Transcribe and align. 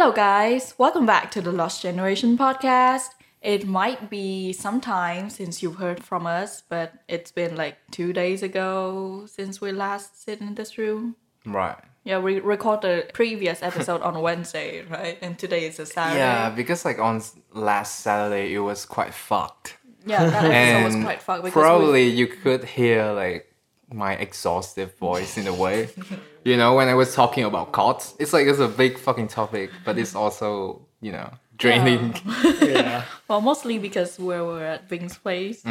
Hello, 0.00 0.12
guys. 0.12 0.72
Welcome 0.78 1.04
back 1.04 1.30
to 1.32 1.42
the 1.42 1.52
Lost 1.52 1.82
Generation 1.82 2.38
podcast. 2.38 3.10
It 3.42 3.66
might 3.66 4.08
be 4.08 4.50
some 4.54 4.80
time 4.80 5.28
since 5.28 5.62
you've 5.62 5.74
heard 5.74 6.02
from 6.02 6.26
us, 6.26 6.62
but 6.66 6.94
it's 7.06 7.30
been 7.30 7.54
like 7.54 7.76
two 7.90 8.14
days 8.14 8.42
ago 8.42 9.26
since 9.26 9.60
we 9.60 9.72
last 9.72 10.22
sit 10.24 10.40
in 10.40 10.54
this 10.54 10.78
room. 10.78 11.16
Right. 11.44 11.76
Yeah, 12.04 12.18
we 12.18 12.40
recorded 12.40 13.08
the 13.08 13.12
previous 13.12 13.62
episode 13.62 14.00
on 14.00 14.22
Wednesday, 14.22 14.86
right? 14.86 15.18
And 15.20 15.38
today 15.38 15.66
is 15.66 15.78
a 15.78 15.84
Saturday. 15.84 16.20
Yeah, 16.20 16.48
because 16.48 16.86
like 16.86 16.98
on 16.98 17.20
last 17.52 18.00
Saturday 18.00 18.54
it 18.54 18.60
was 18.60 18.86
quite 18.86 19.12
fucked. 19.12 19.76
Yeah, 20.06 20.30
that 20.30 20.44
episode 20.46 20.84
was 20.86 21.04
quite 21.04 21.20
fucked 21.20 21.42
because 21.44 21.56
we- 21.56 21.60
probably 21.60 22.08
you 22.08 22.26
could 22.26 22.64
hear 22.64 23.12
like 23.12 23.54
my 23.92 24.14
exhaustive 24.14 24.96
voice 24.96 25.36
in 25.36 25.46
a 25.46 25.52
way. 25.52 25.90
you 26.44 26.56
know, 26.56 26.74
when 26.74 26.88
I 26.88 26.94
was 26.94 27.14
talking 27.14 27.44
about 27.44 27.72
cots, 27.72 28.14
it's 28.18 28.32
like 28.32 28.46
it's 28.46 28.58
a 28.60 28.68
big 28.68 28.98
fucking 28.98 29.28
topic, 29.28 29.70
but 29.84 29.98
it's 29.98 30.14
also, 30.14 30.80
you 31.00 31.12
know, 31.12 31.30
draining. 31.58 32.14
Yeah. 32.62 33.04
well, 33.28 33.40
mostly 33.40 33.78
because 33.78 34.18
we 34.18 34.40
were 34.40 34.64
at 34.64 34.88
Bing's 34.88 35.18
place. 35.18 35.62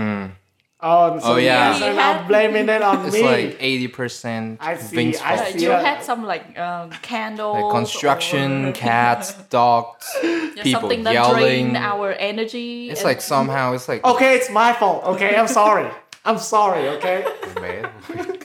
Oh, 0.82 1.20
so 1.20 1.34
Oh, 1.34 1.36
yeah. 1.36 1.72
yes, 1.74 1.82
and 1.82 2.00
I'm 2.00 2.26
blaming 2.28 2.70
it 2.70 2.82
on 2.82 3.06
It's 3.06 3.14
me. 3.16 3.24
like 3.24 3.58
eighty 3.60 3.90
percent 3.90 4.60
I 4.62 4.78
see, 4.78 4.96
Vince 4.96 5.20
I 5.20 5.36
fault. 5.36 5.50
See. 5.50 5.60
you 5.64 5.70
Yeah. 5.70 5.82
had 5.82 6.04
some 6.06 6.24
like 6.26 6.58
um, 6.58 6.92
candles, 7.02 7.62
Like 7.64 7.72
construction, 7.74 8.68
or- 8.68 8.72
cats, 8.72 9.34
dogs, 9.50 10.08
Yeah, 10.24 10.64
people 10.64 10.80
something 10.80 11.04
that 11.04 11.14
yelling. 11.14 11.76
our 11.76 12.14
energy. 12.14 12.90
It's 12.90 13.02
and- 13.02 13.08
like 13.10 13.20
somehow 13.20 13.74
it's 13.74 13.90
like 13.90 14.06
okay, 14.06 14.36
it's 14.38 14.50
my 14.52 14.72
fault. 14.72 15.04
Okay, 15.04 15.36
I'm 15.36 15.50
sorry. 15.50 15.90
I'm 16.24 16.38
sorry. 16.38 16.88
Okay. 16.96 17.26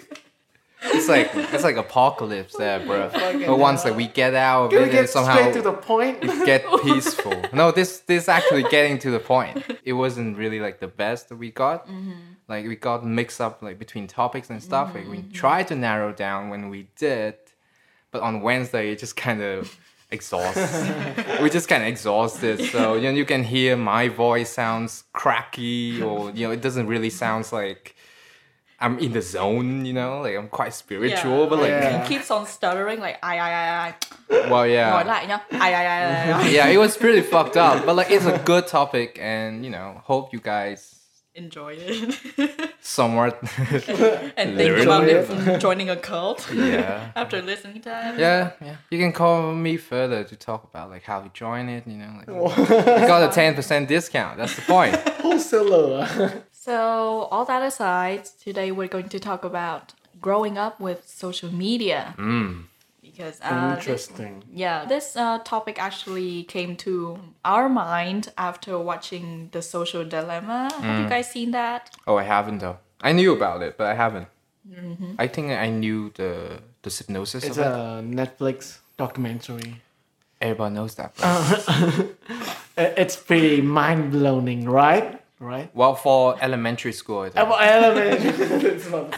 it's 0.84 1.08
like 1.08 1.30
it's 1.34 1.64
like 1.64 1.76
apocalypse 1.76 2.54
there, 2.56 2.80
bro. 2.80 3.10
But 3.46 3.58
once 3.58 3.84
like 3.84 3.96
we 3.96 4.06
get 4.06 4.34
out 4.34 4.66
of 4.66 4.70
Can 4.70 4.82
we 4.82 4.88
get 4.90 5.00
and 5.00 5.08
somehow 5.08 5.36
straight 5.36 5.54
to 5.54 5.62
the 5.62 5.72
point? 5.72 6.20
get 6.44 6.64
peaceful. 6.82 7.34
No, 7.52 7.70
this 7.70 8.00
this 8.00 8.28
actually 8.28 8.64
getting 8.64 8.98
to 9.00 9.10
the 9.10 9.20
point. 9.20 9.64
It 9.84 9.94
wasn't 9.94 10.36
really 10.36 10.60
like 10.60 10.80
the 10.80 10.88
best 10.88 11.28
that 11.28 11.36
we 11.36 11.50
got. 11.50 11.86
Mm-hmm. 11.86 12.12
Like 12.48 12.66
we 12.66 12.76
got 12.76 13.04
mixed 13.04 13.40
up 13.40 13.62
like 13.62 13.78
between 13.78 14.06
topics 14.06 14.50
and 14.50 14.62
stuff. 14.62 14.94
Like 14.94 15.08
we 15.08 15.18
mm-hmm. 15.18 15.32
tried 15.32 15.68
to 15.68 15.76
narrow 15.76 16.12
down 16.12 16.50
when 16.50 16.68
we 16.68 16.88
did, 16.96 17.36
but 18.10 18.22
on 18.22 18.42
Wednesday 18.42 18.92
it 18.92 18.98
just 18.98 19.16
kind 19.16 19.42
of 19.42 19.76
exhausts. 20.10 20.86
we 21.42 21.50
just 21.50 21.68
kind 21.68 21.82
of 21.82 21.88
exhausted. 21.88 22.60
So 22.70 22.94
you 22.94 23.02
know 23.02 23.10
you 23.10 23.24
can 23.24 23.42
hear 23.44 23.76
my 23.76 24.08
voice 24.08 24.50
sounds 24.50 25.04
cracky, 25.12 26.02
or 26.02 26.30
you 26.30 26.46
know 26.46 26.52
it 26.52 26.62
doesn't 26.62 26.86
really 26.86 27.10
sounds 27.10 27.52
like. 27.52 27.93
I'm 28.84 28.98
in 28.98 29.12
the 29.12 29.20
zone, 29.22 29.86
you 29.86 29.92
know, 29.94 30.20
like 30.24 30.36
I'm 30.36 30.48
quite 30.48 30.74
spiritual, 30.74 31.46
but 31.46 31.58
like, 31.58 31.70
Yeah. 31.70 32.02
He 32.02 32.08
keeps 32.14 32.30
on 32.30 32.46
stuttering 32.46 33.00
like 33.00 33.16
I 33.22 33.34
I 33.38 33.50
I. 33.50 33.94
ai 34.36 34.50
well, 34.50 34.66
yeah. 34.66 34.90
nói 34.92 35.04
lại 35.04 35.26
nhá 35.26 35.38
ai 35.60 35.72
ai 35.72 35.86
ai 35.86 36.02
ai 36.04 36.32
ai 36.32 36.48
yeah, 36.56 36.68
it 36.74 36.78
was 36.78 36.96
pretty 36.96 37.22
fucked 37.22 37.56
up, 37.56 37.86
but 37.86 37.96
like 37.96 38.10
it's 38.16 38.26
a 38.26 38.38
good 38.52 38.66
topic, 38.66 39.18
and 39.20 39.64
you 39.64 39.70
know, 39.70 40.00
hope 40.04 40.32
you 40.34 40.40
guys 40.40 40.90
enjoy 41.34 41.74
it 41.78 42.14
somewhat, 42.80 43.32
and 44.36 44.56
think 44.56 44.70
Learn 44.76 44.80
about 44.86 45.04
it. 45.08 45.16
it 45.16 45.24
from 45.26 45.58
joining 45.60 45.90
a 45.90 45.96
cult 45.96 46.46
yeah, 46.54 47.10
after 47.16 47.42
listening 47.42 47.80
to 47.82 47.90
it. 47.90 48.18
yeah, 48.20 48.50
yeah. 48.60 48.76
You 48.90 48.98
can 48.98 49.12
call 49.12 49.52
me 49.52 49.76
further 49.76 50.24
to 50.24 50.36
talk 50.36 50.62
about 50.64 50.90
like 50.90 51.02
how 51.02 51.20
to 51.20 51.30
join 51.32 51.68
it. 51.68 51.84
You 51.86 51.98
know, 51.98 52.12
like 52.18 52.28
you 52.28 53.06
got 53.08 53.22
a 53.30 53.32
ten 53.34 53.54
percent 53.54 53.88
discount. 53.88 54.36
That's 54.38 54.54
the 54.56 54.62
point. 54.62 54.94
Wholesaler. 55.22 56.06
So 56.64 57.28
all 57.30 57.44
that 57.44 57.62
aside, 57.62 58.24
today 58.42 58.72
we're 58.72 58.88
going 58.88 59.10
to 59.10 59.20
talk 59.20 59.44
about 59.44 59.92
growing 60.22 60.56
up 60.56 60.80
with 60.80 61.06
social 61.06 61.52
media 61.52 62.14
Mm. 62.16 62.64
because 63.02 63.38
uh, 63.42 63.74
this, 63.76 63.78
Interesting. 63.84 64.42
yeah, 64.50 64.86
this 64.86 65.14
uh, 65.14 65.40
topic 65.44 65.76
actually 65.78 66.44
came 66.44 66.74
to 66.76 67.18
our 67.44 67.68
mind 67.68 68.32
after 68.38 68.78
watching 68.78 69.50
The 69.52 69.60
Social 69.60 70.04
Dilemma. 70.06 70.70
Have 70.72 70.82
Mm. 70.84 71.02
you 71.02 71.08
guys 71.10 71.30
seen 71.30 71.50
that? 71.50 71.90
Oh, 72.06 72.16
I 72.16 72.22
haven't 72.24 72.60
though. 72.60 72.78
I 73.02 73.12
knew 73.12 73.34
about 73.34 73.60
it, 73.62 73.76
but 73.76 73.86
I 73.86 73.94
haven't. 73.94 74.28
I 75.18 75.26
think 75.28 75.52
I 75.52 75.68
knew 75.68 76.10
the 76.16 76.60
the 76.82 76.88
hypnosis 76.90 77.44
It's 77.44 77.58
of 77.58 77.66
it. 77.66 77.68
a 77.68 78.00
Netflix 78.20 78.78
documentary. 78.96 79.82
Everybody 80.40 80.74
knows 80.74 80.94
that. 80.94 81.12
bro. 81.16 81.26
I- 81.28 82.94
It's 83.02 83.16
pretty 83.16 83.60
mind 83.60 84.10
blowing, 84.10 84.64
right? 84.64 85.20
Right. 85.44 85.70
well, 85.74 85.94
for 85.94 86.36
elementary 86.40 86.92
school, 86.92 87.20
I 87.20 87.30
think. 87.30 87.48
Well, 87.48 87.60
element. 87.60 88.20
It's 88.64 88.88
not- 88.90 89.10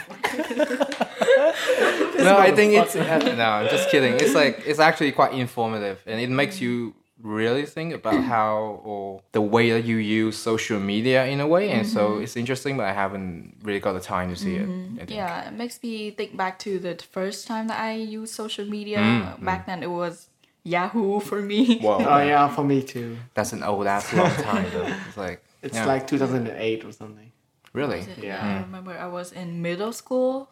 no, 2.18 2.36
I 2.38 2.52
think 2.54 2.74
it's 2.74 2.94
no. 3.40 3.50
I'm 3.58 3.68
just 3.68 3.88
kidding. 3.90 4.14
It's 4.14 4.34
like 4.34 4.62
it's 4.66 4.80
actually 4.80 5.12
quite 5.12 5.32
informative, 5.34 6.02
and 6.06 6.20
it 6.20 6.30
makes 6.30 6.60
you 6.60 6.94
really 7.22 7.64
think 7.64 7.94
about 7.94 8.22
how 8.22 8.80
or 8.84 9.22
the 9.32 9.40
way 9.40 9.70
that 9.70 9.84
you 9.84 9.96
use 9.96 10.36
social 10.36 10.78
media 10.78 11.26
in 11.26 11.40
a 11.40 11.46
way. 11.46 11.70
And 11.70 11.86
so 11.86 12.10
mm-hmm. 12.10 12.22
it's 12.22 12.36
interesting, 12.36 12.76
but 12.76 12.86
I 12.86 12.92
haven't 12.92 13.56
really 13.62 13.80
got 13.80 13.94
the 13.94 14.00
time 14.00 14.30
to 14.30 14.36
see 14.36 14.56
it. 14.56 14.62
I 14.62 14.64
mm-hmm. 14.64 14.96
think. 14.96 15.10
Yeah, 15.10 15.48
it 15.48 15.54
makes 15.54 15.82
me 15.82 16.10
think 16.10 16.36
back 16.36 16.58
to 16.60 16.78
the 16.78 16.96
first 17.10 17.46
time 17.46 17.68
that 17.68 17.80
I 17.80 17.94
used 17.94 18.34
social 18.34 18.66
media. 18.66 18.98
Mm, 18.98 19.38
mm, 19.38 19.44
Back 19.44 19.66
then, 19.66 19.82
it 19.82 19.90
was 19.90 20.28
Yahoo 20.64 21.20
for 21.20 21.40
me. 21.40 21.78
Whoa, 21.78 21.98
oh 22.04 22.18
yeah, 22.18 22.48
for 22.48 22.64
me 22.64 22.82
too. 22.82 23.16
that's 23.34 23.52
an 23.52 23.62
old 23.62 23.86
ass 23.86 24.12
long 24.12 24.30
time 24.30 24.66
though. 24.72 24.92
It's 25.08 25.16
like 25.16 25.42
It's 25.66 25.74
yeah. 25.74 25.92
like 25.92 26.06
2008 26.06 26.84
or 26.84 26.92
something. 26.92 27.30
really 27.72 28.00
Yeah, 28.00 28.24
Yeah. 28.28 28.58
I 28.58 28.62
remember 28.62 28.92
I 29.06 29.08
was 29.18 29.32
in 29.32 29.60
middle 29.62 29.92
school. 29.92 30.48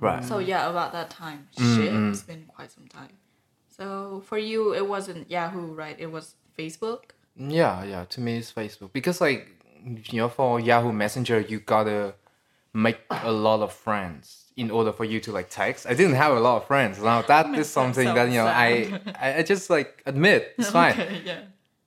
right. 0.00 0.24
So 0.24 0.38
yeah, 0.38 0.68
about 0.68 0.90
that 0.92 1.08
time. 1.10 1.40
Mm, 1.56 1.76
Shit, 1.76 1.92
it's 2.10 2.22
been 2.22 2.44
quite 2.54 2.70
some 2.70 2.88
time. 2.88 3.14
So 3.76 4.22
for 4.28 4.38
you, 4.38 4.74
it 4.74 4.86
wasn't 4.94 5.30
Yahoo, 5.30 5.68
right? 5.82 5.96
It 5.98 6.10
was 6.16 6.34
Facebook. 6.58 7.02
Yeah, 7.36 7.84
yeah. 7.84 8.04
To 8.14 8.20
me, 8.20 8.36
it's 8.36 8.52
Facebook 8.52 8.92
because 8.92 9.20
like 9.20 9.48
you 10.10 10.18
know, 10.20 10.28
for 10.28 10.60
Yahoo 10.60 10.92
Messenger, 10.92 11.40
you 11.40 11.58
gotta 11.60 12.14
make 12.74 12.98
a 13.10 13.32
lot 13.32 13.60
of 13.60 13.72
friends 13.72 14.52
in 14.56 14.70
order 14.70 14.92
for 14.92 15.04
you 15.04 15.20
to 15.20 15.32
like 15.32 15.48
text. 15.50 15.86
I 15.86 15.94
didn't 15.94 16.14
have 16.14 16.36
a 16.36 16.40
lot 16.40 16.56
of 16.58 16.66
friends. 16.66 17.00
Now 17.02 17.22
that 17.32 17.46
is 17.54 17.68
something 17.68 18.06
that 18.14 18.28
you 18.28 18.38
know 18.40 18.46
I. 18.46 19.00
I 19.20 19.38
I 19.38 19.42
just 19.42 19.70
like 19.70 20.02
admit 20.06 20.54
it's 20.58 20.70
fine. 20.78 20.92
Okay, 20.92 21.22
yeah. 21.24 21.40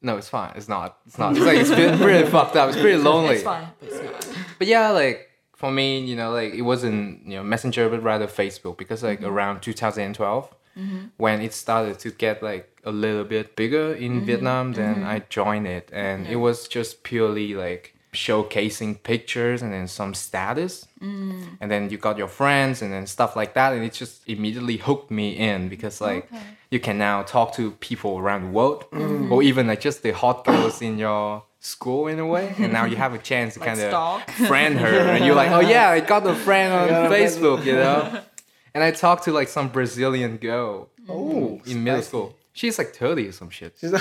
No, 0.05 0.17
it's 0.17 0.29
fine. 0.29 0.53
It's 0.55 0.69
not. 0.69 0.99
It's 1.07 1.17
not. 1.17 1.35
It's 1.35 1.43
like 1.43 1.57
it's 1.57 1.71
been 1.71 1.97
pretty 1.97 2.29
fucked 2.35 2.55
up. 2.55 2.69
It's 2.69 2.79
pretty 2.79 2.99
lonely. 2.99 3.35
It's 3.35 3.43
fine, 3.43 3.67
but 3.79 3.89
it's 3.89 4.03
not. 4.03 4.37
But 4.59 4.67
yeah, 4.67 4.91
like 4.91 5.31
for 5.55 5.71
me, 5.71 5.99
you 5.99 6.15
know, 6.15 6.31
like 6.31 6.53
it 6.53 6.61
wasn't 6.61 7.25
you 7.25 7.37
know 7.37 7.43
Messenger, 7.43 7.89
but 7.89 8.03
rather 8.03 8.27
Facebook 8.27 8.77
because 8.77 9.01
like 9.01 9.21
mm-hmm. 9.21 9.33
around 9.33 9.61
2012, 9.61 10.55
mm-hmm. 10.77 10.97
when 11.17 11.41
it 11.41 11.53
started 11.53 11.97
to 11.97 12.11
get 12.11 12.43
like 12.43 12.81
a 12.83 12.91
little 12.91 13.23
bit 13.23 13.55
bigger 13.55 13.95
in 13.95 14.17
mm-hmm. 14.17 14.25
Vietnam, 14.27 14.73
then 14.73 15.03
I 15.03 15.23
joined 15.27 15.65
it, 15.65 15.89
and 15.91 16.27
it 16.27 16.35
was 16.35 16.67
just 16.67 17.01
purely 17.01 17.55
like 17.55 17.94
showcasing 18.15 19.01
pictures 19.03 19.61
and 19.61 19.71
then 19.73 19.87
some 19.87 20.13
status. 20.13 20.87
Mm. 21.01 21.57
And 21.61 21.69
then 21.71 21.89
you 21.91 21.97
got 21.97 22.17
your 22.17 22.27
friends 22.27 22.81
and 22.81 22.91
then 22.93 23.05
stuff 23.07 23.35
like 23.35 23.53
that 23.53 23.73
and 23.73 23.83
it 23.83 23.93
just 23.93 24.27
immediately 24.27 24.77
hooked 24.77 25.11
me 25.11 25.27
in 25.37 25.69
because 25.69 26.01
like 26.01 26.23
Okay. 26.33 26.41
you 26.71 26.79
can 26.79 26.97
now 26.97 27.21
talk 27.23 27.53
to 27.55 27.71
people 27.89 28.17
around 28.17 28.41
the 28.45 28.49
world 28.59 28.85
mm. 28.91 29.29
or 29.31 29.43
even 29.43 29.67
like 29.67 29.81
just 29.81 30.01
the 30.03 30.11
hot 30.11 30.43
girls 30.45 30.81
in 30.81 30.97
your 30.97 31.43
school 31.59 32.07
in 32.07 32.19
a 32.19 32.25
way 32.35 32.53
and 32.59 32.71
now 32.71 32.85
you 32.85 32.95
have 32.95 33.13
a 33.13 33.17
chance 33.31 33.53
to 33.55 33.59
Like 33.65 33.69
kind 33.69 33.81
of 33.81 34.21
friend 34.47 34.77
her 34.79 34.95
and 35.13 35.25
you're 35.25 35.35
like 35.43 35.51
oh 35.51 35.61
yeah 35.75 35.89
i 35.89 35.99
got 35.99 36.25
a 36.27 36.35
friend 36.35 36.71
on 36.79 36.87
Yeah, 36.87 37.09
facebook 37.09 37.65
you 37.65 37.73
know? 37.73 37.99
And 38.75 38.83
i 38.83 38.91
talked 38.91 39.23
to 39.25 39.31
like 39.31 39.47
some 39.57 39.67
brazilian 39.69 40.37
girl 40.37 40.89
Oh, 41.09 41.61
in 41.65 41.83
middle 41.83 42.01
school 42.09 42.35
she's 42.55 42.77
like 42.79 42.95
30 42.95 43.27
or 43.27 43.31
some 43.31 43.49
shit 43.51 43.75
and 43.83 43.91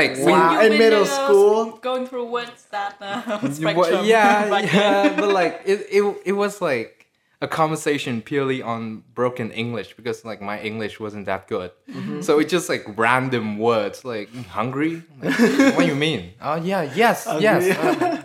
like 0.00 0.16
we- 0.16 0.24
Wow. 0.32 0.60
You've 0.62 0.72
in 0.72 0.78
middle 0.78 1.04
school? 1.04 1.78
going 1.88 2.06
through 2.06 2.26
what's 2.36 2.64
that 2.74 2.94
uh, 3.00 3.22
Well, 3.42 3.52
spectrum? 3.52 4.04
yeah, 4.06 4.58
yeah, 4.60 5.20
but 5.20 5.30
like 5.40 5.54
it, 5.66 5.78
it, 5.90 6.02
it 6.30 6.32
was 6.32 6.62
like 6.62 6.96
a 7.42 7.48
conversation 7.48 8.20
purely 8.20 8.60
on 8.62 9.02
broken 9.14 9.50
English 9.50 9.94
because 9.96 10.24
like 10.30 10.40
my 10.42 10.60
English 10.60 11.00
wasn't 11.00 11.24
that 11.24 11.48
good. 11.48 11.70
Mm-hmm. 11.90 12.20
So 12.20 12.38
it's 12.38 12.52
just 12.52 12.68
like 12.68 12.84
random 12.98 13.56
words 13.58 14.04
like 14.04 14.28
hungry. 14.58 15.02
Like, 15.22 15.38
what 15.74 15.78
do 15.78 15.86
you 15.86 15.94
mean? 16.08 16.22
Oh 16.42 16.56
yeah, 16.56 16.82
yes, 16.94 17.26
yes, 17.40 17.62
uh, 17.78 18.22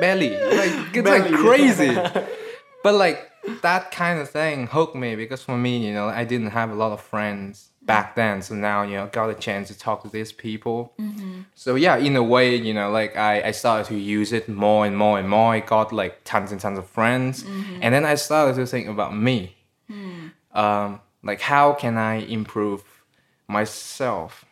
belly. 0.00 0.30
Like 0.30 0.96
it's 0.96 1.08
like 1.08 1.28
crazy. 1.44 1.92
but 2.82 2.94
like 2.94 3.18
that 3.62 3.90
kind 3.90 4.18
of 4.20 4.28
thing 4.30 4.66
hooked 4.66 4.96
me 4.96 5.14
because 5.14 5.42
for 5.42 5.56
me, 5.56 5.86
you 5.86 5.92
know, 5.92 6.08
I 6.08 6.24
didn't 6.24 6.50
have 6.50 6.70
a 6.70 6.74
lot 6.74 6.92
of 6.92 7.00
friends 7.00 7.70
back 7.88 8.14
then. 8.14 8.42
So 8.42 8.54
now, 8.54 8.82
you 8.82 8.96
know, 8.96 9.06
got 9.06 9.30
a 9.30 9.34
chance 9.34 9.68
to 9.68 9.76
talk 9.76 10.02
to 10.02 10.08
these 10.08 10.30
people. 10.30 10.92
Mm-hmm. 11.00 11.40
So 11.54 11.74
yeah, 11.74 11.96
in 11.96 12.14
a 12.14 12.22
way, 12.22 12.54
you 12.54 12.74
know, 12.74 12.90
like 12.90 13.16
I, 13.16 13.48
I 13.48 13.50
started 13.50 13.86
to 13.88 13.96
use 13.98 14.30
it 14.32 14.48
more 14.48 14.86
and 14.86 14.96
more 14.96 15.18
and 15.18 15.28
more. 15.28 15.54
I 15.54 15.60
got 15.60 15.92
like 15.92 16.22
tons 16.24 16.52
and 16.52 16.60
tons 16.60 16.78
of 16.78 16.86
friends. 16.86 17.42
Mm-hmm. 17.42 17.78
And 17.82 17.94
then 17.94 18.04
I 18.04 18.14
started 18.14 18.54
to 18.56 18.66
think 18.66 18.88
about 18.88 19.16
me. 19.16 19.56
Hmm. 19.88 20.28
Um, 20.52 21.00
like 21.24 21.40
how 21.40 21.72
can 21.72 21.96
I 21.96 22.16
improve 22.16 22.84
myself? 23.48 24.44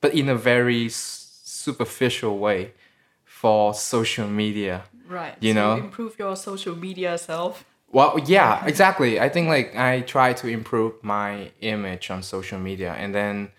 But 0.00 0.12
in 0.12 0.28
a 0.28 0.34
very 0.34 0.86
s- 0.86 1.40
superficial 1.44 2.38
way 2.38 2.72
for 3.24 3.72
social 3.72 4.28
media. 4.28 4.82
Right. 5.08 5.36
You 5.40 5.52
so 5.54 5.60
know? 5.60 5.84
improve 5.84 6.18
your 6.18 6.34
social 6.34 6.74
media 6.74 7.16
self. 7.18 7.64
Well, 7.94 8.18
yeah, 8.26 8.66
exactly. 8.66 9.20
I 9.20 9.28
think 9.28 9.46
like 9.48 9.76
I 9.76 10.00
try 10.00 10.32
to 10.34 10.48
improve 10.48 10.94
my 11.02 11.52
image 11.60 12.10
on 12.10 12.24
social 12.24 12.58
media, 12.58 12.92
and 12.98 13.14
then 13.14 13.50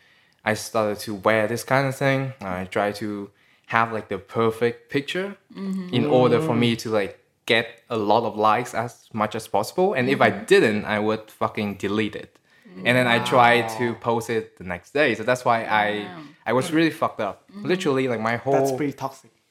I 0.44 0.56
started 0.56 1.00
to 1.06 1.16
wear 1.16 1.48
this 1.48 1.64
kind 1.64 1.88
of 1.88 1.96
thing. 1.96 2.34
I 2.42 2.66
try 2.66 2.92
to 3.04 3.32
have 3.68 3.94
like 3.94 4.10
the 4.10 4.18
perfect 4.18 4.92
picture 4.92 5.38
mm-hmm. 5.56 5.88
in 5.94 6.06
order 6.06 6.42
for 6.42 6.54
me 6.54 6.76
to 6.76 6.90
like 6.90 7.18
get 7.46 7.82
a 7.90 7.96
lot 7.96 8.24
of 8.24 8.36
likes 8.36 8.74
as 8.74 9.08
much 9.14 9.36
as 9.36 9.48
possible. 9.48 9.94
And 9.94 10.10
if 10.10 10.20
I 10.20 10.32
mm-hmm. 10.32 10.46
didn't, 10.46 10.84
I 10.84 11.00
would 11.00 11.32
fucking 11.32 11.76
delete 11.76 12.16
it. 12.16 12.38
And 12.84 12.98
then 12.98 13.08
I 13.08 13.20
tried 13.24 13.70
to 13.78 13.94
post 13.96 14.30
it 14.30 14.58
the 14.58 14.66
next 14.66 14.92
day. 14.92 15.16
So 15.16 15.24
that's 15.24 15.46
why 15.46 15.64
I 15.64 16.10
I 16.46 16.52
was 16.52 16.74
really 16.74 16.92
fucked 16.92 17.22
up. 17.22 17.50
Mm-hmm. 17.50 17.66
Literally 17.72 18.08
like 18.10 18.20
my 18.20 18.36
whole 18.36 18.52
That's 18.54 18.74
pretty 18.74 18.94
toxic. 18.94 19.32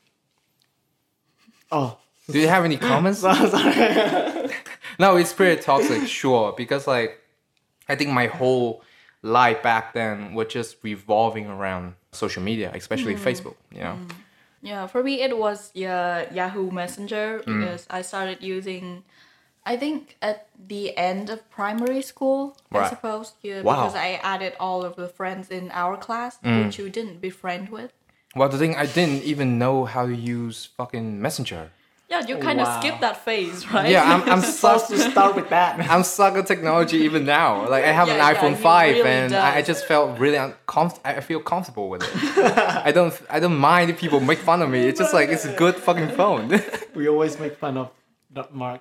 Oh, 1.72 1.98
Do 2.30 2.38
you 2.38 2.46
have 2.46 2.64
any 2.64 2.76
comments? 2.76 3.20
sorry. 3.24 4.33
No, 4.98 5.16
it's 5.16 5.32
pretty 5.32 5.60
toxic, 5.62 6.06
sure, 6.08 6.52
because 6.56 6.86
like 6.86 7.20
I 7.88 7.94
think 7.96 8.10
my 8.10 8.26
whole 8.26 8.82
life 9.22 9.62
back 9.62 9.92
then 9.94 10.34
was 10.34 10.48
just 10.48 10.76
revolving 10.82 11.46
around 11.46 11.94
social 12.12 12.42
media, 12.42 12.70
especially 12.74 13.14
Facebook. 13.16 13.56
You 13.72 13.80
know, 13.80 13.98
Yeah, 14.62 14.86
for 14.86 15.02
me 15.02 15.20
it 15.22 15.36
was 15.38 15.70
yeah, 15.74 16.32
Yahoo 16.32 16.70
Messenger 16.70 17.40
Mm. 17.40 17.60
because 17.60 17.86
I 17.90 18.02
started 18.02 18.42
using 18.42 19.04
I 19.66 19.76
think 19.78 20.16
at 20.20 20.48
the 20.68 20.94
end 20.96 21.30
of 21.30 21.38
primary 21.50 22.02
school, 22.02 22.54
I 22.70 22.88
suppose. 22.90 23.32
Yeah, 23.42 23.62
Wow. 23.62 23.72
Mm. 23.74 23.76
because 23.80 23.96
I 23.96 24.20
added 24.22 24.52
all 24.60 24.84
of 24.84 24.94
the 24.96 25.08
friends 25.08 25.48
in 25.50 25.70
our 25.72 25.96
class 25.96 26.38
which 26.42 26.78
you 26.78 26.88
didn't 26.90 27.20
befriend 27.20 27.68
with. 27.70 27.92
well, 28.36 28.48
the 28.48 28.58
thing 28.58 28.74
I 28.76 28.86
didn't 28.86 29.22
even 29.22 29.58
know 29.58 29.84
how 29.86 30.04
to 30.06 30.14
use 30.14 30.56
fucking 30.76 31.20
Messenger. 31.22 31.70
Yeah, 32.14 32.26
you 32.28 32.36
kind 32.38 32.60
of 32.60 32.66
Wow. 32.68 32.80
skipped 32.80 33.00
that 33.00 33.16
phase, 33.24 33.58
right? 33.72 33.90
Yeah, 33.90 34.04
I'm 34.12 34.22
I'm 34.32 34.40
Supposed 34.54 34.86
to 34.88 34.98
start 35.10 35.34
with 35.34 35.48
that. 35.50 35.72
I'm 35.90 36.04
stuck 36.04 36.34
at 36.36 36.46
technology 36.46 36.98
even 36.98 37.24
now. 37.24 37.68
Like 37.68 37.84
I 37.84 37.92
have 38.00 38.08
Yeah, 38.08 38.18
an 38.20 38.34
iPhone 38.34 38.54
he 38.56 38.62
five, 38.62 38.94
really 38.96 39.10
and 39.10 39.32
I, 39.34 39.56
I 39.58 39.62
just 39.62 39.82
felt 39.86 40.18
really 40.24 40.36
uncomfortable. 40.36 41.02
I 41.18 41.20
feel 41.20 41.40
comfortable 41.40 41.88
with 41.92 42.02
it. 42.04 42.10
I 42.88 42.92
don't 42.92 43.12
I 43.28 43.40
don't 43.40 43.58
mind 43.58 43.90
if 43.90 43.96
people 43.98 44.20
make 44.20 44.38
fun 44.50 44.62
of 44.62 44.68
me. 44.70 44.80
It's 44.88 45.00
just 45.00 45.14
like 45.18 45.28
it's 45.34 45.44
a 45.44 45.54
good 45.62 45.74
fucking 45.86 46.10
phone. 46.20 46.44
We 46.94 47.08
always 47.08 47.34
make 47.40 47.54
fun 47.64 47.76
of 47.76 47.88
dot 48.32 48.54
mark 48.54 48.80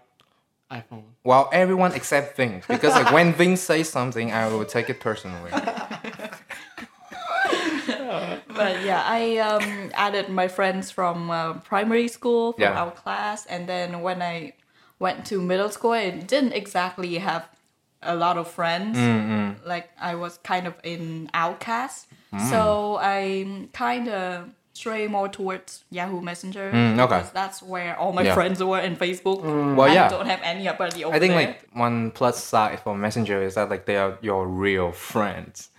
iPhone. 0.70 1.04
well, 1.24 1.50
everyone 1.52 1.92
except 2.00 2.38
Vince, 2.38 2.66
because 2.68 2.94
like 3.00 3.12
when 3.18 3.34
Vince 3.34 3.62
says 3.62 3.90
something, 3.90 4.28
I 4.32 4.48
will 4.52 4.66
take 4.66 4.88
it 4.94 5.00
personally. 5.00 5.52
But 8.48 8.84
yeah, 8.84 9.04
I 9.06 9.38
um, 9.38 9.92
added 9.94 10.30
my 10.30 10.48
friends 10.48 10.92
from 10.92 11.30
uh, 11.30 11.54
primary 11.66 12.08
school, 12.08 12.54
from 12.54 12.62
Yeah. 12.64 12.82
our 12.82 12.92
class, 12.92 13.46
and 13.46 13.68
then 13.68 14.02
when 14.02 14.22
I 14.22 14.54
went 15.00 15.26
to 15.28 15.42
middle 15.42 15.70
school, 15.70 15.92
I 15.92 16.10
didn't 16.12 16.54
exactly 16.54 17.18
have 17.20 17.44
a 18.02 18.16
lot 18.16 18.38
of 18.38 18.48
friends. 18.48 18.98
Mm, 18.98 19.56
Like 19.66 19.90
I 20.00 20.16
was 20.16 20.38
kind 20.44 20.68
of 20.68 20.74
an 20.84 21.30
outcast, 21.34 22.08
Mm. 22.34 22.50
so 22.50 22.98
I 23.02 23.68
kind 23.74 24.08
of 24.10 24.50
stray 24.74 25.08
more 25.08 25.30
towards 25.30 25.84
Yahoo 25.92 26.20
Messenger 26.20 26.72
Mm, 26.74 26.98
okay. 27.00 27.06
because 27.06 27.30
that's 27.32 27.62
where 27.62 27.96
all 28.00 28.12
my 28.12 28.24
Yeah. 28.24 28.34
friends 28.34 28.58
were 28.64 28.80
in 28.82 28.96
Facebook. 28.98 29.42
Well, 29.78 29.88
I 29.90 29.94
yeah. 29.94 30.10
don't 30.10 30.26
have 30.26 30.42
anybody 30.44 31.06
over 31.06 31.16
I 31.16 31.20
think 31.20 31.34
there. 31.34 31.48
like 31.48 31.70
one 31.74 32.10
plus 32.12 32.44
side 32.44 32.80
for 32.84 32.96
Messenger 32.98 33.44
is 33.44 33.54
that 33.56 33.70
like 33.70 33.86
they 33.86 33.98
are 33.98 34.18
your 34.22 34.48
real 34.48 34.92
friends. 34.92 35.70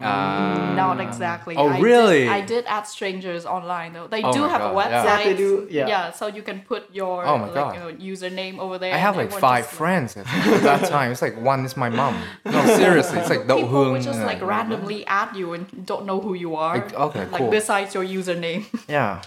Not 0.00 1.00
exactly. 1.00 1.56
Oh, 1.56 1.66
I 1.68 1.78
really? 1.80 2.20
Did, 2.20 2.28
I 2.28 2.40
did 2.40 2.64
add 2.66 2.82
strangers 2.82 3.44
online 3.44 3.92
though. 3.94 4.06
They 4.06 4.22
Oh 4.22 4.32
do 4.32 4.42
have 4.44 4.60
a 4.60 4.72
God, 4.72 4.90
yeah. 4.90 5.04
website. 5.04 5.04
Yeah, 5.18 5.24
they 5.24 5.36
do, 5.36 5.66
yeah. 5.70 5.88
yeah. 5.88 6.10
so 6.12 6.26
you 6.28 6.42
can 6.42 6.60
put 6.60 6.92
your 6.94 7.24
Oh 7.26 7.36
my 7.38 7.46
like, 7.46 7.54
God. 7.54 7.74
you 7.74 7.80
know, 7.80 8.14
username 8.14 8.58
over 8.58 8.78
there. 8.78 8.94
I 8.94 8.96
have 8.98 9.16
like 9.16 9.32
five 9.32 9.64
just, 9.64 9.74
friends 9.76 10.16
at 10.16 10.26
at 10.26 10.62
that 10.62 10.88
time. 10.88 11.10
It's 11.12 11.22
like 11.22 11.40
one 11.40 11.64
is 11.64 11.76
my 11.76 11.88
mom. 11.88 12.20
No, 12.44 12.64
seriously, 12.76 13.18
it's 13.18 13.28
like 13.30 13.46
Do 13.48 13.54
People 13.54 13.68
Hoon. 13.68 13.92
would 13.92 14.02
just 14.02 14.18
and, 14.18 14.26
like 14.26 14.40
randomly 14.40 15.04
add 15.06 15.34
you 15.36 15.52
and 15.54 15.84
don't 15.86 16.06
know 16.06 16.20
who 16.20 16.34
you 16.34 16.54
are. 16.54 16.76
Like, 16.78 16.94
okay, 16.94 17.26
Like 17.26 17.32
cool. 17.40 17.50
besides 17.50 17.94
your 17.94 18.04
username. 18.04 18.66
Yeah, 18.88 19.20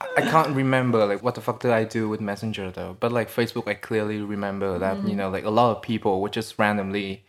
I, 0.00 0.06
I 0.18 0.20
can't 0.22 0.54
remember 0.56 1.04
like 1.06 1.22
what 1.22 1.34
the 1.34 1.40
fuck 1.42 1.60
did 1.60 1.72
I 1.72 1.84
do 1.84 2.08
with 2.08 2.20
Messenger 2.20 2.70
though. 2.70 2.96
But 3.00 3.12
like 3.12 3.28
Facebook, 3.30 3.68
I 3.68 3.74
clearly 3.74 4.20
remember 4.20 4.78
that 4.78 4.96
Mm-hmm. 4.98 5.08
you 5.08 5.16
know 5.16 5.28
like 5.28 5.44
a 5.44 5.50
lot 5.50 5.76
of 5.76 5.82
people 5.82 6.20
would 6.22 6.32
just 6.32 6.58
randomly, 6.58 7.22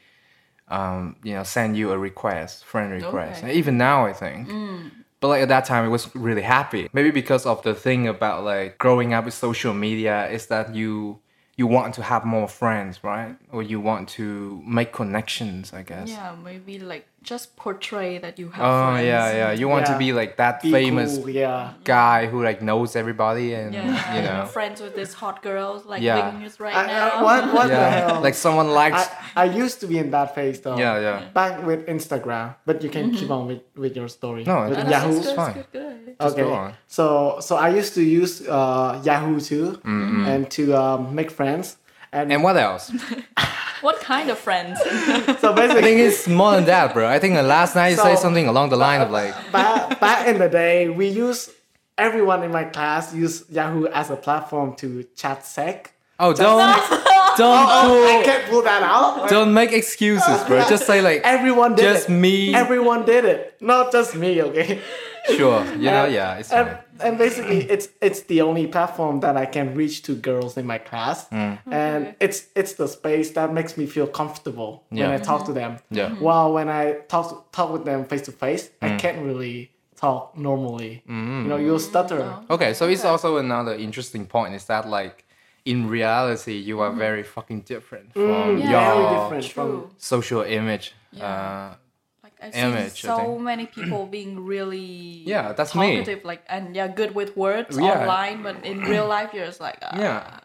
um, 0.70 1.16
you 1.24 1.34
know, 1.34 1.44
send 1.44 1.78
you 1.78 1.92
a 1.92 1.98
request, 1.98 2.66
friend 2.66 2.92
request. 2.92 3.44
Okay. 3.44 3.54
Even 3.56 3.78
now, 3.78 4.06
I 4.06 4.14
think. 4.14 4.50
But 5.20 5.28
like 5.28 5.42
at 5.42 5.50
that 5.50 5.66
time, 5.66 5.84
I 5.84 5.90
was 5.90 6.14
really 6.16 6.44
happy. 6.44 6.90
Maybe 6.94 7.12
because 7.12 7.46
of 7.46 7.62
the 7.64 7.74
thing 7.74 8.08
about 8.08 8.44
like 8.44 8.78
growing 8.78 9.14
up 9.14 9.26
with 9.26 9.34
social 9.34 9.74
media 9.74 10.30
is 10.30 10.48
that 10.48 10.74
you 10.74 11.20
you 11.60 11.68
want 11.68 11.92
to 12.00 12.02
have 12.12 12.24
more 12.36 12.48
friends, 12.62 12.94
right? 13.04 13.36
Or 13.56 13.62
you 13.72 13.80
want 13.90 14.04
to 14.20 14.26
make 14.78 14.90
connections, 15.02 15.64
I 15.80 15.82
guess. 15.92 16.08
yeah, 16.18 16.34
maybe 16.50 16.74
like 16.94 17.06
just 17.32 17.46
portray 17.64 18.12
that 18.26 18.34
you 18.42 18.48
have 18.56 18.66
Oh 18.66 18.92
friends. 18.94 19.06
yeah, 19.12 19.26
yeah. 19.42 19.52
You 19.62 19.68
want 19.74 19.86
to 19.92 19.96
be 20.04 20.10
like 20.22 20.32
that 20.44 20.54
Be 20.64 20.72
famous 20.72 21.12
cool, 21.18 21.30
yeah. 21.44 21.74
guy 21.84 22.20
who 22.32 22.40
like 22.50 22.60
knows 22.70 22.90
everybody 23.02 23.48
and 23.60 23.70
Yeah, 23.74 24.16
you 24.16 24.22
know 24.28 24.46
friends 24.60 24.78
with 24.86 24.94
this 25.02 25.12
hot 25.22 25.38
girl 25.50 25.72
like 25.92 26.02
Yeah. 26.10 26.16
Ving 26.32 26.44
is 26.50 26.56
right 26.66 26.78
I, 26.84 26.86
now. 26.88 27.06
I, 27.10 27.24
what 27.28 27.42
what 27.58 27.68
the 27.68 27.86
hell? 27.96 28.22
like 28.28 28.38
someone 28.46 28.70
likes 28.84 29.04
I, 29.36 29.44
I 29.44 29.46
used 29.64 29.78
to 29.82 29.88
be 29.92 29.98
in 30.04 30.08
that 30.16 30.30
phase 30.38 30.58
though. 30.66 30.78
yeah 30.86 30.96
yeah 31.08 31.18
Back 31.42 31.54
with 31.70 31.82
Instagram, 31.96 32.48
but 32.68 32.76
you 32.86 32.90
can 32.96 33.06
keep 33.12 33.28
mm-hmm. 33.28 33.38
on 33.38 33.48
with, 33.52 33.64
with 33.84 33.94
your 34.00 34.10
story. 34.20 34.42
No, 34.52 34.58
with 34.70 34.78
that's- 34.78 34.92
Yahoo. 34.96 35.14
that's 35.16 35.28
good, 35.28 35.36
fine. 35.42 35.56
good, 35.60 35.72
good. 35.78 35.89
Just 36.22 36.34
okay. 36.36 36.44
go 36.44 36.54
on. 36.54 36.74
So 36.88 37.38
so 37.40 37.56
I 37.56 37.70
used 37.70 37.94
to 37.96 38.04
use 38.04 38.46
uh, 38.48 39.02
Yahoo 39.04 39.40
too, 39.40 39.80
and 39.86 40.50
to 40.52 40.74
um, 40.76 41.16
make 41.16 41.32
friends. 41.32 41.78
And, 42.12 42.34
and 42.34 42.42
what 42.42 42.58
else 42.58 42.92
What 43.82 44.00
kind 44.02 44.32
of 44.32 44.40
friends? 44.40 44.80
so 45.40 45.52
I 45.54 45.56
basically, 45.56 45.82
think 45.84 46.00
it's 46.00 46.28
more 46.28 46.54
than 46.56 46.66
that 46.66 46.92
bro 46.92 47.08
I 47.08 47.20
think 47.20 47.36
uh, 47.38 47.44
last 47.44 47.76
night 47.76 47.90
you 47.90 47.98
So- 47.98 48.04
said 48.04 48.18
something 48.18 48.48
along 48.48 48.70
the 48.70 48.78
line 48.78 49.00
of 49.02 49.12
like 49.12 49.36
back, 49.52 50.00
back 50.00 50.28
in 50.28 50.40
the 50.40 50.50
day, 50.50 50.90
we 50.90 51.08
use 51.08 51.52
everyone 52.00 52.42
in 52.42 52.52
my 52.52 52.64
class 52.64 53.14
use 53.14 53.46
Yahoo 53.52 53.86
as 53.94 54.10
a 54.10 54.16
platform 54.16 54.74
to 54.78 55.04
chat 55.16 55.46
sec. 55.46 55.94
oh 56.20 56.34
don't 56.34 56.58
don't 57.38 57.68
I 57.70 57.86
pull 57.86 58.24
can't 58.24 58.46
pull 58.50 58.64
that 58.64 58.82
out. 58.82 59.30
don't 59.30 59.54
make 59.54 59.72
excuses 59.72 60.44
bro 60.48 60.66
just 60.68 60.88
say 60.88 61.02
like 61.02 61.22
Everyone 61.24 61.76
did 61.76 61.84
just 61.94 62.10
it. 62.10 62.14
me 62.24 62.56
Everyone 62.56 63.06
did 63.06 63.24
it, 63.24 63.56
not 63.62 63.92
just 63.92 64.16
me. 64.16 64.42
Okay. 64.42 64.82
Sure 65.38 65.64
you 65.84 65.90
know 65.92 66.06
And- 66.06 66.14
yeah 66.14 66.40
it's 66.40 66.52
and, 66.52 66.68
fine 66.68 66.78
and 67.06 67.18
basically 67.18 67.60
it's 67.74 67.88
it's 68.02 68.22
the 68.24 68.42
only 68.42 68.68
platform 68.68 69.20
that 69.22 69.36
I 69.38 69.46
can 69.46 69.74
reach 69.76 70.02
to 70.08 70.12
girls 70.30 70.58
in 70.58 70.66
my 70.66 70.80
class, 70.90 71.28
Mm. 71.30 71.58
and 71.72 72.02
it's 72.20 72.40
it's 72.56 72.74
the 72.74 72.88
space 72.88 73.32
that 73.38 73.54
makes 73.54 73.74
me 73.78 73.86
feel 73.86 74.08
comfortable 74.08 74.72
Yeah. 74.92 75.08
when 75.08 75.12
I 75.22 75.24
talk 75.24 75.42
to 75.46 75.54
them. 75.54 75.72
Yeah. 75.92 76.10
While 76.26 76.50
when 76.58 76.68
I 76.70 76.84
talk 77.08 77.28
talk 77.58 77.70
with 77.72 77.86
them 77.86 78.00
face 78.06 78.24
to 78.30 78.32
face, 78.32 78.64
Mm. 78.82 78.88
I 78.88 78.90
can't 79.04 79.20
really 79.30 79.58
talk 80.02 80.38
normally. 80.38 81.04
You 81.08 81.48
know, 81.50 81.58
you'll 81.66 81.80
stutter. 81.92 82.22
okay 82.50 82.74
so 82.74 82.84
it's 82.88 83.06
also 83.06 83.38
another 83.38 83.74
interesting 83.88 84.26
point 84.36 84.54
is 84.56 84.66
that 84.66 84.84
like 85.00 85.26
in 85.66 85.90
reality 85.90 86.54
you 86.70 86.80
are 86.84 86.92
very 87.08 87.24
fucking 87.24 87.62
different 87.74 88.14
from 88.14 88.24
Mm, 88.24 88.60
Yeah. 88.72 88.94
Very 88.94 89.02
your 89.04 89.12
different 89.24 89.46
from 89.56 89.68
True. 89.70 89.90
social 89.98 90.42
image 90.60 90.86
Yeah. 91.12 91.26
uh 91.26 91.70
Like 91.70 91.78
I've 92.42 92.56
image, 92.56 93.02
seen 93.02 93.12
so 93.12 93.16
think. 93.18 93.42
many 93.42 93.66
people 93.78 94.06
being 94.06 94.46
really 94.46 95.24
Yeah, 95.26 95.54
that's 95.54 95.76
me. 95.76 95.98
talkative, 95.98 96.24
like 96.26 96.44
and 96.48 96.76
yeah, 96.76 96.88
good 96.88 97.14
with 97.16 97.36
words 97.36 97.78
Yeah. 97.78 98.02
online, 98.04 98.44
but 98.44 98.64
in 98.66 98.82
real 98.84 99.08
life 99.18 99.34
you're 99.34 99.46
just 99.46 99.62
like 99.62 99.80
uh, 99.82 99.96
Yeah. 99.98 100.40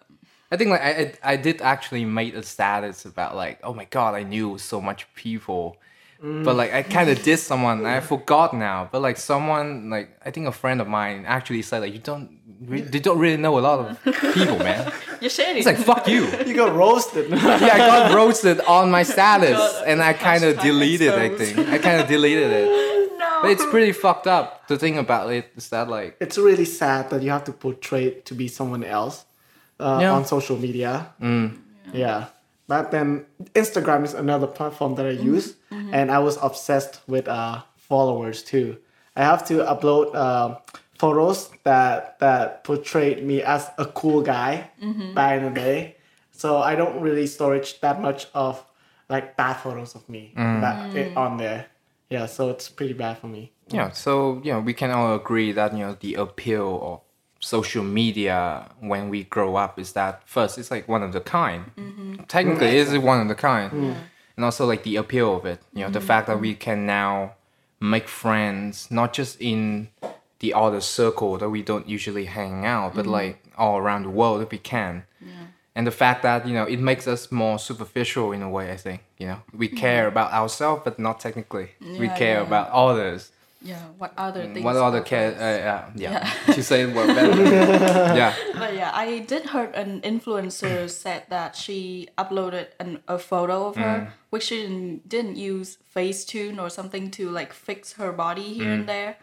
I 0.53 0.57
think 0.57 0.71
like 0.71 0.83
I, 0.83 0.91
I 0.91 1.33
I 1.33 1.37
did 1.37 1.61
actually 1.63 2.05
make 2.05 2.35
a 2.35 2.43
status 2.43 3.05
about 3.07 3.35
like 3.35 3.59
oh 3.65 3.75
my 3.75 3.87
god 3.87 4.15
I 4.15 4.23
knew 4.23 4.59
so 4.59 4.81
much 4.81 5.01
people, 5.15 5.77
but 6.45 6.55
like 6.55 6.73
I 6.73 6.83
kind 6.83 7.09
of 7.11 7.23
did 7.29 7.39
someone 7.39 7.85
I 7.87 8.01
forgot 8.01 8.53
now. 8.55 8.89
But 8.93 9.01
like 9.03 9.17
someone 9.17 9.91
like 9.91 10.09
I 10.25 10.31
think 10.31 10.47
a 10.47 10.53
friend 10.53 10.81
of 10.81 10.87
mine 10.89 11.25
actually 11.27 11.63
said 11.63 11.81
like 11.83 11.93
you 11.93 11.99
don't 11.99 12.29
re- 12.44 12.44
they 12.69 12.99
don't 13.01 13.19
really 13.19 13.37
know 13.37 13.59
a 13.59 13.61
lot 13.61 13.79
of 13.81 14.03
people, 14.35 14.59
man. 14.59 14.93
You're 15.21 15.31
shady. 15.31 15.59
It's 15.61 15.67
like 15.67 15.79
fuck 15.79 16.07
you. 16.09 16.27
you 16.47 16.55
got 16.55 16.75
roasted. 16.75 17.31
Yeah, 17.31 17.37
I 17.73 17.79
got 17.79 18.15
roasted 18.21 18.61
on 18.61 18.91
my 18.91 19.03
status, 19.03 19.61
and 19.87 20.03
I 20.03 20.13
kind 20.13 20.45
of 20.45 20.57
hashtag 20.57 20.63
deleted. 20.63 21.13
I 21.15 21.29
think 21.31 21.59
I 21.69 21.79
kind 21.79 22.01
of 22.01 22.09
deleted 22.09 22.51
it. 22.51 23.19
no. 23.19 23.39
But 23.43 23.51
it's 23.53 23.65
pretty 23.67 23.93
fucked 23.93 24.27
up. 24.27 24.67
The 24.69 24.79
thing 24.79 24.99
about 24.99 25.33
it 25.33 25.51
is 25.57 25.69
that 25.71 25.89
like 25.89 26.17
it's 26.21 26.39
really 26.39 26.65
sad 26.65 27.11
that 27.11 27.23
you 27.23 27.31
have 27.31 27.45
to 27.45 27.53
portray 27.53 28.11
to 28.29 28.35
be 28.35 28.49
someone 28.49 28.85
else 28.85 29.25
uh, 29.81 29.99
Yeah. 30.01 30.13
on 30.13 30.25
social 30.25 30.57
media. 30.59 31.13
Yeah. 31.93 32.27
But 32.67 32.91
then 32.91 33.27
Instagram 33.55 34.05
is 34.05 34.15
another 34.15 34.47
platform 34.47 34.95
that 34.97 35.05
I 35.07 35.11
use, 35.11 35.55
and 35.71 36.11
I 36.11 36.19
was 36.19 36.39
obsessed 36.43 37.01
with 37.07 37.29
uh, 37.29 37.61
followers 37.77 38.43
too. 38.43 38.79
I 39.17 39.23
have 39.23 39.45
to 39.49 39.55
upload 39.63 40.15
uh, 40.15 40.57
photos 41.05 41.51
that 41.65 42.19
that 42.19 42.65
portrayed 42.65 43.23
me 43.25 43.43
as 43.43 43.71
a 43.77 43.85
cool 43.85 44.23
guy 44.23 44.71
mm-hmm. 44.83 45.13
back 45.13 45.37
in 45.39 45.45
the 45.45 45.51
day. 45.51 45.97
So 46.31 46.59
I 46.71 46.75
don't 46.75 46.99
really 47.01 47.27
storage 47.27 47.81
that 47.81 48.01
much 48.01 48.27
of 48.33 48.65
like 49.11 49.37
bad 49.37 49.55
photos 49.55 49.95
of 49.95 50.09
me 50.09 50.33
mm. 50.35 50.61
that 50.63 50.77
mm. 50.93 50.95
it, 50.95 51.17
on 51.17 51.37
there. 51.37 51.67
Yeah, 52.09 52.27
so 52.27 52.49
it's 52.49 52.69
pretty 52.71 52.95
bad 52.95 53.19
for 53.19 53.27
me. 53.27 53.53
Yeah, 53.69 53.91
so 53.91 54.41
you 54.45 54.53
know, 54.53 54.61
we 54.61 54.73
can 54.73 54.91
all 54.91 55.15
agree 55.15 55.53
that 55.53 55.73
you 55.73 55.81
know 55.85 55.97
the 56.01 56.15
appeal 56.15 56.69
of 56.83 57.01
social 57.41 57.85
media 57.85 58.71
when 58.81 59.11
we 59.11 59.25
grow 59.25 59.57
up 59.57 59.79
is 59.79 59.93
that 59.93 60.27
first 60.27 60.57
it's 60.57 60.71
like 60.71 60.89
one 60.89 61.03
of 61.03 61.13
the 61.13 61.21
kind. 61.21 61.71
Mm-hmm. 61.77 62.15
Technically, 62.29 62.69
it 62.69 62.89
is 62.89 62.99
one 62.99 63.21
of 63.21 63.29
the 63.29 63.35
kind, 63.35 63.71
mm. 63.71 63.97
and 64.37 64.45
also 64.45 64.65
like 64.65 64.83
the 64.85 64.97
appeal 64.97 65.37
of 65.37 65.45
it. 65.45 65.61
You 65.75 65.83
know, 65.83 65.91
the 65.91 65.99
mm-hmm. 65.99 66.09
fact 66.09 66.27
that 66.29 66.41
we 66.41 66.55
can 66.55 66.87
now 66.87 67.35
make 67.79 68.09
friends, 68.09 68.91
not 68.91 69.13
just 69.13 69.39
in 69.41 69.89
the 70.45 70.53
other 70.53 70.83
circle 70.83 71.39
that 71.39 71.49
we 71.49 71.63
don't 71.63 71.89
usually 71.89 72.27
hang 72.27 72.67
out, 72.67 72.95
but 72.95 73.03
mm-hmm. 73.03 73.19
like 73.19 73.37
all 73.57 73.79
around 73.79 74.03
the 74.03 74.11
world 74.21 74.43
if 74.43 74.51
we 74.51 74.59
can. 74.59 75.05
Yeah. 75.21 75.47
And 75.75 75.87
the 75.87 75.97
fact 76.03 76.23
that, 76.23 76.47
you 76.47 76.55
know, 76.55 76.67
it 76.75 76.81
makes 76.91 77.07
us 77.09 77.33
more 77.33 77.59
superficial 77.59 78.31
in 78.33 78.43
a 78.43 78.51
way, 78.57 78.71
I 78.71 78.77
think. 78.77 79.01
You 79.19 79.27
know, 79.29 79.39
we 79.61 79.69
mm-hmm. 79.69 79.77
care 79.79 80.07
about 80.07 80.33
ourselves, 80.33 80.83
but 80.85 80.99
not 80.99 81.19
technically. 81.19 81.71
we 81.81 82.09
care 82.09 82.41
yeah. 82.41 82.49
about 82.49 82.69
others. 82.71 83.33
Yeah. 83.65 83.81
What 83.99 84.13
other 84.19 84.43
things? 84.53 84.63
What 84.65 84.77
other 84.77 84.99
about 84.99 85.07
care? 85.07 85.31
Uh, 85.33 85.91
yeah, 85.97 86.13
yeah. 86.47 86.53
She 86.55 86.61
said 86.63 86.89
it 86.91 86.95
word 86.95 87.09
better. 87.09 87.43
yeah. 88.21 88.35
But 88.55 88.75
yeah, 88.75 88.91
I 88.95 89.21
did 89.21 89.47
heard 89.47 89.75
an 89.75 90.01
influencer 90.03 90.89
said 91.03 91.23
that 91.31 91.57
she 91.57 92.09
uploaded 92.19 92.67
an, 92.79 93.03
a 93.09 93.19
photo 93.19 93.67
of 93.69 93.75
Mm. 93.77 93.83
her, 93.83 94.13
which 94.31 94.45
she 94.45 94.57
didn't, 94.63 95.09
didn't 95.09 95.37
use 95.37 95.79
Facetune 95.97 96.61
or 96.61 96.69
something 96.69 97.11
to 97.13 97.31
like 97.31 97.53
fix 97.55 97.95
her 97.95 98.13
body 98.13 98.53
here 98.53 98.67
Mm. 98.67 98.75
and 98.75 98.87
there. 98.89 99.17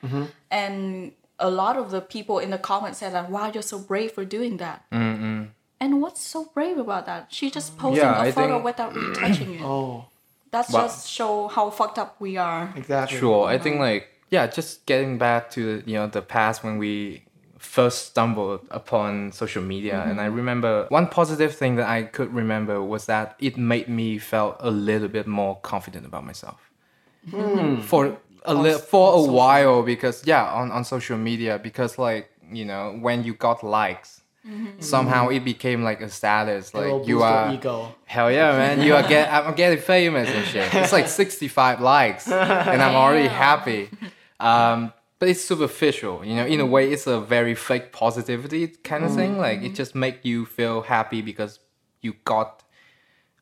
And 0.50 1.12
a 1.40 1.50
lot 1.50 1.78
of 1.78 1.92
the 1.92 2.02
people 2.02 2.40
in 2.40 2.50
the 2.52 2.58
comments 2.58 3.00
said 3.00 3.14
that, 3.14 3.30
"Wow, 3.30 3.52
you're 3.54 3.64
so 3.64 3.80
brave 3.80 4.12
for 4.12 4.26
doing 4.26 4.58
that." 4.58 4.84
And 4.92 6.00
what's 6.02 6.22
so 6.22 6.46
brave 6.54 6.78
about 6.78 7.06
that? 7.08 7.28
She 7.30 7.50
just 7.50 7.76
posting 7.78 8.04
Yeah, 8.04 8.18
a 8.22 8.28
I 8.28 8.32
photo 8.32 8.54
think- 8.56 8.66
without 8.66 8.94
retouching 8.96 9.56
it. 9.60 9.62
Oh, 9.64 10.06
That's 10.52 10.72
Well- 10.72 10.84
just 10.88 11.10
show 11.10 11.48
how 11.48 11.70
fucked 11.72 11.98
up 11.98 12.18
we 12.20 12.38
are. 12.38 12.74
exactly. 12.76 13.18
Sure. 13.18 13.48
I 13.48 13.58
think 13.58 13.80
like 13.80 14.08
yeah, 14.32 14.48
just 14.48 14.86
getting 14.86 15.18
back 15.18 15.52
to 15.52 15.84
you 15.86 15.96
know 15.96 16.08
the 16.08 16.22
past 16.22 16.64
when 16.64 16.78
we 16.78 17.24
first 17.60 18.08
stumbled 18.08 18.62
upon 18.72 19.32
social 19.32 19.62
media 19.62 20.04
and 20.10 20.20
I 20.20 20.26
remember 20.26 20.88
one 20.90 21.06
positive 21.08 21.54
thing 21.56 21.76
that 21.76 21.88
I 21.88 22.02
could 22.04 22.34
remember 22.34 22.82
was 22.82 23.06
that 23.06 23.36
it 23.38 23.56
made 23.56 23.88
me 23.88 24.18
felt 24.18 24.58
a 24.62 24.72
little 24.72 25.08
bit 25.08 25.28
more 25.28 25.60
confident 25.62 26.08
about 26.08 26.26
myself. 26.26 26.72
For 27.84 28.18
a 28.46 28.56
li- 28.56 28.80
for 28.80 29.14
a 29.14 29.22
while 29.32 29.84
because 29.84 30.26
yeah, 30.26 30.52
on, 30.52 30.72
on 30.72 30.84
social 30.84 31.20
media 31.20 31.60
because 31.62 32.00
like, 32.00 32.32
you 32.52 32.66
know, 32.66 32.98
when 33.00 33.24
you 33.24 33.36
got 33.36 33.64
likes 33.64 34.22
somehow 34.80 35.28
it 35.30 35.42
became 35.46 35.84
like 35.84 36.02
a 36.02 36.10
status 36.10 36.74
like 36.74 37.08
you 37.08 37.22
are 37.22 37.54
ego. 37.54 37.94
Hell 38.06 38.32
yeah, 38.32 38.58
man! 38.58 38.82
You 38.82 38.96
are 38.96 39.08
get 39.08 39.32
I'm 39.32 39.54
getting 39.54 39.80
famous 39.80 40.28
and 40.30 40.46
shit. 40.48 40.74
It's 40.74 40.92
like 40.92 41.08
65 41.22 41.80
likes, 41.80 42.28
and 42.28 42.82
I'm 42.82 42.96
already 42.96 43.28
happy. 43.28 43.90
Um, 44.42 44.94
but 45.20 45.30
it's 45.30 45.44
superficial, 45.44 46.26
you 46.26 46.36
know. 46.36 46.46
In 46.46 46.60
a 46.60 46.66
way, 46.66 46.92
it's 46.92 47.06
a 47.06 47.22
very 47.22 47.54
fake 47.54 47.92
positivity 47.92 48.68
kind 48.68 49.04
of 49.04 49.12
mm. 49.12 49.16
thing. 49.16 49.38
Like 49.38 49.62
it 49.62 49.76
just 49.76 49.94
make 49.94 50.26
you 50.26 50.46
feel 50.46 50.82
happy 50.82 51.22
because 51.22 51.60
you 52.02 52.16
got 52.26 52.64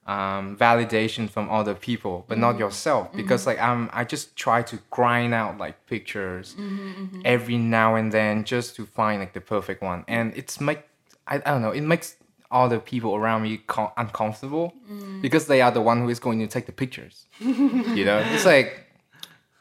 um, 0.06 0.58
validation 0.58 1.30
from 1.30 1.50
other 1.50 1.74
people, 1.74 2.26
but 2.28 2.38
not 2.38 2.56
mm. 2.56 2.60
yourself. 2.60 3.12
Mm. 3.14 3.18
Because 3.18 3.48
like 3.48 3.60
I'm, 3.60 3.90
I 3.94 4.04
just 4.04 4.36
try 4.36 4.62
to 4.64 4.80
grind 4.90 5.34
out 5.34 5.58
like 5.58 5.86
pictures 5.88 6.56
mm-hmm, 6.60 7.04
mm-hmm. 7.04 7.22
every 7.24 7.58
now 7.58 7.96
and 7.96 8.12
then 8.12 8.44
just 8.44 8.76
to 8.76 8.86
find 8.86 9.22
like 9.22 9.34
the 9.34 9.42
perfect 9.42 9.82
one, 9.82 10.04
and 10.08 10.34
it's 10.36 10.60
make 10.60 10.84
I, 11.28 11.36
I 11.36 11.52
don't 11.52 11.62
know. 11.62 11.72
It 11.72 11.82
makes 11.82 12.18
other 12.52 12.80
people 12.80 13.16
around 13.16 13.44
me 13.44 13.62
co- 13.68 13.94
uncomfortable 13.96 14.74
because 15.22 15.48
they 15.48 15.62
are 15.62 15.72
the 15.72 15.82
one 15.82 16.02
who 16.02 16.10
is 16.10 16.20
going 16.20 16.40
to 16.40 16.48
take 16.48 16.66
the 16.66 16.72
pictures. 16.72 17.28
you 17.40 18.04
know, 18.06 18.18
it's 18.34 18.46
like, 18.46 18.89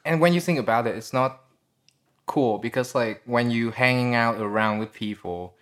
and 0.05 0.21
when 0.21 0.33
you 0.33 0.41
think 0.41 0.59
about 0.59 0.87
it, 0.87 0.97
it's 0.97 1.13
not 1.13 1.41
cool 2.27 2.59
because 2.59 2.95
like 2.95 3.23
when 3.25 3.51
you 3.51 3.71
hanging 3.71 4.15
out 4.15 4.41
around 4.41 4.79
with 4.79 4.93
people, 4.93 5.55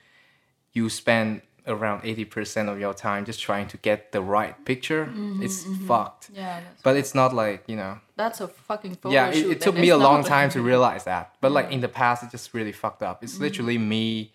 you 0.73 0.88
spend 0.88 1.43
around 1.66 2.02
80% 2.02 2.69
of 2.71 2.78
your 2.78 2.95
time 2.95 3.25
just 3.25 3.40
trying 3.40 3.66
to 3.69 3.76
get 3.78 4.12
the 4.12 4.21
right 4.21 4.62
picture. 4.64 5.07
Mm-hmm, 5.07 5.43
it's 5.43 5.64
mm-hmm. 5.64 5.87
fucked. 5.87 6.31
Yeah, 6.33 6.61
that's, 6.61 6.83
But 6.83 6.97
it's 6.97 7.14
not 7.14 7.35
like, 7.35 7.64
you 7.66 7.76
know, 7.76 7.99
that's 8.14 8.40
a 8.40 8.49
fucking 8.49 8.97
photo 8.97 9.14
yeah, 9.14 9.31
it, 9.31 9.47
it 9.47 9.61
took 9.61 9.75
me 9.75 9.88
a 9.88 9.97
long 9.97 10.23
time 10.23 10.49
to 10.50 10.61
realize 10.61 11.05
that. 11.05 11.35
But 11.40 11.52
like 11.52 11.73
in 11.73 11.81
the 11.81 11.88
past, 11.88 12.23
it 12.23 12.31
just 12.31 12.55
really 12.55 12.73
fucked 12.73 13.02
up. 13.02 13.25
It's 13.25 13.35
mm-hmm. 13.35 13.43
literally 13.43 13.78
me 13.78 14.33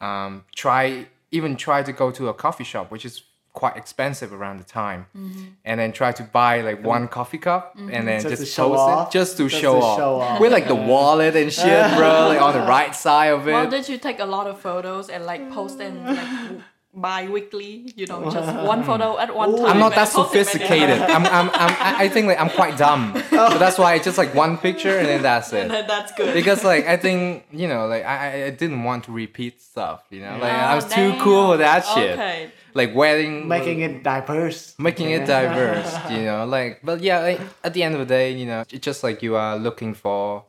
um, 0.00 0.44
try 0.54 1.06
even 1.30 1.56
try 1.56 1.82
to 1.82 1.92
go 1.92 2.10
to 2.10 2.28
a 2.28 2.34
coffee 2.34 2.64
shop, 2.64 2.90
which 2.90 3.04
is 3.04 3.22
quite 3.52 3.76
expensive 3.76 4.32
around 4.32 4.56
the 4.58 4.64
time, 4.64 5.06
Mm-hmm. 5.16 5.42
and 5.66 5.78
then 5.78 5.92
try 5.92 6.10
to 6.12 6.22
buy 6.22 6.62
like 6.62 6.82
one 6.82 7.06
coffee 7.06 7.36
cup 7.38 7.74
and 7.76 8.08
then 8.08 8.20
Just 8.22 8.40
just, 8.40 8.54
show 8.54 8.68
post 8.70 8.80
off? 8.80 9.08
it 9.08 9.12
just 9.18 9.36
to 9.36 9.48
Just 9.48 9.60
show, 9.60 9.74
to 9.78 9.84
off. 9.84 9.98
show 9.98 10.20
off. 10.20 10.40
with 10.40 10.52
like 10.52 10.68
the 10.68 10.74
wallet 10.74 11.36
and 11.36 11.52
shit, 11.52 11.96
bro, 11.96 12.28
like 12.28 12.40
on 12.40 12.54
the 12.54 12.66
right 12.66 12.94
side 12.96 13.26
of 13.34 13.46
it. 13.46 13.52
Well, 13.52 13.68
did 13.68 13.88
you 13.90 13.98
take 13.98 14.20
a 14.20 14.24
lot 14.24 14.46
of 14.46 14.58
photos 14.60 15.10
and 15.10 15.26
like 15.26 15.50
post 15.52 15.76
them 15.78 15.94
like 16.06 16.60
bi-weekly? 16.94 17.92
You 17.96 18.06
know, 18.06 18.30
just 18.30 18.54
one 18.72 18.82
photo 18.84 19.18
at 19.18 19.34
one 19.34 19.56
time. 19.56 19.66
I'm 19.66 19.78
not 19.78 19.94
that 19.94 20.08
post 20.08 20.34
it 20.34 20.36
many 20.38 20.44
sophisticated. 20.44 21.00
I'm, 21.02 21.26
I'm, 21.26 21.48
I'm, 21.50 21.70
I 21.80 22.04
I 22.04 22.08
think 22.08 22.26
like 22.26 22.40
I'm 22.40 22.50
quite 22.50 22.76
dumb. 22.78 23.14
So 23.32 23.58
that's 23.58 23.78
why 23.78 23.94
it's 23.94 24.04
just 24.04 24.18
like 24.18 24.34
one 24.34 24.56
picture 24.58 24.96
and 24.98 25.06
then 25.08 25.22
that's 25.22 25.52
it. 25.58 25.62
And 25.62 25.70
then 25.70 25.86
that's 25.86 26.12
good. 26.12 26.34
because 26.34 26.64
like 26.64 26.86
I 26.86 26.96
think 26.96 27.44
you 27.50 27.66
know 27.68 27.86
like 27.86 28.04
I 28.04 28.16
I- 28.26 28.44
I 28.46 28.50
didn't 28.50 28.84
want 28.84 29.04
to 29.04 29.12
repeat 29.12 29.60
stuff 29.60 30.04
you 30.10 30.20
know 30.20 30.32
like 30.38 30.52
I 30.52 30.72
Oh, 30.72 30.76
was 30.76 30.86
too 30.86 31.10
cool 31.20 31.52
for 31.52 31.56
that 31.58 31.80
shit 31.94 32.12
Okay. 32.18 32.50
like 32.74 32.94
wedding 32.94 33.48
Making 33.48 33.80
it 33.80 34.02
diverse. 34.02 34.74
making 34.78 35.10
it 35.10 35.26
diverse 35.26 35.90
you 36.10 36.22
know 36.28 36.44
like 36.46 36.80
but 36.84 37.00
yeah 37.00 37.18
like, 37.20 37.40
at 37.64 37.72
the 37.74 37.82
end 37.82 37.94
of 37.96 38.00
the 38.00 38.06
day 38.18 38.32
you 38.40 38.46
know 38.46 38.60
it's 38.70 38.84
just 38.84 39.02
like 39.02 39.22
you 39.22 39.34
are 39.36 39.56
looking 39.56 39.94
for 39.94 40.44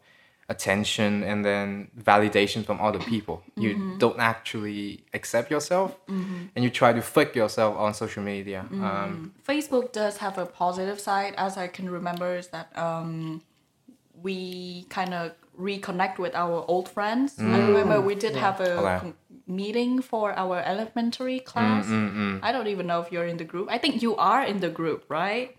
attention 0.50 1.24
and 1.24 1.44
then 1.46 1.88
validation 1.98 2.66
from 2.66 2.80
other 2.82 3.00
people 3.00 3.42
you 3.56 3.72
Mm-hmm. 3.76 3.98
don't 3.98 4.20
actually 4.20 5.04
accept 5.14 5.50
yourself 5.50 5.96
and 6.56 6.64
you 6.66 6.70
try 6.70 6.92
to 6.94 7.02
fake 7.02 7.34
yourself 7.36 7.76
on 7.78 7.94
social 7.94 8.24
media 8.24 8.66
Mm-hmm. 8.66 8.84
um 8.84 9.34
Facebook 9.48 9.92
does 9.94 10.18
have 10.18 10.38
a 10.38 10.46
positive 10.46 11.00
side, 11.00 11.34
as 11.38 11.58
I 11.58 11.68
can 11.68 11.90
remember, 11.90 12.36
is 12.42 12.48
that 12.56 12.68
um, 12.78 13.42
we 14.22 14.86
kind 14.90 15.14
of 15.14 15.32
reconnect 15.60 16.18
with 16.18 16.34
our 16.36 16.66
old 16.68 16.88
friends. 16.90 17.36
I 17.40 17.60
remember 17.68 18.02
we 18.02 18.16
did 18.16 18.36
have 18.36 18.60
a 18.62 18.72
Okay. 18.82 19.00
con- 19.02 19.14
meeting 19.48 20.02
for 20.02 20.34
our 20.44 20.58
elementary 20.74 21.40
class. 21.40 21.86
I 22.48 22.52
don't 22.52 22.68
even 22.68 22.86
know 22.88 23.02
if 23.02 23.12
you're 23.12 23.26
in 23.34 23.38
the 23.38 23.44
group. 23.54 23.68
I 23.70 23.78
think 23.78 24.02
you 24.02 24.16
are 24.16 24.44
in 24.44 24.60
the 24.66 24.70
group, 24.70 25.02
right? 25.10 25.56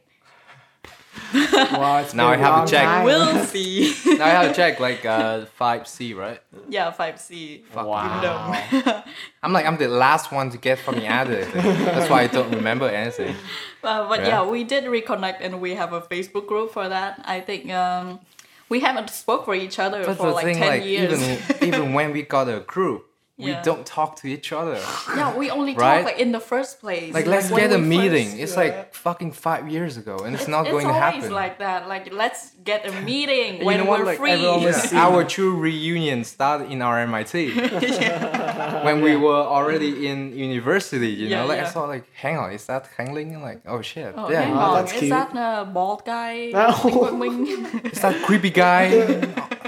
Wow, 1.81 1.99
it's 1.99 2.15
Now 2.21 2.29
I 2.29 2.37
have 2.37 2.63
a 2.63 2.67
to 2.67 2.71
check. 2.71 2.85
time. 2.85 3.05
We'll 3.05 3.45
see. 3.45 3.93
now 4.19 4.25
i 4.27 4.29
have 4.29 4.49
to 4.51 4.55
check 4.55 4.79
like 4.81 5.05
uh 5.05 5.47
5c 5.61 6.17
right 6.17 6.41
yeah, 6.69 6.93
5C. 6.93 7.63
Wow. 7.75 8.55
i'm 9.43 9.53
like 9.53 9.67
i'm 9.67 9.77
the 9.77 9.89
last 9.89 10.33
one 10.33 10.51
to 10.51 10.59
get 10.59 10.79
from 10.79 10.95
the 10.97 11.07
added 11.07 11.47
that's 11.53 12.09
why 12.11 12.23
i 12.23 12.27
don't 12.27 12.51
remember 12.55 12.89
anything 12.89 13.35
Uh, 13.85 14.09
but 14.09 14.21
Yeah. 14.21 14.29
yeah. 14.29 14.43
we 14.55 14.65
did 14.65 14.85
reconnect 14.85 15.39
and 15.45 15.61
we 15.61 15.75
have 15.75 15.93
a 15.93 16.01
Facebook 16.01 16.47
group 16.49 16.73
for 16.73 16.89
that. 16.89 17.21
I 17.37 17.39
think 17.49 17.71
um, 17.71 18.19
we 18.73 18.81
haven't 18.81 19.11
spoke 19.11 19.45
for 19.45 19.55
each 19.55 19.79
other 19.79 20.01
But 20.07 20.17
for 20.17 20.31
like 20.33 20.47
thing, 20.49 20.57
10 20.57 20.69
like 20.73 20.85
years. 20.89 21.13
even 21.13 21.69
even 21.69 21.85
when 21.93 22.09
we 22.17 22.23
got 22.23 22.49
a 22.49 22.61
group, 22.75 23.05
we 23.37 23.51
Yeah. 23.51 23.63
don't 23.63 23.85
talk 23.85 24.15
to 24.21 24.29
each 24.29 24.53
other. 24.53 24.79
yeah, 25.17 25.35
we 25.37 25.51
only 25.51 25.75
Right? 25.75 25.97
talk 25.97 26.05
like 26.13 26.19
in 26.21 26.31
the 26.31 26.39
first 26.39 26.81
place. 26.81 27.13
Like 27.13 27.27
let's 27.27 27.51
when 27.51 27.61
get 27.69 27.73
a 27.73 27.79
meeting. 27.79 28.29
first- 28.29 28.41
It's 28.43 28.57
like 28.57 28.95
fucking 28.95 29.33
five 29.33 29.69
years 29.69 29.97
ago, 29.97 30.19
and 30.25 30.35
it's, 30.37 30.47
not 30.47 30.63
it's 30.67 30.71
going 30.71 30.87
to 30.87 30.93
always 30.93 31.15
happen. 31.25 31.33
like 31.33 31.59
that. 31.59 31.89
Like 31.89 32.13
let's 32.13 32.53
get 32.63 32.87
a 32.87 32.93
meeting 33.11 33.59
You 33.59 33.65
when 33.67 33.79
know 33.79 33.87
what? 33.91 33.99
we're 34.01 34.07
Like, 34.07 34.19
free. 34.19 34.37
Yeah. 34.37 35.05
Our 35.07 35.25
true 35.25 35.57
reunion 35.57 36.23
started 36.23 36.71
in 36.71 36.81
our 36.81 36.97
MIT 37.01 37.55
when 38.87 39.01
we 39.01 39.17
were 39.17 39.43
already 39.57 40.07
in 40.07 40.37
university. 40.37 41.09
You 41.11 41.27
Yeah, 41.27 41.41
know, 41.41 41.47
like 41.47 41.61
I 41.61 41.69
saw 41.69 41.85
like, 41.87 42.05
hang 42.15 42.37
on, 42.39 42.53
is 42.53 42.67
that 42.67 42.89
Hang 42.97 43.15
Ling? 43.15 43.43
Like, 43.43 43.63
oh 43.67 43.83
shit, 43.83 44.15
Oh, 44.17 44.31
yeah, 44.31 44.43
hang 44.43 44.55
Oh, 44.57 44.75
that's 44.77 44.93
Is 44.93 44.99
cute. 45.01 45.11
that 45.11 45.31
a 45.35 45.65
bald 45.65 46.05
guy? 46.05 46.51
No. 46.53 46.71
Is 47.93 48.01
that 48.01 48.15
creepy 48.27 48.51
guy 48.51 48.87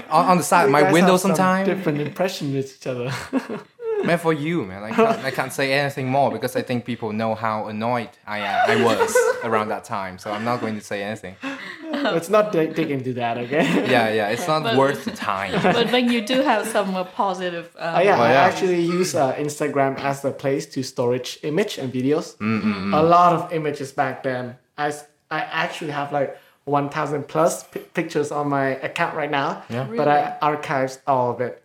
on, 0.09 0.25
on 0.31 0.37
the 0.37 0.43
side 0.43 0.65
You 0.65 0.71
my 0.71 0.81
guys 0.81 0.93
window 0.93 1.11
have 1.17 1.21
some? 1.35 1.65
Different 1.65 1.99
impression 2.01 2.53
with 2.53 2.75
each 2.77 2.87
other. 2.87 3.11
Man, 4.03 4.19
for 4.19 4.31
you, 4.31 4.63
man, 4.63 4.83
I 4.83 4.91
can't, 4.91 5.19
I 5.25 5.31
can't 5.31 5.51
say 5.51 5.73
anything 5.73 6.07
more 6.07 6.29
because 6.31 6.55
I 6.55 6.61
think 6.61 6.85
people 6.85 7.13
know 7.13 7.33
how 7.33 7.65
annoyed 7.65 8.09
I 8.27 8.37
am, 8.39 8.69
I 8.69 8.83
was 8.85 9.17
around 9.43 9.69
that 9.69 9.85
time. 9.85 10.19
So 10.19 10.31
I'm 10.31 10.45
not 10.45 10.61
going 10.61 10.75
to 10.75 10.81
say 10.81 11.01
anything. 11.01 11.35
Let's 11.91 12.29
not 12.29 12.51
dig, 12.51 12.75
dig 12.75 12.91
into 12.91 13.13
that, 13.13 13.39
okay? 13.39 13.63
Yeah, 13.89 14.09
yeah, 14.11 14.29
it's 14.29 14.47
not 14.47 14.61
But- 14.61 14.77
worth 14.77 15.03
the 15.05 15.11
time. 15.11 15.51
but 15.63 15.91
when 15.91 16.11
you 16.11 16.21
do 16.21 16.41
have 16.43 16.67
some 16.67 16.93
uh, 16.95 17.05
positive. 17.05 17.75
Um, 17.79 17.95
Oh, 17.95 17.99
yeah, 18.01 18.17
Oh, 18.19 18.21
I 18.21 18.31
yeah. 18.33 18.41
actually 18.41 18.81
use 18.81 19.15
uh, 19.15 19.33
Instagram 19.33 19.97
as 19.99 20.21
the 20.21 20.31
place 20.31 20.67
to 20.67 20.83
storage 20.83 21.39
image 21.41 21.79
and 21.79 21.91
videos. 21.91 22.35
A 22.39 23.01
lot 23.01 23.33
of 23.33 23.51
images 23.51 23.91
back 23.91 24.21
then. 24.21 24.57
I, 24.77 24.93
I 25.31 25.39
actually 25.39 25.91
have 25.91 26.11
like 26.13 26.37
1,000 26.67 27.27
plus 27.27 27.63
pi 27.63 27.79
pictures 27.93 28.31
on 28.31 28.49
my 28.49 28.67
account 28.87 29.15
right 29.15 29.31
now. 29.31 29.63
Yeah. 29.69 29.87
But 29.95 30.07
I 30.07 30.37
archives 30.41 30.99
all 31.07 31.31
of 31.31 31.41
it. 31.41 31.63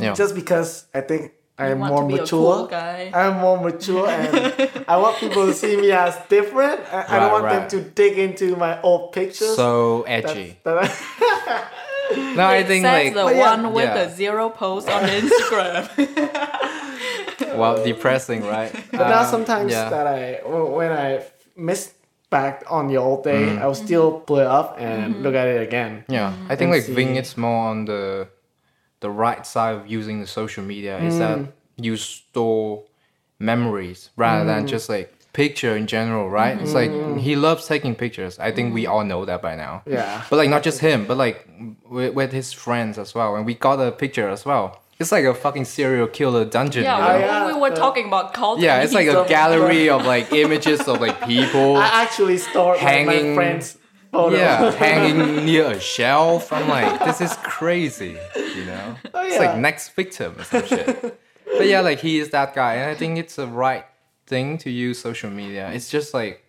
Yeah. 0.00 0.14
Just 0.14 0.34
because 0.34 0.86
I 0.92 1.00
think 1.02 1.32
I'm 1.58 1.78
want 1.78 1.92
more 1.92 2.02
to 2.02 2.08
be 2.08 2.14
a 2.18 2.20
mature. 2.22 2.68
cool. 2.68 3.14
I'm 3.14 3.38
more 3.40 3.60
mature 3.60 4.08
and 4.08 4.84
I 4.88 4.96
want 4.96 5.18
people 5.18 5.46
to 5.46 5.54
see 5.54 5.76
me 5.76 5.92
as 5.92 6.16
different. 6.28 6.80
I, 6.92 7.04
I 7.16 7.20
don't 7.20 7.32
want 7.32 7.44
right. 7.44 7.68
them 7.70 7.84
to 7.84 7.90
dig 7.90 8.18
into 8.18 8.56
my 8.56 8.80
old 8.82 9.12
pictures. 9.12 9.54
So 9.56 10.02
That's- 10.06 10.30
edgy. 10.32 10.58
that- 10.64 11.70
No, 12.36 12.44
I 12.44 12.64
think 12.64 12.84
says 12.84 13.04
like 13.04 13.14
the 13.14 13.22
But 13.22 13.36
yeah. 13.36 13.50
one 13.62 13.72
with 13.72 13.84
Yeah. 13.84 14.04
the 14.04 14.10
zero 14.12 14.50
post 14.50 14.88
on 14.88 15.02
Instagram. 15.04 15.86
well, 17.56 17.84
depressing, 17.84 18.42
right? 18.42 18.72
But 18.90 19.08
now 19.08 19.20
Um, 19.22 19.26
sometimes 19.30 19.70
yeah. 19.72 19.88
that 19.90 20.06
I 20.08 20.40
when 20.44 20.90
I 20.90 21.22
miss 21.56 21.92
back 22.30 22.62
on 22.68 22.86
the 22.88 22.96
old 22.96 23.24
day, 23.24 23.42
Mm. 23.46 23.60
I 23.60 23.66
will 23.66 23.74
still 23.74 24.20
pull 24.20 24.38
it 24.38 24.46
up 24.46 24.76
and 24.78 25.22
look 25.22 25.34
at 25.34 25.48
it 25.48 25.60
again. 25.62 26.04
Yeah, 26.08 26.32
I 26.48 26.54
think 26.56 26.72
And 26.72 26.80
like 26.80 26.84
Ving, 26.86 27.16
it's 27.16 27.36
more 27.36 27.68
on 27.68 27.84
the 27.86 28.28
the 29.00 29.10
right 29.10 29.46
side 29.46 29.74
of 29.76 29.86
using 29.88 30.20
the 30.20 30.26
social 30.26 30.62
media. 30.62 30.98
Is 30.98 31.18
that 31.18 31.38
Mm. 31.38 31.48
you 31.76 31.96
store 31.96 32.82
memories 33.38 34.10
rather 34.16 34.44
than 34.44 34.66
just 34.66 34.88
like 34.88 35.12
picture 35.32 35.76
in 35.76 35.86
general, 35.86 36.28
right? 36.28 36.60
It's 36.60 36.74
like 36.74 36.90
he 37.18 37.36
loves 37.36 37.66
taking 37.66 37.94
pictures. 37.94 38.38
I 38.38 38.50
think 38.52 38.74
we 38.74 38.86
all 38.86 39.04
know 39.04 39.24
that 39.24 39.40
by 39.40 39.54
now. 39.56 39.82
Yeah. 39.86 40.22
But 40.28 40.36
like 40.36 40.50
not 40.50 40.62
just 40.62 40.80
him, 40.80 41.06
but 41.06 41.16
like 41.16 41.48
with, 41.88 42.14
with 42.14 42.32
his 42.32 42.52
friends 42.52 42.98
as 42.98 43.14
well. 43.14 43.36
And 43.36 43.46
we 43.46 43.54
got 43.54 43.80
a 43.80 43.92
picture 43.92 44.28
as 44.28 44.44
well. 44.44 44.79
It's 45.00 45.10
like 45.10 45.24
a 45.24 45.34
fucking 45.34 45.64
serial 45.64 46.06
killer 46.06 46.44
dungeon. 46.44 46.84
Yeah, 46.84 46.96
you 46.98 47.20
know? 47.20 47.26
yeah, 47.26 47.46
we 47.46 47.54
were 47.60 47.70
the- 47.70 47.76
talking 47.76 48.06
about 48.06 48.34
cult. 48.34 48.60
Yeah, 48.60 48.82
it's 48.82 48.92
like 48.92 49.08
a 49.08 49.24
gallery 49.28 49.88
of 49.96 50.04
like 50.04 50.30
images 50.32 50.80
of 50.86 51.00
like 51.00 51.24
people. 51.26 51.76
I 51.78 52.02
actually 52.02 52.36
stored 52.38 52.76
like, 52.76 53.06
my 53.06 53.14
Hanging- 53.14 53.34
friends' 53.34 53.78
photo. 54.12 54.36
Yeah, 54.36 54.70
hanging 54.86 55.44
near 55.46 55.70
a 55.70 55.80
shelf. 55.80 56.52
I'm 56.52 56.68
like, 56.68 57.02
this 57.04 57.20
is 57.22 57.34
crazy, 57.42 58.18
you 58.36 58.64
know? 58.66 58.96
Oh, 59.14 59.24
It's 59.26 59.38
like 59.38 59.56
next 59.56 59.88
victim 59.96 60.34
or 60.38 60.44
some 60.44 60.66
shit. 60.66 61.18
But 61.46 61.66
yeah, 61.66 61.80
like 61.80 62.00
he 62.00 62.18
is 62.18 62.30
that 62.30 62.54
guy, 62.54 62.74
and 62.74 62.90
I 62.90 62.94
think 62.94 63.18
it's 63.18 63.36
the 63.36 63.46
right 63.46 63.84
thing 64.26 64.58
to 64.58 64.70
use 64.70 65.00
social 65.00 65.30
media. 65.30 65.70
It's 65.72 65.88
just 65.90 66.12
like 66.14 66.44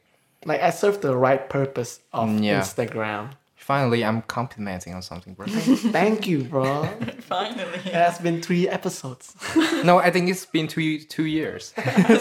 Like 0.46 0.62
I 0.62 0.72
serve 0.72 1.00
the 1.02 1.16
right 1.16 1.50
purpose 1.50 2.00
of 2.12 2.28
Mm, 2.30 2.44
yeah. 2.44 2.60
Instagram. 2.62 3.32
Finally 3.62 4.04
I'm 4.04 4.22
complimenting 4.24 4.94
on 4.94 5.02
something, 5.02 5.34
bro. 5.34 5.46
Thank 6.00 6.28
you, 6.28 6.44
bro. 6.44 6.86
Finally. 7.32 7.80
It 7.86 7.94
has 7.94 8.18
been 8.20 8.42
three 8.42 8.68
episodes. 8.68 9.36
no, 9.84 10.00
I 10.00 10.10
think 10.12 10.30
it's 10.30 10.46
been 10.46 10.68
two 10.68 11.00
two 11.16 11.26
years 11.26 11.74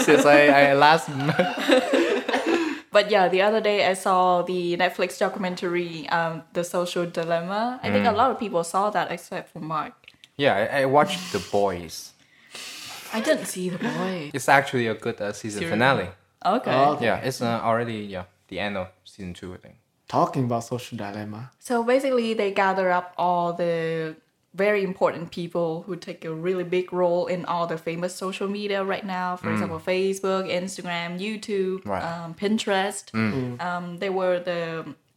since 0.07 0.25
I, 0.25 0.71
I 0.71 0.75
last. 0.75 1.09
But 2.93 3.11
yeah, 3.11 3.29
the 3.29 3.43
other 3.43 3.61
day 3.61 3.87
I 3.87 3.95
saw 3.95 4.43
the 4.43 4.77
Netflix 4.77 5.17
documentary, 5.19 6.09
um, 6.09 6.43
The 6.55 6.65
Social 6.65 7.07
Dilemma. 7.07 7.79
I 7.83 7.89
Mm. 7.89 7.93
think 7.93 8.07
a 8.07 8.13
lot 8.13 8.31
of 8.33 8.39
people 8.39 8.65
saw 8.65 8.91
that 8.91 9.13
except 9.13 9.53
for 9.53 9.61
Mark. 9.61 9.95
Yeah, 10.37 10.55
I, 10.57 10.83
I 10.83 10.85
watched 10.87 11.33
The 11.33 11.39
Boys. 11.53 12.13
I 13.13 13.21
didn't 13.21 13.47
see 13.47 13.69
the 13.71 13.79
Boys. 13.79 14.31
It's 14.35 14.49
actually 14.49 14.87
a 14.89 14.95
good 14.95 15.21
uh, 15.21 15.33
season 15.33 15.61
Serious? 15.61 15.73
finale. 15.75 16.09
Okay. 16.45 16.75
Okay. 16.75 17.05
Yeah, 17.05 17.19
it's 17.29 17.41
uh, 17.41 17.61
already 17.63 17.99
yeah 18.15 18.25
the 18.49 18.59
end 18.59 18.77
of 18.77 18.89
season 19.05 19.35
two, 19.35 19.55
I 19.55 19.59
think. 19.59 19.77
Talking 20.11 20.45
about 20.45 20.65
social 20.65 20.99
dilemma. 20.99 21.51
So 21.61 21.85
basically, 21.85 22.35
they 22.35 22.51
gather 22.51 22.91
up 22.91 23.15
all 23.17 23.53
the 23.53 24.17
very 24.55 24.83
important 24.83 25.31
people 25.31 25.83
who 25.87 25.95
take 25.95 26.25
a 26.25 26.35
really 26.35 26.65
big 26.65 26.93
role 26.93 27.29
in 27.29 27.45
all 27.45 27.69
the 27.69 27.79
famous 27.79 28.13
social 28.17 28.49
media 28.49 28.83
right 28.83 29.07
now. 29.07 29.37
For 29.37 29.53
example, 29.53 29.79
Facebook, 29.79 30.45
Instagram, 30.51 31.21
YouTube, 31.25 31.87
Right. 31.87 32.03
um, 32.03 32.35
Pinterest. 32.35 33.05
Um, 33.61 33.99
they 33.99 34.11
were 34.11 34.41
the 34.41 34.61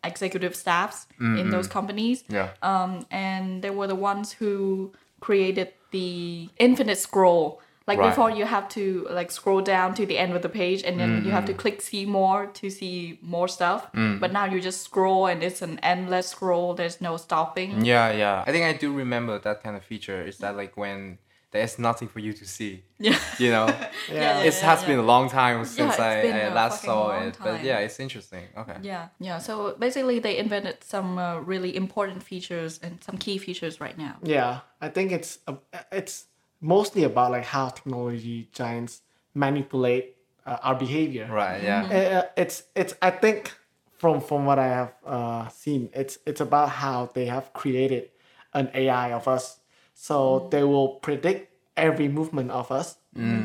executive 0.04 0.56
staffs 0.56 1.08
in 1.20 1.50
those 1.50 1.68
companies. 1.68 2.24
Yeah. 2.30 2.50
Um, 2.62 3.08
and 3.10 3.64
they 3.64 3.72
were 3.72 3.88
the 3.88 3.96
ones 4.12 4.34
who 4.34 4.92
created 5.22 5.70
the 5.90 6.50
infinite 6.60 7.00
scroll. 7.00 7.60
Like 7.86 8.00
Right. 8.00 8.10
before, 8.10 8.32
you 8.32 8.46
have 8.46 8.68
to 8.70 9.08
like 9.10 9.30
scroll 9.32 9.62
down 9.62 9.94
to 9.96 10.06
the 10.06 10.18
end 10.18 10.34
of 10.36 10.42
the 10.42 10.50
page, 10.50 10.84
and 10.84 11.00
then 11.00 11.24
you 11.26 11.32
have 11.32 11.46
to 11.46 11.54
click 11.54 11.82
see 11.82 12.06
more 12.06 12.46
to 12.48 12.70
see 12.70 13.20
more 13.22 13.48
stuff. 13.50 13.88
But 13.94 14.32
now 14.32 14.46
you 14.46 14.62
just 14.62 14.82
scroll, 14.84 15.28
and 15.28 15.44
it's 15.44 15.62
an 15.62 15.80
endless 15.84 16.28
scroll. 16.30 16.74
There's 16.76 17.02
no 17.02 17.18
stopping. 17.18 17.84
Yeah, 17.86 18.12
yeah. 18.12 18.44
I 18.48 18.52
think 18.52 18.64
I 18.66 18.74
do 18.78 18.94
remember 18.94 19.38
that 19.40 19.64
kind 19.64 19.76
of 19.76 19.84
feature. 19.84 20.22
Is 20.22 20.38
that 20.38 20.56
like 20.56 20.78
when 20.78 21.18
there's 21.52 21.78
nothing 21.78 22.08
for 22.08 22.20
you 22.20 22.34
to 22.34 22.46
see? 22.46 22.84
Yeah. 23.00 23.20
You 23.38 23.52
know, 23.52 23.68
Yeah. 24.10 24.40
yeah, 24.40 24.44
it 24.48 24.54
has 24.62 24.84
been 24.86 24.98
a 25.00 25.04
long 25.14 25.30
time 25.30 25.66
since 25.66 25.92
it's 25.92 26.00
I, 26.00 26.22
been 26.22 26.36
I 26.36 26.40
a 26.52 26.54
last 26.54 26.84
saw 26.84 27.08
long 27.08 27.24
it. 27.28 27.38
But 27.44 27.64
yeah, 27.66 27.80
it's 27.80 28.00
interesting. 28.00 28.44
Okay. 28.58 28.78
Yeah, 28.82 29.10
yeah. 29.20 29.40
So 29.40 29.76
basically, 29.78 30.20
they 30.20 30.38
invented 30.38 30.78
some 30.84 31.18
uh, 31.18 31.40
really 31.40 31.76
important 31.76 32.24
features 32.24 32.80
and 32.82 33.04
some 33.04 33.18
key 33.18 33.38
features 33.38 33.82
right 33.82 33.98
now. 33.98 34.16
Yeah, 34.24 34.62
I 34.80 34.88
think 34.90 35.12
it's 35.12 35.40
a, 35.48 35.56
it's 35.92 36.26
mostly 36.64 37.04
about 37.04 37.32
like 37.32 37.46
how 37.46 37.70
technology 37.70 38.50
giants 38.54 39.02
manipulate 39.36 40.16
uh, 40.46 40.58
our 40.64 40.76
behavior. 40.76 41.28
Right. 41.32 41.62
Yeah. 41.62 41.84
Uh, 41.86 42.30
it's 42.38 42.64
it's 42.76 42.96
I 43.02 43.12
think 43.12 43.52
from 43.98 44.22
from 44.22 44.46
what 44.46 44.58
I 44.60 44.68
have 44.68 44.94
uh, 45.06 45.48
seen, 45.50 45.90
it's 45.94 46.18
it's 46.26 46.42
about 46.42 46.70
how 46.70 47.10
they 47.14 47.26
have 47.26 47.52
created 47.54 48.10
an 48.54 48.70
AI 48.74 49.12
of 49.14 49.28
us, 49.28 49.60
so 49.94 50.48
they 50.52 50.64
will 50.64 50.90
predict 51.02 51.52
every 51.76 52.08
movement 52.08 52.52
of 52.52 52.72
us 52.72 52.98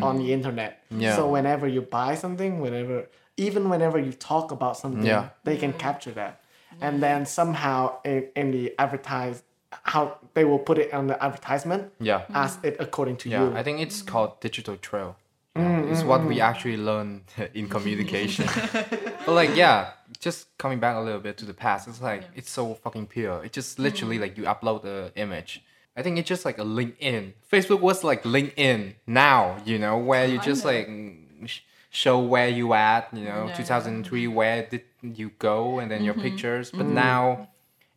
on 0.03 0.19
the 0.19 0.33
internet. 0.33 0.83
Yeah. 0.91 1.17
So 1.17 1.29
whenever 1.29 1.67
you 1.69 1.83
buy 1.83 2.15
something, 2.15 2.61
whenever 2.61 3.09
even 3.37 3.69
whenever 3.69 3.99
you 3.99 4.13
talk 4.13 4.51
about 4.51 4.77
something, 4.77 5.07
Yeah. 5.07 5.29
they 5.45 5.57
can 5.57 5.73
capture 5.73 6.13
that, 6.13 6.41
and 6.81 7.03
then 7.03 7.27
somehow 7.27 8.01
in, 8.05 8.29
in 8.37 8.51
the 8.51 8.75
advertise 8.79 9.43
how 9.71 10.19
they 10.35 10.45
will 10.45 10.59
put 10.59 10.79
it 10.79 10.93
on 10.95 11.07
the 11.07 11.23
advertisement 11.23 11.93
Yeah. 12.01 12.21
Mm-hmm. 12.21 12.37
as 12.37 12.59
it 12.63 12.77
according 12.79 13.17
to 13.19 13.29
Yeah. 13.29 13.45
you. 13.51 13.57
I 13.57 13.63
think 13.63 13.81
it's 13.81 14.03
called 14.03 14.41
digital 14.41 14.77
trail. 14.77 15.17
Yeah, 15.57 15.81
It's 15.91 16.03
mm, 16.03 16.07
what 16.07 16.25
we 16.25 16.41
actually 16.41 16.77
learn 16.77 17.23
in 17.55 17.69
communication. 17.69 18.47
but 18.73 19.29
like, 19.29 19.57
yeah, 19.57 19.91
just 20.21 20.57
coming 20.57 20.79
back 20.79 20.97
a 20.97 21.01
little 21.01 21.21
bit 21.21 21.37
to 21.39 21.45
the 21.45 21.55
past, 21.55 21.89
it's 21.89 22.01
like 22.01 22.23
it's 22.35 22.51
so 22.51 22.75
fucking 22.75 23.07
pure. 23.09 23.45
It's 23.45 23.55
just 23.55 23.75
mm-hmm. 23.75 23.83
literally 23.85 24.19
like 24.19 24.39
you 24.39 24.45
upload 24.45 24.83
the 24.83 25.13
image. 25.17 25.63
I 25.97 26.03
think 26.03 26.17
it's 26.19 26.29
just 26.29 26.45
like 26.45 26.59
a 26.59 26.65
LinkedIn. 26.65 27.33
Facebook 27.53 27.81
was 27.81 28.05
like 28.05 28.23
LinkedIn 28.23 28.95
now, 29.07 29.61
you 29.65 29.79
know, 29.79 29.99
where 29.99 30.27
you 30.27 30.39
just 30.41 30.65
like 30.65 30.87
mm, 30.87 31.51
show 31.91 32.21
where 32.21 32.49
you 32.49 32.73
at, 32.75 33.09
you 33.13 33.25
know, 33.25 33.47
Yeah. 33.49 33.55
2003, 33.55 34.29
where 34.29 34.67
did 34.67 34.83
you 35.03 35.31
go, 35.39 35.81
and 35.81 35.91
then 35.91 36.05
your 36.05 36.15
mm-hmm. 36.15 36.23
pictures. 36.23 36.71
But 36.71 36.87
now 36.87 37.49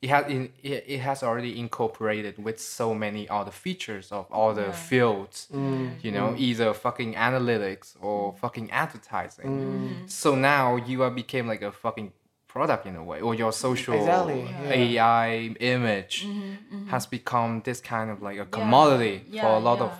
it 0.01 0.09
has 0.09 0.25
in, 0.31 0.51
it, 0.63 0.83
it 0.87 0.99
has 0.99 1.21
already 1.23 1.59
incorporated 1.59 2.43
with 2.43 2.59
so 2.59 2.93
many 2.93 3.29
other 3.29 3.51
features 3.51 4.11
of 4.11 4.25
all 4.31 4.53
the 4.53 4.73
fields 4.73 5.47
mm. 5.53 5.91
you 6.03 6.11
know 6.11 6.29
mm. 6.29 6.39
either 6.39 6.73
fucking 6.73 7.13
analytics 7.13 7.95
or 8.01 8.33
fucking 8.33 8.69
advertising 8.71 9.45
mm. 9.45 10.09
so 10.09 10.35
now 10.35 10.75
you 10.75 11.03
are 11.03 11.11
became 11.11 11.47
like 11.47 11.61
a 11.61 11.71
fucking 11.71 12.11
product 12.47 12.85
in 12.85 12.95
a 12.95 13.03
way 13.03 13.21
or 13.21 13.33
your 13.33 13.53
social 13.53 13.93
Exactly, 13.93 14.41
yeah. 14.41 14.71
ai 14.71 15.55
image 15.59 16.25
mm-hmm, 16.25 16.41
mm-hmm. 16.41 16.87
has 16.89 17.05
become 17.05 17.61
this 17.63 17.79
kind 17.79 18.09
of 18.09 18.21
like 18.21 18.37
a 18.37 18.45
commodity 18.45 19.23
Yeah, 19.29 19.43
for 19.43 19.49
a 19.49 19.59
lot 19.59 19.79
yeah. 19.79 19.85
of 19.85 19.91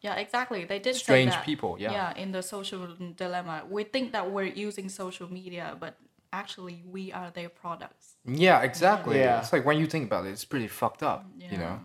Yeah, 0.00 0.14
exactly. 0.14 0.64
They 0.64 0.78
did 0.78 0.94
say 0.94 1.02
strange 1.02 1.32
that. 1.32 1.44
people, 1.44 1.76
yeah. 1.78 1.90
Yeah, 1.90 2.22
in 2.22 2.30
the 2.30 2.42
social 2.42 2.86
dilemma, 3.16 3.64
we 3.68 3.82
think 3.82 4.12
that 4.12 4.30
we're 4.30 4.52
using 4.68 4.88
social 4.88 5.28
media, 5.40 5.76
but 5.80 5.94
actually 6.32 6.82
we 6.86 7.12
are 7.12 7.30
their 7.30 7.48
products. 7.48 8.16
yeah 8.24 8.60
exactly 8.62 9.18
Yeah. 9.18 9.40
it's 9.40 9.52
like 9.52 9.64
when 9.64 9.78
you 9.78 9.86
think 9.86 10.06
about 10.06 10.26
it 10.26 10.30
it's 10.30 10.44
pretty 10.44 10.68
fucked 10.68 11.02
up 11.02 11.24
you 11.38 11.58
know 11.58 11.80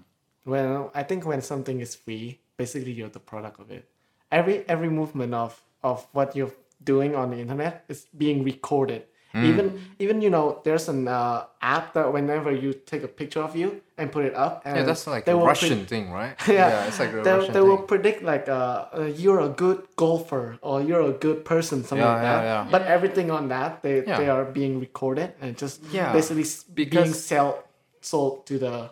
Well, 0.46 0.92
I 0.94 1.04
think 1.04 1.26
when 1.26 1.42
something 1.42 1.80
is 1.80 1.96
free, 1.96 2.42
basically 2.58 2.92
you're 2.92 3.08
the 3.20 3.26
product 3.32 3.58
of 3.64 3.72
it. 3.72 3.84
Every 4.30 4.56
every 4.68 4.90
movement 4.90 5.34
of 5.34 5.52
of 5.84 6.06
what 6.12 6.36
you're 6.36 6.52
doing 6.84 7.16
on 7.16 7.32
the 7.32 7.40
internet 7.40 7.86
is 7.88 8.08
being 8.18 8.44
recorded. 8.44 9.04
Mm. 9.34 9.46
Even 9.50 9.68
even 9.98 10.22
you 10.22 10.30
know 10.30 10.62
there's 10.64 10.88
an 10.90 11.08
uh, 11.08 11.46
app 11.60 11.94
that 11.94 12.14
whenever 12.14 12.52
you 12.54 12.72
take 12.86 13.02
a 13.02 13.08
picture 13.08 13.42
of 13.42 13.56
you 13.56 13.82
and 13.98 14.12
put 14.12 14.26
it 14.26 14.36
up, 14.36 14.62
and 14.64 14.78
yeah 14.78 14.84
that's 14.86 15.08
like 15.08 15.26
a 15.28 15.34
will 15.34 15.42
pre- 15.42 15.48
russian 15.50 15.86
thing 15.90 16.12
right 16.14 16.36
yeah, 16.48 16.86
it's 16.86 17.00
like 17.00 17.10
a 17.14 17.22
they, 17.26 17.34
russian 17.34 17.54
they 17.54 17.62
will 17.62 17.82
predict 17.82 18.22
like 18.22 18.46
uh, 18.48 18.86
uh, 18.94 19.10
you're 19.18 19.40
a 19.42 19.50
good 19.50 19.82
golfer 19.96 20.60
or 20.62 20.82
you're 20.86 21.02
a 21.02 21.14
good 21.18 21.46
person, 21.46 21.82
something 21.84 21.98
Yeah, 22.06 22.14
like 22.14 22.22
yeah, 22.22 22.38
that. 22.38 22.44
yeah. 22.66 22.68
But 22.70 22.82
everything 22.86 23.32
on 23.32 23.48
that 23.50 23.82
they 23.82 24.06
Yeah. 24.06 24.18
they 24.22 24.30
are 24.30 24.46
being 24.46 24.80
recorded 24.80 25.34
and 25.42 25.58
just 25.58 25.82
Yeah, 25.92 26.14
basically 26.14 26.44
s- 26.46 26.62
being 26.70 26.90
because- 26.90 27.18
sell 27.18 27.64
sold 28.02 28.46
to 28.46 28.60
the 28.60 28.92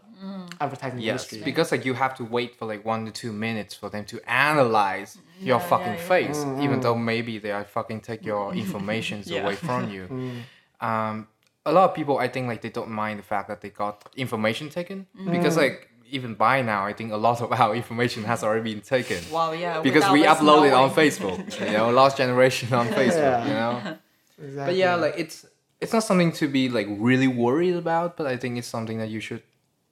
advertising 0.59 0.99
Yes, 0.99 1.23
industry. 1.23 1.41
because 1.43 1.71
like 1.71 1.85
you 1.85 1.93
have 1.93 2.13
to 2.15 2.23
wait 2.23 2.55
for 2.57 2.65
like 2.65 2.85
one 2.85 3.05
to 3.05 3.11
two 3.11 3.31
minutes 3.33 3.73
for 3.75 3.89
them 3.89 4.05
to 4.05 4.19
analyze 4.29 5.17
your 5.39 5.59
fucking 5.59 5.93
yeah, 5.93 6.07
face, 6.13 6.37
Mm-hmm. 6.37 6.61
even 6.63 6.79
though 6.81 6.95
maybe 6.95 7.39
they 7.39 7.51
are 7.51 7.63
fucking 7.63 8.01
take 8.01 8.25
your 8.25 8.53
information 8.63 9.23
Yeah. 9.25 9.41
away 9.43 9.55
from 9.55 9.89
you. 9.89 10.03
Mm. 10.11 10.41
Um, 10.87 11.27
a 11.65 11.71
lot 11.71 11.89
of 11.89 11.95
people, 11.95 12.17
I 12.17 12.27
think, 12.27 12.47
like 12.47 12.61
they 12.61 12.69
don't 12.69 12.89
mind 12.89 13.19
the 13.19 13.23
fact 13.23 13.47
that 13.49 13.61
they 13.61 13.69
got 13.69 14.09
information 14.15 14.69
taken 14.69 15.05
because 15.35 15.55
Mm. 15.55 15.61
like 15.65 15.87
even 16.09 16.33
by 16.35 16.61
now, 16.61 16.85
I 16.85 16.93
think 16.93 17.11
a 17.13 17.17
lot 17.27 17.39
of 17.41 17.51
our 17.63 17.73
information 17.75 18.23
has 18.25 18.43
already 18.43 18.73
been 18.73 18.81
taken. 18.81 19.19
Wow, 19.31 19.51
yeah. 19.53 19.79
Because 19.81 20.09
we 20.11 20.25
us 20.25 20.39
upload 20.39 20.67
it 20.67 20.73
on 20.73 20.89
knowing. 20.89 20.91
Facebook, 21.01 21.37
you 21.67 21.71
know, 21.77 21.89
last 21.91 22.17
generation 22.17 22.73
on 22.73 22.87
Facebook, 22.87 23.37
Yeah. 23.45 23.47
you 23.47 23.53
know. 23.53 23.97
Exactly. 24.43 24.65
But 24.65 24.75
yeah, 24.75 24.95
like 24.95 25.13
it's 25.17 25.45
it's 25.79 25.93
not 25.93 26.03
something 26.03 26.31
to 26.33 26.47
be 26.47 26.67
like 26.69 26.87
really 26.89 27.27
worried 27.27 27.75
about, 27.75 28.17
but 28.17 28.25
I 28.27 28.35
think 28.37 28.57
it's 28.57 28.67
something 28.67 28.97
that 28.99 29.09
you 29.09 29.19
should 29.19 29.43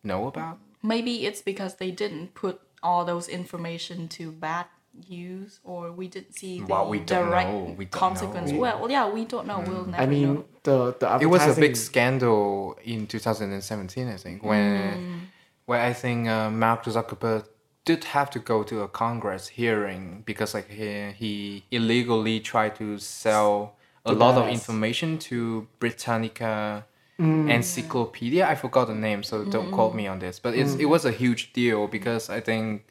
know 0.04 0.28
about. 0.28 0.58
Maybe 0.82 1.26
it's 1.26 1.42
because 1.42 1.76
they 1.76 1.92
didn't 1.92 2.34
put 2.34 2.62
all 2.82 3.04
those 3.06 3.28
information 3.28 4.08
to 4.10 4.32
bad 4.32 4.66
use, 5.08 5.60
or 5.64 5.92
we 5.92 6.08
didn't 6.08 6.34
see 6.34 6.60
the 6.60 6.66
Well, 6.66 6.90
we 6.90 7.00
don't 7.00 7.28
direct 7.28 7.50
know. 7.50 7.76
We 7.78 7.86
consequence. 7.86 8.52
know. 8.52 8.58
Mm. 8.58 8.60
Well, 8.60 8.92
yeah, 8.92 9.10
we 9.10 9.26
don't 9.26 9.48
know. 9.48 9.60
We'll 9.66 9.86
never 9.86 10.04
I 10.04 10.06
mean, 10.06 10.34
know. 10.36 10.46
the 10.64 10.94
the 11.00 11.20
it 11.22 11.26
was 11.26 11.46
a 11.58 11.60
big 11.60 11.76
scandal 11.76 12.78
in 12.84 13.08
2017 13.08 14.08
i 14.08 14.18
think 14.18 14.44
when 14.44 15.30
where 15.66 15.82
i 15.82 15.94
think 15.94 16.28
uh, 16.28 16.50
mark 16.50 16.84
zuckerberg 16.84 17.46
did 17.86 18.04
have 18.04 18.30
to 18.32 18.40
go 18.40 18.64
to 18.64 18.82
a 18.82 18.88
congress 18.88 19.48
hearing 19.48 20.24
because 20.26 20.54
like 20.54 20.70
he, 20.70 21.12
he 21.12 21.64
illegally 21.72 22.40
tried 22.40 22.76
to 22.76 22.98
sell 22.98 23.76
a 24.06 24.14
lot 24.14 24.36
of 24.38 24.48
information 24.50 25.18
to 25.20 25.68
Britannica 25.80 26.86
Mm. 27.20 27.50
Encyclopedia. 27.52 28.48
I 28.48 28.56
forgot 28.56 28.88
the 28.88 28.96
name, 28.96 29.24
so 29.24 29.44
don't 29.46 29.70
mm. 29.72 29.74
quote 29.74 29.94
me 29.94 30.08
on 30.08 30.20
this. 30.20 30.40
But 30.40 30.54
it's, 30.56 30.74
it 30.76 30.80
mm. 30.86 30.90
was 30.90 31.04
a 31.06 31.12
huge 31.12 31.52
deal 31.54 31.88
because 31.88 32.30
I 32.30 32.40
think 32.40 32.86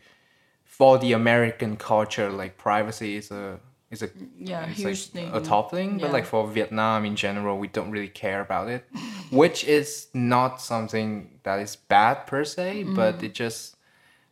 for 0.65 0.99
the 0.99 1.13
American 1.15 1.77
culture, 1.77 2.31
like 2.31 2.59
privacy 2.59 3.17
is 3.17 3.31
a 3.31 3.59
is 3.91 4.03
a 4.03 4.11
Yeah, 4.39 4.67
huge 4.67 4.85
like 4.85 4.97
thing. 4.99 5.31
a 5.35 5.41
top 5.41 5.71
thing. 5.71 5.97
But 5.99 6.13
like 6.13 6.27
for 6.27 6.47
Vietnam 6.47 7.07
in 7.07 7.17
general, 7.17 7.59
we 7.59 7.69
don't 7.69 7.91
really 7.91 8.09
care 8.25 8.41
about 8.43 8.69
it, 8.69 8.85
which 9.31 9.65
is 9.65 10.09
not 10.13 10.61
something 10.61 11.41
that 11.45 11.59
is 11.61 11.77
bad 11.77 12.27
per 12.27 12.45
se, 12.45 12.85
but 12.95 13.23
it 13.23 13.33
just 13.35 13.77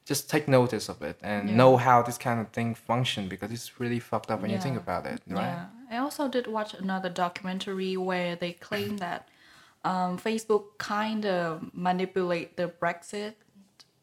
just 0.04 0.30
take 0.30 0.46
notice 0.46 0.88
of 0.88 1.02
it 1.02 1.18
and 1.22 1.44
Mm. 1.44 1.50
Yeah. 1.50 1.56
know 1.56 1.76
how 1.78 2.02
this 2.02 2.18
kind 2.18 2.38
of 2.40 2.48
thing 2.50 2.74
function 2.76 3.28
because 3.28 3.50
it's 3.50 3.80
really 3.80 3.98
fucked 3.98 4.30
up 4.30 4.40
when 4.42 4.50
you 4.50 4.60
think 4.60 4.76
about 4.76 5.04
it, 5.06 5.20
right? 5.26 5.42
Yeah, 5.42 5.66
I 5.90 5.96
also 5.98 6.28
did 6.28 6.46
watch 6.46 6.74
another 6.74 7.08
documentary 7.08 7.96
where 7.96 8.36
they 8.36 8.52
claim 8.52 8.98
that 8.98 9.26
um, 9.90 10.18
Facebook 10.18 10.64
kind 10.78 11.24
of 11.26 11.70
manipulate 11.88 12.56
the 12.56 12.66
Brexit 12.82 13.34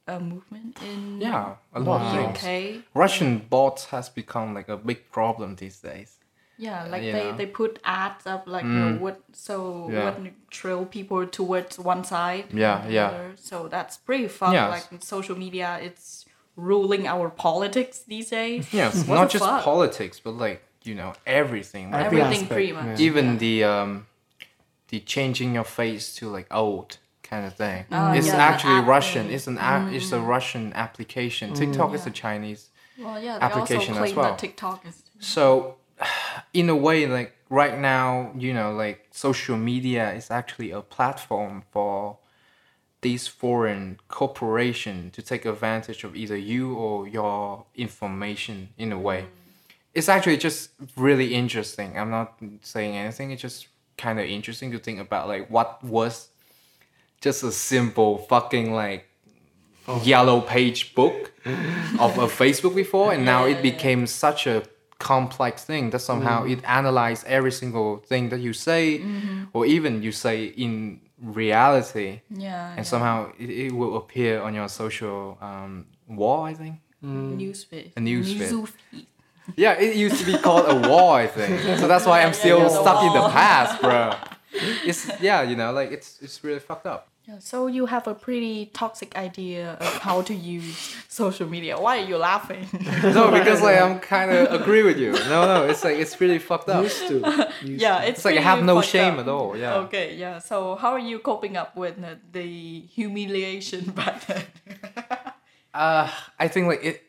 uh, 0.07 0.19
movement 0.19 0.73
in 0.91 1.21
Yeah, 1.21 1.55
a 1.73 1.79
lot 1.79 1.99
of 2.01 2.07
things. 2.37 2.37
UK. 2.79 2.83
Russian 3.03 3.31
bots 3.53 3.85
has 3.93 4.09
become 4.09 4.53
like 4.57 4.69
a 4.69 4.77
big 4.77 4.99
problem 5.11 5.55
these 5.55 5.79
days. 5.89 6.11
Yeah, 6.57 6.85
like 6.93 7.03
you 7.03 7.11
they, 7.11 7.31
they 7.39 7.45
put 7.61 7.79
ads 7.83 8.25
up 8.33 8.43
like 8.55 8.63
you 8.63 8.69
know, 8.69 8.97
what 9.05 9.17
so 9.33 9.89
Yeah. 9.91 10.03
what 10.05 10.15
trail 10.59 10.85
people 10.85 11.25
towards 11.39 11.79
one 11.79 12.03
side. 12.03 12.45
Yeah, 12.53 12.87
yeah. 12.87 13.07
other. 13.07 13.31
So 13.35 13.67
that's 13.67 13.97
pretty 13.97 14.27
fun. 14.27 14.53
Yes. 14.53 14.69
Like 14.91 15.03
social 15.03 15.37
media, 15.45 15.79
it's 15.81 16.25
ruling 16.55 17.07
our 17.07 17.29
politics 17.29 17.95
these 18.13 18.29
days. 18.29 18.67
Yes, 18.79 19.07
not 19.07 19.29
just 19.31 19.43
fuck? 19.43 19.63
politics, 19.63 20.19
but 20.23 20.35
like 20.45 20.61
you 20.83 20.95
know 20.95 21.13
everything. 21.25 21.91
Like, 21.91 22.05
Every 22.05 22.21
Everything 22.21 22.43
aspect, 22.43 22.51
pretty 22.57 22.71
yeah. 22.73 22.85
much. 22.85 22.99
even 22.99 23.37
the 23.39 23.63
um, 23.63 24.05
the 24.93 24.99
changing 24.99 25.55
your 25.55 25.63
face 25.63 26.13
to 26.13 26.29
like 26.29 26.45
old 26.51 26.97
kind 27.23 27.47
of 27.47 27.55
thing. 27.55 27.85
Oh, 27.91 28.11
it's 28.11 28.27
yeah, 28.27 28.35
the 28.35 28.41
actually 28.43 28.79
Russian. 28.81 29.31
It's 29.31 29.47
an 29.47 29.57
app. 29.57 29.91
It's 29.91 30.11
a 30.11 30.17
mm. 30.17 30.27
Russian 30.27 30.71
application. 30.73 31.53
Mm. 31.53 31.57
TikTok 31.57 31.95
is 31.95 32.05
a 32.05 32.11
Chinese. 32.11 32.69
Well, 32.99 33.19
yeah, 33.19 33.39
they 33.39 33.45
application 33.45 33.95
also 33.95 34.03
as 34.03 34.11
claim 34.11 34.15
well. 34.15 34.29
that 34.29 34.37
TikTok 34.37 34.85
is 34.85 35.01
So, 35.17 35.77
in 36.53 36.69
a 36.69 36.75
way, 36.75 37.07
like 37.07 37.35
right 37.49 37.79
now, 37.79 38.31
you 38.37 38.53
know, 38.53 38.71
like 38.71 39.07
social 39.09 39.57
media 39.57 40.13
is 40.13 40.29
actually 40.29 40.69
a 40.69 40.81
platform 40.81 41.63
for 41.71 42.19
these 43.01 43.27
foreign 43.27 43.97
corporation 44.09 45.09
to 45.15 45.23
take 45.23 45.43
advantage 45.43 46.03
of 46.03 46.15
either 46.15 46.37
you 46.37 46.75
or 46.75 47.07
your 47.07 47.65
information 47.73 48.69
in 48.77 48.91
a 48.91 48.99
way. 48.99 49.21
Mm. 49.21 49.27
It's 49.95 50.09
actually 50.09 50.37
just 50.37 50.69
really 50.95 51.33
interesting. 51.33 51.97
I'm 51.97 52.11
not 52.11 52.37
saying 52.61 52.95
anything. 52.95 53.31
It's 53.31 53.41
just 53.41 53.67
kind 53.97 54.19
of 54.19 54.25
interesting 54.25 54.71
to 54.71 54.79
think 54.79 54.99
about 54.99 55.27
like 55.27 55.49
what 55.49 55.83
was 55.83 56.29
just 57.21 57.43
a 57.43 57.51
simple 57.51 58.17
fucking 58.17 58.73
like 58.73 59.07
yellow 60.03 60.41
page 60.41 60.93
book 60.95 61.31
of 61.99 62.17
a 62.17 62.27
Facebook 62.27 62.75
before, 62.75 63.13
and 63.13 63.25
now 63.25 63.45
it 63.45 63.61
became 63.61 64.07
such 64.07 64.47
a 64.47 64.63
complex 64.99 65.65
thing 65.65 65.89
that 65.89 65.99
somehow 65.99 66.45
it 66.45 66.59
analyzed 66.63 67.25
every 67.27 67.51
single 67.51 67.97
thing 67.97 68.29
that 68.29 68.39
you 68.39 68.53
say, 68.53 69.03
or 69.53 69.65
even 69.65 70.01
you 70.01 70.11
say 70.11 70.45
in 70.45 71.01
reality, 71.21 72.21
yeah, 72.29 72.69
and 72.69 72.77
yeah. 72.77 72.83
somehow 72.83 73.31
it, 73.37 73.49
it 73.49 73.71
will 73.71 73.97
appear 73.97 74.41
on 74.41 74.53
your 74.53 74.69
social 74.69 75.37
um, 75.41 75.85
wall. 76.07 76.43
I 76.43 76.53
think. 76.53 76.75
newsfeed. 77.03 77.91
A 77.97 77.99
newsfeed. 77.99 78.71
Newsfeed. 79.47 79.53
Yeah, 79.57 79.73
it 79.79 79.95
used 79.95 80.19
to 80.19 80.25
be 80.25 80.37
called 80.37 80.65
a 80.69 80.87
wall, 80.89 81.11
I 81.13 81.27
think. 81.27 81.59
So 81.79 81.87
that's 81.87 82.05
why 82.05 82.23
I'm 82.23 82.33
still 82.43 82.59
yeah, 82.59 82.63
the 82.63 82.69
stuck 82.81 83.03
in 83.03 83.13
the 83.13 83.29
past, 83.29 83.81
bro. 83.81 84.13
It's 84.85 85.09
yeah, 85.19 85.41
you 85.41 85.55
know, 85.55 85.71
like 85.71 85.91
it's 85.91 86.21
it's 86.21 86.43
really 86.43 86.59
fucked 86.59 86.85
up. 86.85 87.07
Yeah, 87.27 87.39
so 87.39 87.67
you 87.67 87.85
have 87.87 88.05
a 88.07 88.13
pretty 88.13 88.67
toxic 88.67 89.15
idea 89.15 89.77
of 89.79 89.97
how 89.99 90.21
to 90.23 90.33
use 90.33 90.93
social 91.07 91.47
media. 91.47 91.79
Why 91.79 91.99
are 91.99 92.05
you 92.05 92.17
laughing? 92.17 92.67
No, 93.01 93.31
because 93.31 93.61
like 93.61 93.79
I'm 93.81 93.99
kind 94.15 94.29
of 94.29 94.61
agree 94.61 94.83
with 94.83 94.99
you. 94.99 95.13
No, 95.13 95.45
no, 95.47 95.63
it's 95.65 95.83
like 95.83 95.97
it's 95.97 96.19
really 96.21 96.37
fucked 96.37 96.69
up. 96.69 96.83
Used 96.83 97.07
to. 97.07 97.47
Used 97.63 97.81
yeah, 97.81 98.01
it's, 98.03 98.19
It's 98.19 98.25
like 98.25 98.37
I 98.37 98.41
have 98.41 98.61
no 98.63 98.81
shame 98.81 99.13
up. 99.13 99.19
at 99.21 99.27
all. 99.29 99.57
Yeah. 99.57 99.75
Okay, 99.85 100.15
yeah. 100.17 100.37
So 100.39 100.75
how 100.75 100.91
are 100.91 100.99
you 100.99 101.17
coping 101.19 101.55
up 101.57 101.75
with 101.75 101.95
the, 101.99 102.19
the 102.31 102.81
humiliation 102.81 103.85
back 103.91 104.27
then? 104.27 104.43
Uh, 105.73 106.11
I 106.37 106.47
think 106.47 106.67
like 106.67 106.83
it 106.83 107.01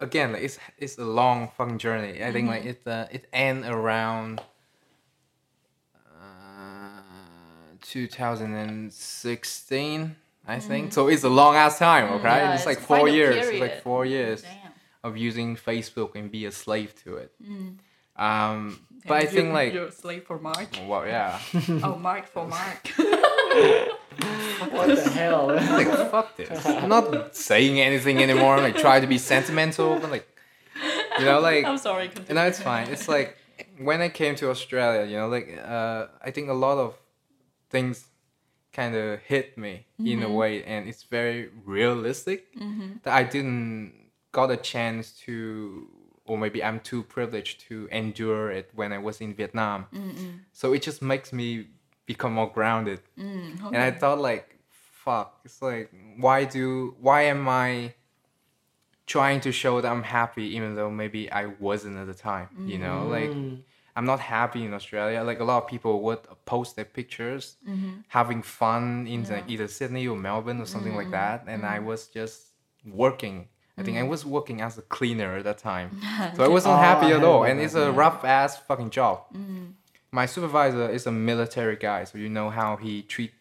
again. 0.00 0.32
Like 0.32 0.42
it's 0.42 0.58
it's 0.78 0.98
a 0.98 1.04
long 1.04 1.50
fucking 1.56 1.78
journey. 1.78 2.22
I 2.24 2.32
think 2.32 2.48
like 2.48 2.62
Mm-hmm. 2.62 2.68
it 2.68 2.86
uh, 2.86 3.06
it 3.10 3.26
end 3.32 3.64
around 3.64 4.40
uh, 5.96 7.00
2016. 7.82 10.16
I 10.48 10.60
think 10.60 10.92
so. 10.92 11.08
It's 11.08 11.24
a 11.24 11.28
long 11.28 11.56
ass 11.56 11.78
time. 11.78 12.04
Okay, 12.12 12.28
Mm. 12.28 12.36
Yeah, 12.36 12.52
it's, 12.54 12.62
it's 12.62 12.66
like 12.66 12.78
four 12.80 13.08
years. 13.08 13.46
It's 13.48 13.60
like 13.60 13.82
four 13.82 14.04
years 14.06 14.42
Damn. 14.42 14.72
of 15.02 15.16
using 15.16 15.56
Facebook 15.56 16.14
and 16.14 16.30
be 16.30 16.46
a 16.46 16.52
slave 16.52 16.94
to 17.04 17.16
it. 17.16 17.32
Mm. 17.42 17.78
Um, 18.16 18.78
but 19.06 19.14
I 19.14 19.20
And 19.20 19.28
think 19.28 19.44
you're- 19.46 19.52
like 19.54 19.72
you're 19.74 19.86
a 19.88 19.92
slave 19.92 20.24
for 20.24 20.38
Mark. 20.38 20.68
well, 20.86 21.04
yeah. 21.06 21.38
oh, 21.82 21.96
Mark 21.96 22.28
for 22.28 22.46
Mark. 22.46 22.88
What 24.70 24.88
the 24.88 25.10
hell? 25.10 25.46
like 25.78 25.88
fuck 26.10 26.36
this. 26.36 26.64
I'm 26.66 26.88
not 26.88 27.34
saying 27.36 27.80
anything 27.80 28.22
anymore. 28.22 28.58
Like 28.58 28.76
try 28.76 29.00
to 29.00 29.06
be 29.06 29.18
sentimental, 29.18 29.98
but 29.98 30.10
like 30.10 30.26
you 31.18 31.24
know, 31.24 31.40
like 31.40 31.64
I'm 31.64 31.78
sorry. 31.78 32.04
you 32.04 32.10
Continue. 32.10 32.34
know, 32.34 32.46
it's 32.46 32.60
fine. 32.60 32.88
It's 32.88 33.08
like 33.08 33.36
when 33.78 34.00
I 34.00 34.08
came 34.08 34.34
to 34.36 34.50
Australia, 34.50 35.04
you 35.10 35.16
know, 35.16 35.28
like 35.28 35.58
uh, 35.64 36.06
I 36.22 36.30
think 36.30 36.48
a 36.48 36.54
lot 36.54 36.78
of 36.78 36.94
things 37.70 38.06
kind 38.72 38.94
of 38.94 39.20
hit 39.20 39.56
me 39.56 39.86
in 39.98 40.22
a 40.22 40.30
way, 40.30 40.62
and 40.64 40.88
it's 40.88 41.04
very 41.04 41.48
realistic 41.64 42.46
that 43.04 43.12
I 43.14 43.22
didn't 43.24 43.92
got 44.32 44.50
a 44.50 44.56
chance 44.58 45.12
to, 45.24 45.88
or 46.26 46.36
maybe 46.36 46.62
I'm 46.62 46.80
too 46.80 47.02
privileged 47.02 47.60
to 47.68 47.88
endure 47.90 48.50
it 48.50 48.70
when 48.74 48.92
I 48.92 48.98
was 48.98 49.20
in 49.22 49.32
Vietnam. 49.34 49.86
So 50.52 50.74
it 50.74 50.82
just 50.82 51.00
makes 51.00 51.32
me 51.32 51.68
become 52.06 52.32
more 52.34 52.50
grounded. 52.50 53.00
And 53.16 53.76
I 53.76 53.90
thought 53.90 54.18
like, 54.20 54.46
fuck, 55.04 55.40
it's 55.44 55.60
like 55.62 55.90
why 56.18 56.44
do 56.44 56.94
why 57.00 57.22
am 57.22 57.48
I 57.48 57.94
trying 59.06 59.40
to 59.40 59.52
show 59.52 59.80
that 59.80 59.90
I'm 59.90 60.02
happy 60.02 60.44
even 60.56 60.74
though 60.74 60.90
maybe 60.90 61.30
I 61.30 61.46
wasn't 61.60 61.96
at 61.98 62.06
the 62.06 62.14
time, 62.14 62.48
you 62.66 62.78
know? 62.78 63.06
Like 63.06 63.30
I'm 63.96 64.04
not 64.04 64.20
happy 64.20 64.64
in 64.64 64.74
Australia. 64.74 65.22
Like 65.22 65.40
a 65.40 65.44
lot 65.44 65.62
of 65.62 65.68
people 65.68 66.02
would 66.02 66.18
post 66.44 66.76
their 66.76 66.84
pictures 66.84 67.56
having 68.08 68.42
fun 68.42 69.06
in 69.06 69.24
like, 69.24 69.44
either 69.48 69.68
Sydney 69.68 70.06
or 70.08 70.16
Melbourne 70.16 70.60
or 70.60 70.66
something 70.66 70.94
like 70.96 71.10
that. 71.12 71.44
And 71.46 71.64
I 71.64 71.78
was 71.78 72.08
just 72.08 72.48
working. 72.84 73.48
I 73.78 73.82
think 73.82 73.98
I 73.98 74.02
was 74.04 74.24
working 74.24 74.60
as 74.62 74.78
a 74.78 74.82
cleaner 74.82 75.36
at 75.36 75.44
that 75.44 75.58
time. 75.58 75.88
So 76.36 76.42
I 76.42 76.48
wasn't 76.48 76.74
Oh, 76.74 76.78
happy 76.90 77.08
at 77.12 77.22
all. 77.22 77.44
and 77.44 77.60
it's 77.60 77.74
a 77.74 77.92
rough 77.92 78.24
ass 78.24 78.58
fucking 78.68 78.90
job 78.90 79.16
my 80.16 80.26
supervisor 80.26 80.88
is 80.88 81.06
a 81.06 81.12
military 81.12 81.76
guy, 81.76 82.00
so 82.04 82.16
you 82.16 82.30
know 82.30 82.48
how 82.48 82.70
he 82.84 83.02
treat 83.02 83.32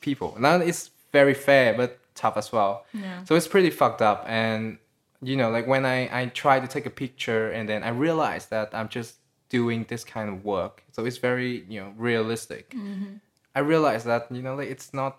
people. 0.00 0.36
Now 0.38 0.54
it's 0.70 0.90
very 1.18 1.34
fair, 1.34 1.74
but 1.80 1.98
tough 2.14 2.36
as 2.36 2.52
well. 2.52 2.72
Yeah. 2.94 3.24
So 3.24 3.34
it's 3.34 3.48
pretty 3.48 3.70
fucked 3.70 4.02
up. 4.10 4.24
And 4.28 4.78
you 5.20 5.36
know, 5.40 5.50
like 5.56 5.66
when 5.66 5.84
I 5.84 5.98
I 6.18 6.26
try 6.26 6.56
to 6.64 6.68
take 6.74 6.86
a 6.86 6.94
picture, 7.04 7.50
and 7.56 7.68
then 7.70 7.82
I 7.82 7.90
realize 8.06 8.44
that 8.54 8.68
I'm 8.78 8.88
just 8.88 9.16
doing 9.48 9.84
this 9.92 10.02
kind 10.04 10.28
of 10.32 10.36
work. 10.44 10.74
So 10.94 10.98
it's 11.08 11.20
very 11.30 11.52
you 11.72 11.80
know 11.80 11.90
realistic. 12.08 12.70
Mm-hmm. 12.70 13.14
I 13.58 13.60
realize 13.72 14.04
that 14.04 14.22
you 14.30 14.42
know 14.46 14.54
like 14.60 14.70
it's 14.70 14.94
not 14.94 15.12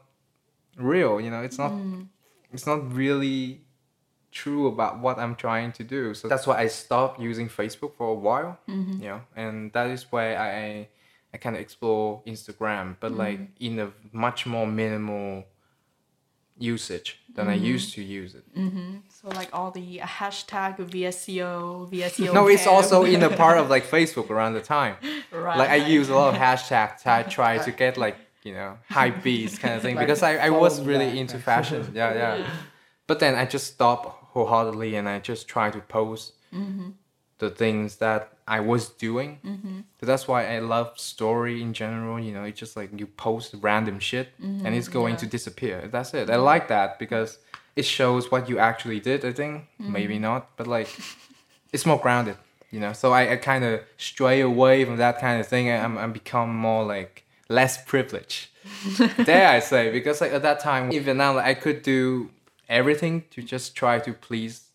real. 0.78 1.20
You 1.20 1.32
know, 1.34 1.42
it's 1.48 1.60
not 1.64 1.72
mm. 1.72 2.08
it's 2.54 2.66
not 2.66 2.80
really 3.02 3.60
true 4.32 4.68
about 4.68 5.00
what 5.00 5.18
I'm 5.18 5.36
trying 5.36 5.72
to 5.74 5.84
do. 5.84 6.14
So 6.14 6.28
that's 6.28 6.48
why 6.48 6.58
I 6.60 6.68
stopped 6.68 7.20
using 7.20 7.50
Facebook 7.50 7.96
for 7.96 8.08
a 8.08 8.14
while. 8.14 8.60
Mm-hmm. 8.68 9.02
You 9.02 9.10
know, 9.10 9.22
and 9.36 9.72
that 9.74 9.90
is 9.90 10.12
why 10.12 10.36
I 10.36 10.88
I 11.34 11.38
kind 11.38 11.56
of 11.56 11.62
explore 11.62 12.22
Instagram, 12.26 12.96
but 13.00 13.12
like 13.12 13.40
mm-hmm. 13.40 13.66
in 13.66 13.80
a 13.80 13.92
much 14.12 14.46
more 14.46 14.68
minimal 14.68 15.46
usage 16.58 17.20
than 17.34 17.48
I 17.48 17.56
mm-hmm. 17.56 17.66
used 17.66 17.94
to 17.96 18.04
use 18.04 18.36
it. 18.36 18.44
So 19.10 19.30
like 19.30 19.50
all 19.54 19.72
the 19.72 20.00
hashtag 20.00 20.78
VSCO, 20.78 21.92
VSCO. 21.92 22.34
No, 22.34 22.48
it's 22.48 22.68
also 22.68 23.04
in 23.04 23.24
a 23.24 23.30
part 23.30 23.58
of 23.58 23.70
like 23.70 23.86
Facebook 23.98 24.30
around 24.30 24.54
the 24.54 24.62
time. 24.62 24.96
right. 25.32 25.58
Like 25.58 25.70
I 25.70 25.76
use 25.76 26.10
a 26.10 26.16
lot 26.16 26.34
of 26.34 26.40
hashtags. 26.40 27.06
I 27.06 27.24
try 27.38 27.58
to 27.58 27.72
get 27.72 27.98
like 27.98 28.18
you 28.44 28.54
know 28.54 28.78
hypebeast 28.90 29.60
kind 29.60 29.76
of 29.76 29.82
thing 29.82 29.96
Like 29.96 30.08
because 30.08 30.24
I, 30.24 30.38
I 30.38 30.50
was 30.50 30.82
really 30.82 31.20
into 31.20 31.38
fashion. 31.38 31.92
Yeah, 31.94 32.14
yeah. 32.14 32.48
But 33.08 33.20
then 33.20 33.36
I 33.36 33.46
just 33.46 33.68
stopped 33.74 34.21
wholeheartedly 34.34 34.96
and 34.96 35.08
I 35.08 35.20
just 35.20 35.48
try 35.48 35.70
to 35.70 35.80
post 35.80 36.34
mm-hmm. 36.54 36.90
the 37.40 37.50
things 37.50 37.98
that 37.98 38.34
I 38.48 38.60
was 38.60 38.90
doing. 38.90 39.40
Mm-hmm. 39.46 39.80
So 40.00 40.06
that's 40.06 40.28
why 40.28 40.56
I 40.56 40.60
love 40.60 41.00
story 41.00 41.62
in 41.62 41.74
general. 41.74 42.20
You 42.20 42.34
know, 42.34 42.44
it's 42.44 42.60
just 42.60 42.76
like 42.76 42.90
you 43.00 43.08
post 43.08 43.56
random 43.62 44.00
shit 44.00 44.30
mm-hmm. 44.42 44.66
and 44.66 44.76
it's 44.76 44.88
going 44.88 45.18
to 45.18 45.26
disappear. 45.26 45.90
That's 45.92 46.14
it. 46.14 46.30
I 46.30 46.38
like 46.38 46.68
that 46.70 47.00
because 47.00 47.40
it 47.76 47.86
shows 47.86 48.32
what 48.32 48.50
you 48.50 48.60
actually 48.60 49.00
did. 49.00 49.24
I 49.26 49.34
think 49.34 49.66
maybe 49.80 50.20
not, 50.20 50.56
but 50.58 50.68
like 50.68 50.90
it's 51.74 51.86
more 51.86 52.00
grounded. 52.00 52.38
you 52.72 52.80
know. 52.80 52.94
So 52.94 53.12
I, 53.12 53.34
I 53.34 53.36
kind 53.36 53.64
of 53.64 53.82
stray 53.98 54.42
away 54.42 54.86
from 54.86 54.98
that 54.98 55.20
kind 55.20 55.40
of 55.40 55.48
thing, 55.48 55.70
and 55.70 55.84
I'm, 55.84 55.98
I'm 55.98 56.12
become 56.12 56.56
more 56.56 56.84
like 56.84 57.26
less 57.50 57.84
privileged. 57.84 58.48
Dare 59.26 59.50
I 59.50 59.60
say? 59.60 59.92
Because 59.92 60.22
like 60.22 60.32
at 60.32 60.42
that 60.42 60.60
time, 60.60 60.92
even 60.92 61.18
now, 61.18 61.36
like, 61.36 61.46
I 61.46 61.54
could 61.54 61.84
do 61.84 62.30
everything 62.72 63.26
to 63.30 63.44
just 63.44 63.76
try 63.76 64.00
to 64.00 64.14
please 64.14 64.70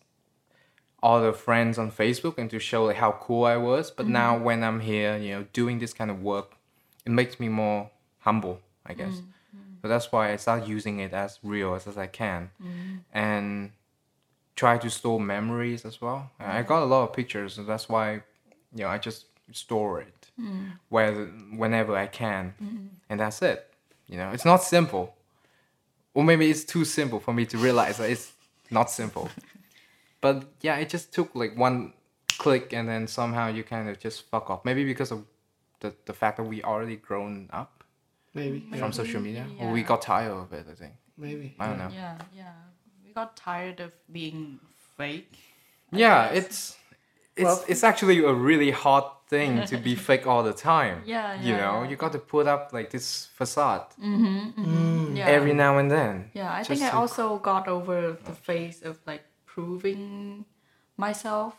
all 1.03 1.21
the 1.21 1.33
friends 1.33 1.77
on 1.77 1.91
Facebook 1.91 2.37
and 2.37 2.49
to 2.49 2.59
show 2.59 2.85
like 2.85 2.95
how 2.97 3.11
cool 3.11 3.43
I 3.43 3.57
was. 3.57 3.91
But 3.91 4.07
now 4.07 4.35
mm-hmm. 4.35 4.45
when 4.45 4.63
I'm 4.63 4.79
here, 4.79 5.17
you 5.17 5.31
know, 5.33 5.45
doing 5.51 5.79
this 5.79 5.93
kind 5.93 6.09
of 6.09 6.21
work, 6.21 6.55
it 7.05 7.11
makes 7.11 7.39
me 7.39 7.49
more 7.49 7.89
humble, 8.19 8.61
I 8.85 8.93
guess. 8.93 9.15
Mm-hmm. 9.15 9.81
So 9.81 9.87
that's 9.87 10.11
why 10.11 10.31
I 10.31 10.37
start 10.37 10.67
using 10.67 10.99
it 10.99 11.13
as 11.13 11.39
real 11.43 11.75
as, 11.75 11.87
as 11.87 11.97
I 11.97 12.07
can, 12.07 12.49
mm-hmm. 12.61 12.95
and 13.13 13.71
try 14.55 14.77
to 14.77 14.89
store 14.89 15.19
memories 15.19 15.85
as 15.85 16.01
well. 16.01 16.31
I 16.39 16.63
got 16.63 16.81
a 16.81 16.85
lot 16.85 17.03
of 17.03 17.13
pictures, 17.13 17.57
and 17.57 17.67
that's 17.67 17.87
why, 17.87 18.23
you 18.75 18.83
know, 18.83 18.87
I 18.87 18.97
just 18.97 19.25
store 19.51 20.01
it 20.01 20.31
mm. 20.39 20.71
where 20.89 21.13
whenever 21.55 21.95
I 21.95 22.07
can, 22.07 22.53
and 23.09 23.19
that's 23.19 23.41
it. 23.41 23.71
You 24.07 24.17
know, 24.17 24.31
it's 24.31 24.45
not 24.45 24.63
simple, 24.63 25.15
or 26.17 26.23
maybe 26.23 26.49
it's 26.49 26.63
too 26.63 26.83
simple 26.83 27.19
for 27.19 27.31
me 27.31 27.45
to 27.45 27.57
realize 27.59 27.97
that 27.97 28.09
it's 28.09 28.31
not 28.71 28.89
simple. 28.89 29.29
but 30.21 30.45
yeah, 30.61 30.75
it 30.77 30.89
just 30.89 31.13
took 31.13 31.29
like 31.35 31.55
one 31.55 31.93
click, 32.39 32.73
and 32.73 32.89
then 32.89 33.05
somehow 33.05 33.45
you 33.47 33.63
kind 33.63 33.87
of 33.87 33.99
just 33.99 34.23
fuck 34.31 34.49
off. 34.49 34.65
Maybe 34.65 34.83
because 34.83 35.11
of 35.11 35.19
the 35.81 35.93
the 36.05 36.13
fact 36.13 36.37
that 36.37 36.47
we 36.53 36.63
already 36.63 36.95
grown 36.95 37.49
up 37.53 37.83
Maybe. 38.33 38.65
Yeah. 38.71 38.79
from 38.79 38.91
social 38.93 39.21
media, 39.21 39.45
or 39.59 39.69
we 39.71 39.83
got 39.83 40.01
tired 40.01 40.31
of 40.31 40.51
it. 40.53 40.65
I 40.71 40.73
think. 40.73 40.93
Maybe. 41.17 41.55
I 41.59 41.67
don't 41.67 41.77
know. 41.77 41.91
Yeah, 41.93 42.17
yeah. 42.35 42.53
We 43.05 43.13
got 43.13 43.37
tired 43.37 43.79
of 43.79 43.91
being 44.11 44.59
fake. 44.97 45.37
I 45.93 45.97
yeah, 45.97 46.33
guess. 46.33 46.37
it's 46.45 46.77
it's 47.35 47.45
Well- 47.45 47.63
it's 47.67 47.83
actually 47.83 48.17
a 48.23 48.33
really 48.33 48.71
hard 48.71 49.03
thing 49.27 49.65
to 49.65 49.77
be 49.77 49.95
fake 50.07 50.25
all 50.27 50.43
the 50.43 50.53
time. 50.53 51.01
Yeah, 51.05 51.39
You 51.41 51.53
know, 51.53 51.83
yeah. 51.83 51.89
you 51.89 51.95
got 51.95 52.11
to 52.13 52.19
put 52.19 52.47
up 52.47 52.71
like 52.73 52.89
this 52.89 53.25
facade 53.39 53.85
mm-hmm, 54.01 54.25
mm-hmm. 54.25 55.07
Mm. 55.13 55.17
yeah. 55.17 55.27
every 55.27 55.53
now 55.53 55.77
and 55.77 55.89
then. 55.91 56.31
Yeah, 56.33 56.51
I 56.53 56.63
think 56.63 56.81
I 56.81 56.89
to- 56.91 56.95
also 56.97 57.37
got 57.39 57.67
over 57.67 58.17
the 58.25 58.33
phase 58.33 58.81
of 58.83 58.97
like 59.05 59.23
proving 59.45 60.45
myself. 60.97 61.53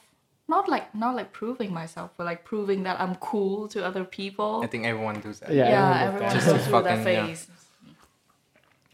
Not 0.51 0.67
like 0.67 0.95
not 0.95 1.15
like 1.15 1.31
proving 1.35 1.75
myself, 1.75 2.11
but 2.17 2.25
like 2.25 2.43
proving 2.45 2.85
that 2.85 2.99
I'm 3.01 3.17
cool 3.17 3.69
to 3.69 3.85
other 3.85 4.05
people. 4.05 4.63
I 4.65 4.67
think 4.67 4.87
everyone 4.87 5.21
does 5.21 5.41
that. 5.41 5.53
Yeah. 5.53 5.69
yeah, 5.69 5.77
everyone 5.77 6.09
everyone 6.09 6.35
does 6.35 6.45
goes 6.47 6.55
that. 6.55 6.63
through 6.65 6.83
that 6.85 6.99
Fucking, 7.05 7.13
yeah. 7.13 7.27
phase. 7.27 7.47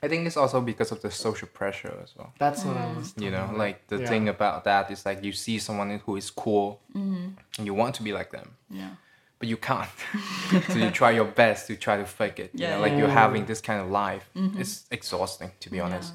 I 0.05 0.09
think 0.09 0.27
it's 0.27 0.37
also 0.37 0.61
because 0.61 0.93
of 0.95 1.01
the 1.01 1.11
social 1.11 1.49
pressure 1.49 1.95
as 2.05 2.11
well. 2.17 2.31
That's 2.39 2.65
what 2.65 2.77
I 2.77 2.87
was. 2.97 3.15
You 3.25 3.31
know, 3.31 3.47
like 3.65 3.77
the 3.89 3.99
Yeah. 3.99 4.09
thing 4.11 4.29
about 4.29 4.65
that 4.65 4.91
is 4.91 5.05
like 5.07 5.19
you 5.25 5.33
see 5.33 5.59
someone 5.59 5.91
who 6.07 6.17
is 6.17 6.31
cool 6.31 6.81
mm-hmm. 6.95 7.27
and 7.59 7.67
you 7.67 7.75
want 7.83 7.95
to 7.97 8.03
be 8.03 8.13
like 8.13 8.31
them, 8.31 8.49
Yeah. 8.71 8.91
but 9.39 9.49
you 9.49 9.57
can't. 9.57 9.91
so 10.73 10.77
you 10.85 10.91
try 10.91 11.11
your 11.21 11.31
best 11.43 11.67
to 11.69 11.77
try 11.77 11.97
to 12.03 12.07
fake 12.07 12.39
it. 12.45 12.51
You 12.55 12.61
Yeah, 12.65 12.71
know, 12.77 12.81
like 12.85 12.93
yeah. 12.93 12.99
you're 13.01 13.17
having 13.25 13.47
this 13.47 13.61
kind 13.69 13.81
of 13.85 13.89
life. 13.91 14.25
Mm-hmm. 14.37 14.61
It's 14.61 14.75
exhausting 14.91 15.51
to 15.61 15.69
be 15.71 15.81
honest. 15.81 16.13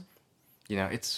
You 0.69 0.77
know, 0.79 0.87
it's 0.97 1.11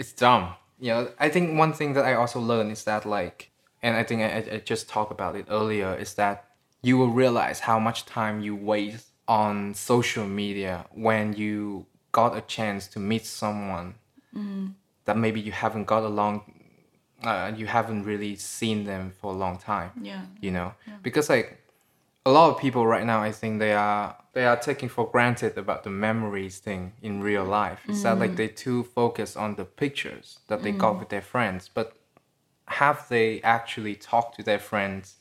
it's 0.00 0.12
dumb. 0.12 0.44
You 0.80 0.90
know, 0.94 1.08
I 1.18 1.28
think 1.34 1.58
one 1.58 1.72
thing 1.72 1.94
that 1.94 2.04
I 2.04 2.14
also 2.14 2.38
learned 2.40 2.70
is 2.72 2.84
that 2.84 3.04
like, 3.04 3.50
and 3.82 3.96
I 3.96 4.04
think 4.04 4.20
I, 4.22 4.28
I- 4.38 4.54
I 4.56 4.58
just 4.72 4.88
talked 4.88 5.12
about 5.18 5.34
it 5.40 5.46
earlier, 5.50 5.90
is 6.04 6.14
that 6.14 6.36
you 6.82 6.96
will 6.98 7.10
realize 7.24 7.58
how 7.70 7.78
much 7.80 8.04
time 8.04 8.36
you 8.46 8.54
waste 8.54 9.07
on 9.28 9.74
social 9.74 10.26
media 10.26 10.86
when 10.92 11.34
you 11.34 11.86
got 12.12 12.36
a 12.36 12.40
chance 12.40 12.88
to 12.88 12.98
meet 12.98 13.24
someone 13.24 13.94
mm. 14.34 14.72
that 15.04 15.16
maybe 15.16 15.40
you 15.40 15.52
haven't 15.52 15.84
got 15.84 16.02
along, 16.02 16.42
uh, 17.22 17.52
you 17.54 17.66
haven't 17.66 18.04
really 18.04 18.34
seen 18.34 18.84
them 18.84 19.12
for 19.20 19.32
a 19.32 19.36
long 19.36 19.58
time 19.58 19.92
Yeah. 20.00 20.22
you 20.40 20.50
know? 20.50 20.74
Because 21.02 21.28
like 21.28 21.58
a 22.26 22.30
lot 22.30 22.50
of 22.50 22.58
people 22.58 22.86
right 22.86 23.06
now 23.06 23.22
i 23.22 23.32
think 23.32 23.58
they 23.58 23.72
are 23.72 24.14
they 24.34 24.44
are 24.44 24.56
taking 24.56 24.88
for 24.88 25.10
granted 25.10 25.56
about 25.56 25.82
the 25.82 25.90
memories 25.90 26.58
thing 26.58 26.92
in 27.02 27.22
real 27.22 27.44
life. 27.44 27.80
It's 27.88 28.02
that 28.04 28.18
like 28.18 28.32
mm. 28.32 28.36
they 28.36 28.48
too 28.48 28.84
focus 28.84 29.34
on 29.34 29.56
the 29.56 29.64
pictures 29.64 30.38
that 30.48 30.62
they 30.62 30.70
got 30.70 30.94
mm. 30.94 31.00
with 31.00 31.08
their 31.08 31.22
friends 31.22 31.70
but 31.72 31.96
have 32.66 33.08
they 33.08 33.40
actually 33.42 33.94
talked 33.94 34.36
to 34.36 34.42
their 34.42 34.58
friends 34.58 35.16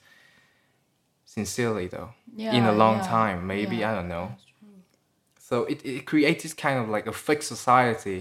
sincerely 1.38 1.88
though 1.95 2.10
in 2.58 2.63
a 2.73 2.76
long 2.84 2.97
yeah, 2.97 3.17
time 3.17 3.38
maybe 3.54 3.76
yeah, 3.78 3.89
i 3.89 3.95
don't 3.95 4.10
know. 4.15 4.28
So 5.50 5.56
it, 5.73 5.80
it 5.86 6.02
creates 6.12 6.41
this 6.43 6.54
kind 6.65 6.78
of 6.82 6.86
like 6.95 7.08
a 7.08 7.15
fake 7.26 7.43
society 7.54 8.19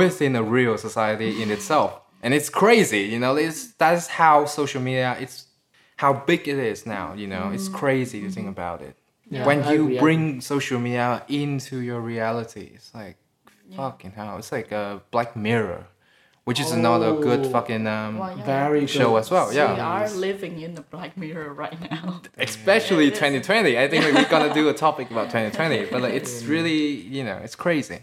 within 0.00 0.32
a 0.36 0.42
real 0.56 0.76
society 0.76 1.30
in 1.42 1.48
itself. 1.56 1.90
And 2.22 2.30
it's 2.38 2.50
crazy 2.62 3.04
you 3.12 3.18
know 3.22 3.32
it's 3.46 3.60
that's 3.82 4.06
how 4.20 4.36
social 4.60 4.82
media 4.88 5.10
it's 5.24 5.36
how 6.02 6.12
big 6.30 6.42
it 6.52 6.58
is 6.72 6.78
now 6.98 7.06
you 7.20 7.28
know. 7.32 7.44
It's 7.56 7.68
crazy 7.82 8.18
to 8.24 8.28
think 8.36 8.48
about 8.56 8.78
it. 8.88 8.94
Yeah, 9.30 9.46
when 9.48 9.58
you 9.72 9.80
bring 10.04 10.22
social 10.54 10.80
media 10.86 11.08
into 11.42 11.76
your 11.88 12.00
reality 12.12 12.66
it's 12.76 12.90
like 13.02 13.16
fucking 13.78 14.12
hell. 14.18 14.34
It's 14.40 14.52
like 14.58 14.70
a 14.84 14.84
black 15.14 15.30
mirror 15.48 15.82
which 16.48 16.60
is 16.64 16.70
another 16.72 17.10
good 17.28 17.42
Oh. 17.46 17.50
fucking 17.54 17.86
um 17.86 18.12
Well, 18.18 18.38
yeah. 18.38 18.44
Very 18.58 18.86
show 18.86 19.10
good 19.10 19.22
as 19.22 19.28
well, 19.34 19.48
yeah. 19.52 19.74
We 19.74 19.80
are 19.80 20.08
living 20.28 20.54
in 20.66 20.72
the 20.78 20.84
black 20.94 21.12
mirror 21.22 21.50
right 21.64 21.78
now. 21.90 22.22
especially 22.48 23.06
Yeah, 23.08 23.26
2020 23.26 23.78
i 23.78 23.86
think 23.90 24.00
like, 24.04 24.14
we're 24.14 24.32
gonna 24.36 24.54
do 24.60 24.64
a 24.74 24.76
topic 24.86 25.06
about 25.14 25.26
2020 25.30 25.86
but 25.92 26.00
like 26.04 26.14
it's 26.20 26.34
really 26.54 26.80
you 27.16 27.22
know 27.28 27.38
it's 27.46 27.56
crazy 27.64 27.98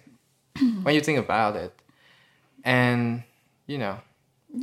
when 0.84 0.94
you 0.98 1.02
think 1.08 1.20
about 1.28 1.54
it 1.64 1.74
and 2.64 3.24
you 3.72 3.78
know 3.84 3.96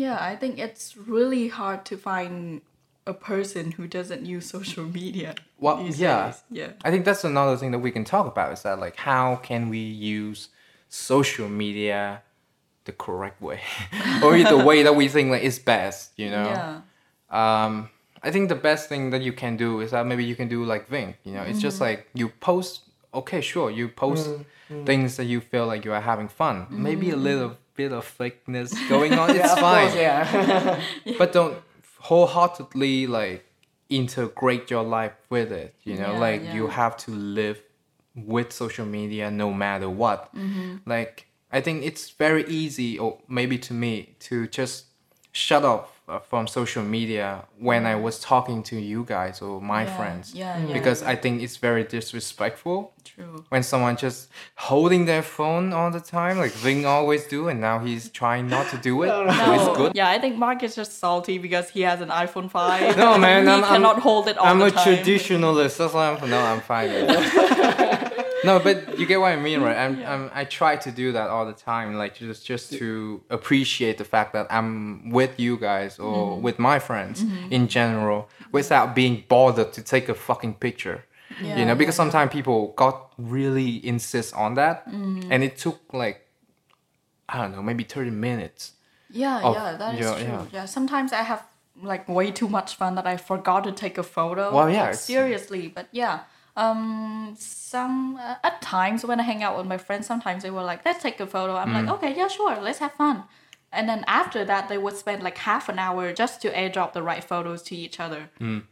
Yeah, 0.04 0.16
I 0.32 0.36
think 0.40 0.52
it's 0.66 0.86
really 0.96 1.48
hard 1.60 1.80
to 1.90 1.94
find 2.10 2.62
a 3.14 3.16
person 3.32 3.64
who 3.76 3.84
doesn't 3.98 4.22
use 4.34 4.44
social 4.56 4.84
media. 5.00 5.30
Well, 5.64 5.76
these 5.84 5.98
yeah. 6.00 6.20
days. 6.26 6.38
Yeah. 6.60 6.70
i 6.86 6.88
think 6.92 7.02
that's 7.08 7.24
another 7.34 7.56
thing 7.60 7.70
that 7.74 7.82
we 7.86 7.90
can 7.96 8.04
talk 8.14 8.26
about 8.34 8.48
is 8.56 8.60
that 8.66 8.76
like 8.84 8.96
how 9.10 9.26
can 9.48 9.62
we 9.74 9.82
use 10.18 10.40
social 10.88 11.48
media 11.64 12.22
the 12.84 12.92
correct 12.92 13.40
way 13.40 13.60
or 14.22 14.38
the 14.42 14.56
way 14.58 14.82
that 14.82 14.94
we 14.96 15.08
think 15.08 15.30
like 15.30 15.42
is 15.42 15.58
best 15.58 16.12
you 16.16 16.30
know 16.30 16.46
Yeah. 16.50 16.80
um 17.30 17.88
i 18.22 18.30
think 18.30 18.48
the 18.48 18.60
best 18.68 18.88
thing 18.88 19.10
that 19.10 19.22
you 19.22 19.32
can 19.32 19.56
do 19.56 19.80
is 19.80 19.90
that 19.90 20.06
maybe 20.06 20.24
you 20.24 20.36
can 20.36 20.48
do 20.48 20.64
like 20.64 20.86
Ving, 20.88 21.14
you 21.24 21.32
know 21.34 21.42
it's 21.42 21.60
just 21.60 21.76
Mm-hmm. 21.80 21.84
like 21.90 22.08
you 22.14 22.28
post 22.40 22.72
okay 23.14 23.40
sure 23.40 23.70
you 23.70 23.88
post 23.88 24.30
things 24.86 25.16
that 25.18 25.24
you 25.32 25.40
feel 25.40 25.66
like 25.66 25.84
you 25.84 25.92
are 25.92 26.00
having 26.12 26.28
fun 26.28 26.66
maybe 26.70 27.06
Mm-hmm. 27.06 27.14
a 27.20 27.28
little 27.28 27.52
bit 27.76 27.92
of 27.92 28.04
fakeness 28.18 28.70
going 28.88 29.12
on 29.20 29.30
it's 29.36 29.38
Yeah, 29.38 29.52
of 29.54 29.58
fine 29.60 29.88
course, 29.88 29.96
yeah. 30.06 30.80
but 31.20 31.32
don't 31.32 31.56
wholeheartedly 32.08 33.06
like 33.06 33.44
integrate 33.88 34.70
your 34.70 34.82
life 34.82 35.12
with 35.30 35.52
it 35.52 35.74
you 35.84 35.96
know 35.96 36.12
Yeah, 36.14 36.20
like 36.26 36.40
you 36.54 36.68
have 36.68 36.96
to 37.04 37.10
live 37.10 37.58
with 38.14 38.52
social 38.52 38.86
media 38.86 39.30
no 39.30 39.52
matter 39.52 39.88
what 39.88 40.20
Mm-hmm. 40.34 40.76
like 40.94 41.26
i 41.52 41.60
think 41.60 41.82
it's 41.84 42.10
very 42.10 42.44
easy 42.46 42.98
or 42.98 43.18
maybe 43.28 43.56
to 43.58 43.72
me 43.74 44.14
to 44.18 44.46
just 44.48 44.86
shut 45.34 45.64
off 45.64 45.88
uh, 46.08 46.18
from 46.18 46.46
social 46.46 46.82
media 46.82 47.44
when 47.58 47.86
i 47.86 47.94
was 47.94 48.18
talking 48.20 48.62
to 48.62 48.76
you 48.76 49.02
guys 49.14 49.40
or 49.40 49.60
my 49.62 49.82
Yeah, 49.84 49.96
friends 49.96 50.34
yeah, 50.34 50.58
yeah, 50.66 50.72
because 50.78 51.00
yeah. 51.02 51.08
i 51.12 51.16
think 51.22 51.40
it's 51.44 51.56
very 51.68 51.84
disrespectful 51.84 52.92
True. 53.04 53.44
when 53.48 53.62
someone 53.62 53.96
just 53.96 54.28
holding 54.56 55.06
their 55.06 55.22
phone 55.22 55.72
all 55.72 55.90
the 55.90 56.00
time 56.00 56.36
like 56.44 56.52
Ving 56.64 56.84
always 56.84 57.24
do 57.26 57.48
and 57.48 57.60
now 57.60 57.78
he's 57.78 58.04
trying 58.10 58.48
not 58.48 58.66
to 58.72 58.76
do 58.88 59.02
it 59.04 59.08
so 59.38 59.54
it's 59.54 59.76
good 59.78 59.92
Yeah, 59.94 60.08
I 60.16 60.18
think 60.22 60.36
Mark 60.36 60.62
is 60.62 60.74
just 60.74 60.92
salty 61.04 61.38
because 61.38 61.66
he 61.70 61.80
has 61.90 62.00
an 62.06 62.08
iPhone 62.24 62.48
5. 62.50 62.96
No, 62.96 63.16
man, 63.18 63.44
he 63.46 63.50
I'm- 63.52 63.64
I'm- 63.64 63.72
cannot 63.74 63.98
hold 64.00 64.24
it 64.28 64.36
all 64.38 64.46
I'm 64.50 64.58
the 64.58 64.66
a 64.66 64.70
time. 64.70 64.84
traditionalist. 64.88 65.74
That's 65.78 65.94
why 65.94 66.04
I'm 66.10 66.30
no, 66.34 66.38
I'm 66.50 66.60
fine. 66.60 66.90
no, 68.44 68.58
but 68.58 68.98
you 68.98 69.06
get 69.06 69.20
what 69.20 69.32
I 69.32 69.36
mean, 69.36 69.60
right? 69.60 69.76
I'm, 69.76 70.04
I'm 70.04 70.30
I 70.34 70.44
try 70.44 70.76
to 70.76 70.90
do 70.90 71.12
that 71.12 71.28
all 71.30 71.46
the 71.46 71.52
time, 71.52 71.94
like 71.94 72.14
just 72.16 72.44
just 72.46 72.72
to 72.74 73.22
appreciate 73.30 73.98
the 73.98 74.04
fact 74.04 74.32
that 74.32 74.46
I'm 74.50 75.10
with 75.10 75.38
you 75.38 75.56
guys 75.56 75.98
or 75.98 76.32
mm-hmm. 76.32 76.42
with 76.42 76.58
my 76.58 76.78
friends 76.78 77.22
mm-hmm. 77.22 77.52
in 77.52 77.68
general, 77.68 78.28
without 78.50 78.94
being 78.94 79.24
bothered 79.28 79.72
to 79.74 79.82
take 79.82 80.08
a 80.08 80.14
fucking 80.14 80.54
picture. 80.54 81.04
you 81.40 81.64
know, 81.64 81.74
because 81.74 81.94
yeah, 81.94 82.04
sometimes 82.04 82.32
people 82.32 82.72
got 82.76 83.12
really 83.16 83.84
insist 83.86 84.34
on 84.34 84.54
that, 84.54 84.86
mm-hmm. 84.88 85.32
and 85.32 85.42
it 85.42 85.56
took 85.56 85.80
like 85.92 86.26
I 87.28 87.38
don't 87.38 87.52
know, 87.52 87.62
maybe 87.62 87.84
thirty 87.84 88.10
minutes. 88.10 88.72
Yeah, 89.10 89.40
of- 89.40 89.54
yeah, 89.54 89.76
that 89.76 89.94
is 89.94 90.00
yeah, 90.00 90.14
true. 90.14 90.24
yeah. 90.24 90.44
Yeah. 90.52 90.64
sometimes 90.64 91.12
I 91.12 91.22
have 91.22 91.42
like 91.82 92.08
way 92.08 92.30
too 92.30 92.48
much 92.48 92.76
fun 92.76 92.94
that 92.96 93.06
I 93.06 93.16
forgot 93.16 93.64
to 93.64 93.72
take 93.72 93.98
a 93.98 94.02
photo. 94.02 94.54
Well, 94.54 94.70
yeah, 94.70 94.86
like, 94.86 94.94
seriously, 94.94 95.68
but 95.68 95.88
yeah. 95.92 96.20
Um, 96.56 97.34
some 97.38 98.16
uh, 98.16 98.34
at 98.44 98.60
times 98.60 99.04
when 99.04 99.18
I 99.20 99.22
hang 99.22 99.42
out 99.42 99.56
with 99.56 99.66
my 99.66 99.78
friends, 99.78 100.06
sometimes 100.06 100.42
they 100.42 100.50
were 100.50 100.62
like, 100.62 100.84
"Let's 100.84 101.02
take 101.02 101.18
a 101.20 101.26
photo." 101.26 101.56
I'm 101.56 101.70
Mm. 101.70 101.74
like, 101.74 101.88
"Okay, 101.96 102.14
yeah, 102.16 102.28
sure, 102.28 102.56
let's 102.60 102.78
have 102.80 102.92
fun." 102.92 103.24
and 103.74 103.88
then 103.88 104.04
after 104.06 104.44
that 104.44 104.68
they 104.68 104.76
would 104.76 104.94
spend 104.94 105.22
like 105.22 105.38
half 105.38 105.66
an 105.70 105.78
hour 105.78 106.12
just 106.12 106.42
to 106.42 106.50
airdrop 106.50 106.92
the 106.92 107.02
right 107.02 107.24
photos 107.24 107.62
to 107.62 107.74
each 107.74 107.98
other 107.98 108.28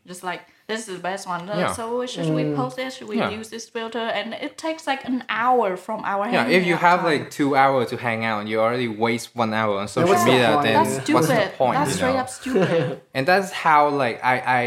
just 0.07 0.23
like 0.23 0.43
this 0.67 0.81
is 0.87 0.97
the 0.97 1.03
best 1.03 1.27
one 1.27 1.49
Uh, 1.49 1.57
Yeah. 1.57 1.73
so 1.73 2.05
should 2.05 2.29
we 2.35 2.45
post 2.55 2.77
this 2.77 2.97
should 2.97 3.09
we 3.09 3.17
Yeah. 3.17 3.31
use 3.31 3.49
this 3.49 3.67
filter 3.71 3.99
and 4.19 4.35
it 4.35 4.59
takes 4.59 4.87
like 4.87 5.03
an 5.07 5.25
hour 5.31 5.79
from 5.79 6.05
our 6.05 6.29
Yeah, 6.29 6.47
if 6.49 6.67
you 6.67 6.77
have 6.77 7.01
time. 7.01 7.07
like 7.11 7.31
two 7.31 7.57
hours 7.57 7.89
to 7.89 7.97
hang 7.97 8.27
out 8.27 8.47
you 8.47 8.61
already 8.61 8.89
waste 8.89 9.35
one 9.35 9.55
hour 9.55 9.79
on 9.79 9.89
social 9.89 10.11
what's 10.11 10.25
the 10.25 10.33
media, 10.33 10.49
point? 10.53 10.65
then 10.65 10.75
that's 10.85 10.97
what's 10.97 11.07
stupid 11.07 11.53
the 11.53 11.57
point? 11.57 11.79
that's 11.79 11.95
straight 11.95 12.13
know? 12.17 12.21
up 12.25 12.29
stupid 12.29 13.01
and 13.17 13.25
that's 13.27 13.51
how 13.53 13.89
like 13.89 14.17
I 14.23 14.35
I 14.59 14.63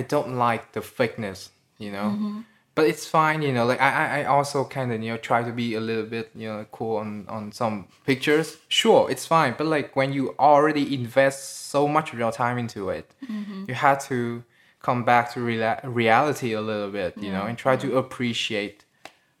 I 0.00 0.02
don't 0.02 0.32
like 0.46 0.72
the 0.72 0.80
fakeness, 0.80 1.50
you 1.78 1.90
know. 1.92 2.10
Mm-hmm. 2.14 2.40
But 2.76 2.88
it's 2.88 3.06
fine, 3.06 3.40
you 3.42 3.52
know. 3.52 3.66
Like 3.66 3.80
I 3.80 3.90
I- 4.04 4.18
I 4.20 4.24
also 4.24 4.64
kind 4.64 4.92
of 4.92 5.00
you 5.02 5.10
know 5.12 5.16
try 5.16 5.42
to 5.44 5.52
be 5.52 5.74
a 5.74 5.80
little 5.80 6.06
bit 6.06 6.30
you 6.34 6.48
know 6.48 6.66
cool 6.72 6.96
on 6.96 7.24
on 7.28 7.52
some 7.52 7.86
pictures. 8.04 8.56
Sure, 8.68 9.08
it's 9.10 9.26
fine. 9.26 9.54
But 9.56 9.66
like 9.68 9.94
when 9.94 10.12
you 10.12 10.34
already 10.38 10.92
invest 10.94 11.68
so 11.70 11.86
much 11.86 12.12
of 12.12 12.18
your 12.18 12.32
time 12.32 12.58
into 12.58 12.90
it, 12.90 13.06
Mm-hmm. 13.30 13.64
you 13.68 13.74
have 13.74 13.98
to 14.08 14.42
come 14.82 15.04
back 15.04 15.32
to 15.34 15.40
rela- 15.40 15.80
reality 15.84 16.52
a 16.52 16.60
little 16.60 16.90
bit, 16.90 17.16
you 17.16 17.30
know, 17.32 17.44
and 17.46 17.56
try 17.56 17.76
to 17.76 17.96
appreciate 17.96 18.84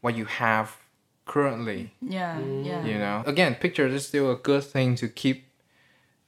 what 0.00 0.14
you 0.16 0.24
have 0.26 0.76
currently 1.26 1.90
yeah 2.02 2.38
yeah 2.62 2.84
you 2.84 2.98
know 2.98 3.22
again 3.24 3.54
pictures 3.54 3.94
is 3.94 4.06
still 4.06 4.30
a 4.30 4.36
good 4.36 4.62
thing 4.62 4.94
to 4.94 5.08
keep 5.08 5.43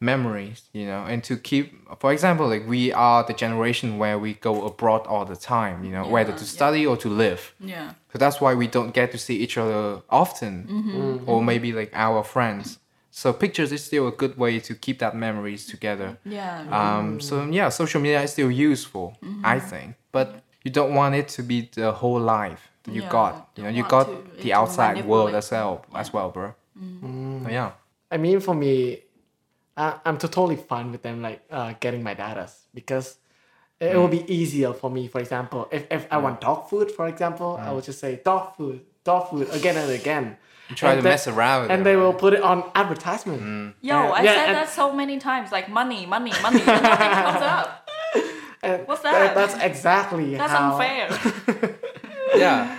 memories 0.01 0.63
you 0.75 0.85
know 0.85 1.05
and 1.05 1.25
to 1.25 1.37
keep 1.37 1.65
for 1.99 2.13
example 2.13 2.47
like 2.47 2.67
we 2.69 2.93
are 2.93 3.25
the 3.25 3.33
generation 3.33 3.97
where 3.97 4.19
we 4.19 4.35
go 4.35 4.67
abroad 4.67 5.07
all 5.07 5.25
the 5.25 5.37
time 5.37 5.83
you 5.85 5.91
know 5.91 6.07
whether 6.07 6.31
Yeah, 6.33 6.37
to 6.37 6.45
yeah. 6.45 6.57
study 6.59 6.87
or 6.87 6.97
to 6.99 7.09
live. 7.09 7.55
Yeah. 7.61 7.93
So 8.13 8.19
that's 8.19 8.39
why 8.41 8.53
we 8.55 8.67
don't 8.67 8.93
get 8.93 9.11
to 9.13 9.19
see 9.19 9.37
each 9.45 9.57
other 9.59 10.03
often. 10.11 10.55
Mm-hmm. 10.71 11.31
Or 11.31 11.43
maybe 11.43 11.73
like 11.73 11.91
our 11.95 12.23
friends. 12.25 12.79
So 13.11 13.33
pictures 13.33 13.73
is 13.73 13.83
still 13.85 14.07
a 14.09 14.13
good 14.23 14.37
way 14.37 14.61
to 14.61 14.75
keep 14.75 14.99
that 14.99 15.15
memories 15.17 15.67
together. 15.67 16.19
Yeah. 16.25 16.65
Um, 16.79 17.21
so 17.21 17.35
yeah, 17.59 17.69
social 17.71 18.01
media 18.01 18.23
is 18.23 18.33
still 18.33 18.51
useful, 18.51 19.17
I 19.45 19.59
think, 19.71 19.97
but 20.13 20.43
you 20.65 20.71
don't 20.71 20.95
want 20.95 21.15
it 21.15 21.29
to 21.37 21.43
be 21.43 21.71
the 21.75 21.93
whole 21.93 22.21
life 22.21 22.63
that 22.85 22.93
you 22.95 23.03
Yeah, 23.03 23.11
got. 23.21 23.33
You 23.57 23.63
know, 23.65 23.71
you 23.79 23.83
got 23.97 24.05
to- 24.07 24.43
the 24.43 24.53
outside 24.53 25.05
world 25.07 25.35
as 25.35 25.51
well, 25.51 25.85
as 25.95 26.13
well, 26.13 26.29
bro. 26.31 26.49
So, 26.75 26.81
mm. 27.07 27.51
yeah, 27.51 27.71
I 28.11 28.17
mean, 28.19 28.41
for 28.41 28.55
me, 28.55 29.03
I, 29.77 29.99
I'm 30.05 30.17
totally 30.19 30.57
fine 30.57 30.91
with 30.93 31.03
them 31.03 31.23
like 31.23 31.43
uh, 31.51 31.75
getting 31.81 32.03
my 32.03 32.15
data 32.15 32.49
because 32.75 33.19
it, 33.81 33.93
it 33.93 33.97
will 33.97 34.09
be 34.09 34.25
easier 34.33 34.73
for 34.73 34.91
me. 34.91 35.07
For 35.09 35.21
example, 35.21 35.69
if, 35.71 35.87
if 35.91 36.07
I 36.11 36.17
want 36.19 36.41
dog 36.41 36.69
food, 36.71 36.91
for 36.91 37.07
example, 37.09 37.59
I 37.63 37.73
will 37.73 37.83
just 37.83 38.01
say 38.01 38.21
dog 38.25 38.57
food, 38.57 38.81
dog 39.05 39.29
food 39.31 39.49
again 39.53 39.77
and 39.77 39.91
again. 39.91 40.37
you 40.71 40.77
try 40.77 40.93
And 40.93 40.99
to 40.99 41.03
they- 41.03 41.11
mess 41.11 41.29
around 41.29 41.63
with 41.63 41.71
and 41.73 41.81
it, 41.83 41.85
they 41.85 41.95
right? 41.97 42.03
will 42.03 42.15
put 42.15 42.33
it 42.33 42.43
on 42.43 42.65
advertisement. 42.75 43.41
Yo, 43.83 43.95
Yeah, 43.95 44.11
I 44.11 44.23
yeah, 44.23 44.35
said 44.35 44.49
and- 44.49 44.57
that 44.57 44.69
so 44.71 44.93
many 44.93 45.19
times, 45.19 45.53
like 45.53 45.69
money, 45.69 46.07
money, 46.07 46.33
money, 46.43 46.61
and 46.61 46.83
nothing 46.83 47.11
comes 47.11 47.43
up. 47.57 47.91
And 48.63 48.89
What's 48.89 49.03
tha- 49.03 49.11
that? 49.13 49.35
that's 49.35 49.55
exactly 49.63 50.35
That's 50.37 50.51
how. 50.53 50.73
unfair. 50.73 51.75
yeah, 52.37 52.77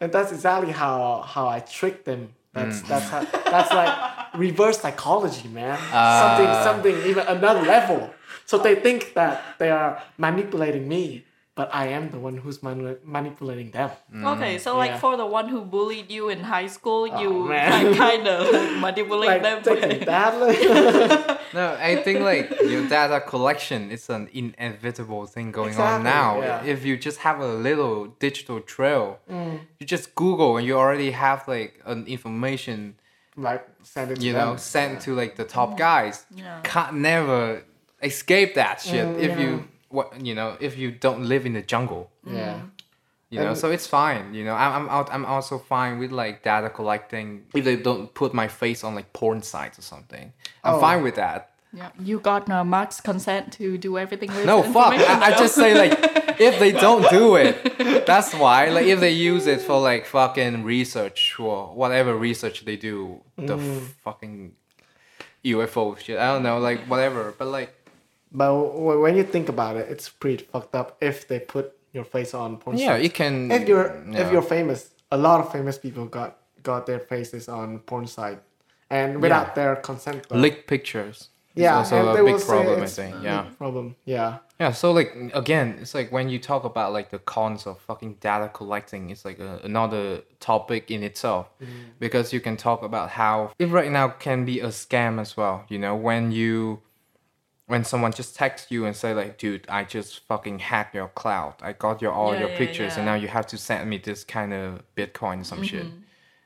And 0.00 0.12
that's 0.12 0.32
exactly 0.32 0.72
how 0.72 1.22
how 1.22 1.46
I 1.48 1.60
trick 1.60 2.04
them. 2.04 2.34
That's 2.52 2.80
mm. 2.80 2.88
that's 2.88 3.08
how, 3.08 3.24
that's 3.50 3.72
like 3.72 4.34
reverse 4.34 4.80
psychology, 4.80 5.48
man. 5.48 5.78
Ah. 5.92 6.36
something 6.36 6.94
something 6.94 7.10
even 7.10 7.26
another 7.26 7.62
level. 7.62 8.10
So 8.46 8.56
they 8.58 8.76
think 8.76 9.14
that 9.14 9.42
they 9.58 9.70
are 9.70 10.02
manipulating 10.16 10.88
me, 10.88 11.24
but 11.58 11.68
I 11.82 11.86
am 11.98 12.04
the 12.14 12.20
one 12.28 12.36
who's 12.42 12.58
manu- 12.66 13.00
manipulating 13.16 13.70
them. 13.78 13.90
Okay, 14.32 14.54
so 14.64 14.70
like 14.82 14.92
Yeah. 14.92 15.02
for 15.04 15.12
the 15.22 15.26
one 15.38 15.46
who 15.52 15.60
bullied 15.74 16.08
you 16.16 16.24
in 16.34 16.40
high 16.54 16.68
school, 16.76 17.02
you 17.22 17.30
man. 17.52 17.68
like 17.72 17.96
kind 18.06 18.24
of 18.34 18.40
manipulate 18.86 19.30
Like 19.34 19.42
them. 19.46 19.58
taking 19.70 20.04
that. 20.12 20.30
Like, 20.44 20.60
no, 21.58 21.64
I 21.90 21.92
think 22.04 22.18
like 22.32 22.46
your 22.72 22.84
data 22.96 23.18
collection 23.32 23.80
is 23.96 24.04
an 24.16 24.24
inevitable 24.42 25.24
thing 25.34 25.48
going 25.60 25.76
on 25.88 26.04
now. 26.16 26.30
yeah. 26.40 26.72
If 26.74 26.78
you 26.86 26.94
just 27.08 27.18
have 27.26 27.38
a 27.40 27.52
little 27.68 27.96
digital 28.26 28.58
trail, 28.74 29.04
you 29.78 29.84
just 29.94 30.06
Google 30.22 30.50
and 30.58 30.64
you 30.68 30.74
already 30.84 31.10
have 31.26 31.40
like 31.56 31.72
an 31.92 32.00
information 32.16 32.78
like 33.48 33.64
send 33.82 34.10
it 34.12 34.16
to 34.20 34.26
you 34.26 34.32
them. 34.32 34.40
know, 34.48 34.56
sent 34.56 34.92
to 35.06 35.10
like 35.22 35.32
the 35.40 35.44
top 35.56 35.70
guys. 35.88 36.16
Yeah. 36.34 36.60
Can't 36.72 36.96
never 37.12 37.40
escape 38.10 38.50
that 38.62 38.76
shit 38.80 39.06
Mm, 39.06 39.18
if 39.26 39.32
yeah. 39.34 39.42
you 39.44 39.52
what 39.88 40.24
you 40.24 40.34
know 40.34 40.56
if 40.60 40.76
you 40.78 40.90
don't 40.90 41.24
live 41.28 41.46
in 41.46 41.52
the 41.54 41.62
jungle. 41.62 42.10
Yeah. 42.26 42.60
You 43.30 43.40
know, 43.40 43.48
And- 43.48 43.58
so 43.58 43.70
it's 43.70 43.86
fine. 43.86 44.32
You 44.32 44.44
know, 44.44 44.54
I'm 44.54 44.72
I'm 44.82 44.88
out. 44.88 45.08
I'm 45.12 45.24
also 45.26 45.58
fine 45.58 45.98
with 45.98 46.10
like 46.12 46.42
data 46.42 46.70
collecting 46.70 47.44
if 47.54 47.62
they 47.64 47.76
don't 47.76 48.12
put 48.14 48.32
my 48.32 48.48
face 48.48 48.82
on 48.84 48.94
like 48.94 49.12
porn 49.12 49.42
sites 49.42 49.78
or 49.78 49.82
something. 49.82 50.32
I'm 50.64 50.74
Oh. 50.76 50.80
fine 50.80 51.02
with 51.02 51.16
that. 51.16 51.50
Yeah, 51.74 51.90
you 52.02 52.18
got 52.20 52.48
uh, 52.48 52.64
Mark's 52.64 52.98
consent 53.02 53.52
to 53.58 53.76
do 53.76 53.98
everything 53.98 54.30
with 54.34 54.46
No, 54.46 54.62
fuck. 54.62 54.94
I, 54.94 55.26
I 55.28 55.30
just 55.38 55.54
say 55.54 55.74
like 55.78 55.92
if 56.40 56.58
they 56.58 56.72
don't 56.72 57.04
do 57.10 57.36
it, 57.36 58.06
that's 58.06 58.32
why. 58.32 58.70
Like 58.70 58.86
if 58.86 59.00
they 59.00 59.12
use 59.12 59.46
it 59.46 59.60
for 59.60 59.78
like 59.78 60.06
fucking 60.06 60.64
research 60.64 61.36
or 61.38 61.66
whatever 61.74 62.16
research 62.16 62.64
they 62.64 62.76
do, 62.76 63.20
the 63.36 63.56
Mm. 63.58 63.80
fucking 64.02 64.52
UFO 65.44 65.96
shit. 65.98 66.18
I 66.18 66.32
don't 66.32 66.42
know, 66.42 66.58
like 66.58 66.80
whatever. 66.88 67.34
But 67.38 67.48
like 67.48 67.77
But 68.30 68.48
w- 68.48 69.00
when 69.00 69.16
you 69.16 69.24
think 69.24 69.48
about 69.48 69.76
it, 69.76 69.88
it's 69.90 70.08
pretty 70.08 70.44
fucked 70.44 70.74
up 70.74 70.96
if 71.00 71.26
they 71.28 71.40
put 71.40 71.74
your 71.92 72.04
face 72.04 72.34
on 72.34 72.58
porn 72.58 72.76
yeah, 72.76 72.96
it 72.96 73.14
can. 73.14 73.50
if 73.50 73.66
you're 73.66 74.04
yeah. 74.10 74.20
if 74.20 74.32
you're 74.32 74.42
famous, 74.42 74.90
a 75.10 75.16
lot 75.16 75.40
of 75.40 75.50
famous 75.50 75.78
people 75.78 76.06
got 76.06 76.38
got 76.62 76.86
their 76.86 77.00
faces 77.00 77.48
on 77.48 77.78
porn 77.80 78.06
site, 78.06 78.40
and 78.90 79.22
without 79.22 79.54
their 79.54 79.76
consent. 79.76 80.26
though. 80.28 80.36
leaked 80.36 80.66
pictures. 80.66 81.30
It's 81.54 81.64
yeah, 81.64 81.78
also 81.78 81.96
and 81.96 82.18
a 82.20 82.24
big 82.24 82.40
problem. 82.40 82.82
I 82.82 82.86
think. 82.86 83.16
Yeah. 83.20 83.46
problem. 83.58 83.96
Yeah, 84.04 84.38
Yeah, 84.60 84.70
so 84.70 84.92
like 84.92 85.12
again, 85.34 85.78
it's 85.80 85.92
like 85.92 86.12
when 86.12 86.28
you 86.28 86.38
talk 86.38 86.62
about 86.62 86.92
like 86.92 87.10
the 87.10 87.18
cons 87.18 87.66
of 87.66 87.80
fucking 87.80 88.18
data 88.20 88.48
collecting, 88.48 89.10
it's 89.10 89.24
like 89.24 89.40
uh, 89.40 89.44
a, 89.44 89.64
another 89.64 90.22
topic 90.38 90.90
in 90.90 91.02
itself 91.02 91.48
mm. 91.60 91.66
because 91.98 92.32
you 92.32 92.40
can 92.40 92.56
talk 92.56 92.84
about 92.84 93.10
how 93.10 93.50
it 93.58 93.68
right 93.70 93.90
now 93.90 94.08
can 94.08 94.44
be 94.44 94.60
a 94.60 94.68
scam 94.68 95.18
as 95.18 95.36
well. 95.36 95.64
You 95.68 95.80
know, 95.80 95.96
when 95.96 96.30
you 96.30 96.82
when 97.68 97.84
someone 97.84 98.12
just 98.12 98.34
texts 98.34 98.70
you 98.70 98.86
and 98.86 98.96
say 98.96 99.12
like, 99.12 99.36
dude, 99.36 99.66
I 99.68 99.84
just 99.84 100.20
fucking 100.26 100.58
hacked 100.58 100.94
your 100.94 101.08
cloud. 101.08 101.54
I 101.60 101.74
got 101.74 102.00
your 102.02 102.12
all 102.12 102.32
Yeah, 102.32 102.40
your 102.40 102.48
yeah, 102.50 102.58
pictures 102.58 102.96
and 102.96 103.04
now 103.04 103.14
you 103.14 103.28
have 103.28 103.46
to 103.48 103.58
send 103.58 103.88
me 103.88 103.98
this 103.98 104.24
kind 104.24 104.52
of 104.54 104.82
Bitcoin 104.96 105.42
or 105.42 105.44
some 105.44 105.62
shit. 105.62 105.84
Mm-hmm. 105.86 105.98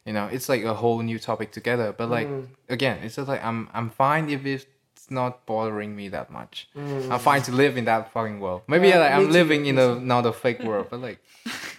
You 0.04 0.12
know, 0.14 0.26
it's 0.26 0.48
like 0.48 0.64
a 0.64 0.74
whole 0.74 1.00
new 1.00 1.20
topic 1.20 1.52
together. 1.52 1.94
But 1.96 2.10
like 2.10 2.26
mm-hmm. 2.26 2.52
again, 2.68 2.98
it's 3.04 3.16
just 3.16 3.28
like 3.28 3.42
I'm 3.42 3.68
I'm 3.72 3.88
fine 3.88 4.30
if 4.30 4.44
it's 4.44 4.66
not 5.10 5.46
bothering 5.46 5.94
me 5.94 6.08
that 6.08 6.28
much. 6.28 6.68
Mm-hmm. 6.76 7.12
I'm 7.12 7.20
fine 7.20 7.42
to 7.42 7.52
live 7.52 7.76
in 7.76 7.84
that 7.84 8.12
fucking 8.12 8.40
world. 8.40 8.62
Maybe 8.66 8.88
Yeah, 8.88 8.98
like, 8.98 9.12
I'm 9.12 9.26
too, 9.26 9.32
living 9.32 9.66
in 9.66 9.78
a 9.78 9.94
not 9.94 10.26
a 10.26 10.32
fake 10.32 10.62
world, 10.64 10.88
but 10.90 11.00
like 11.00 11.20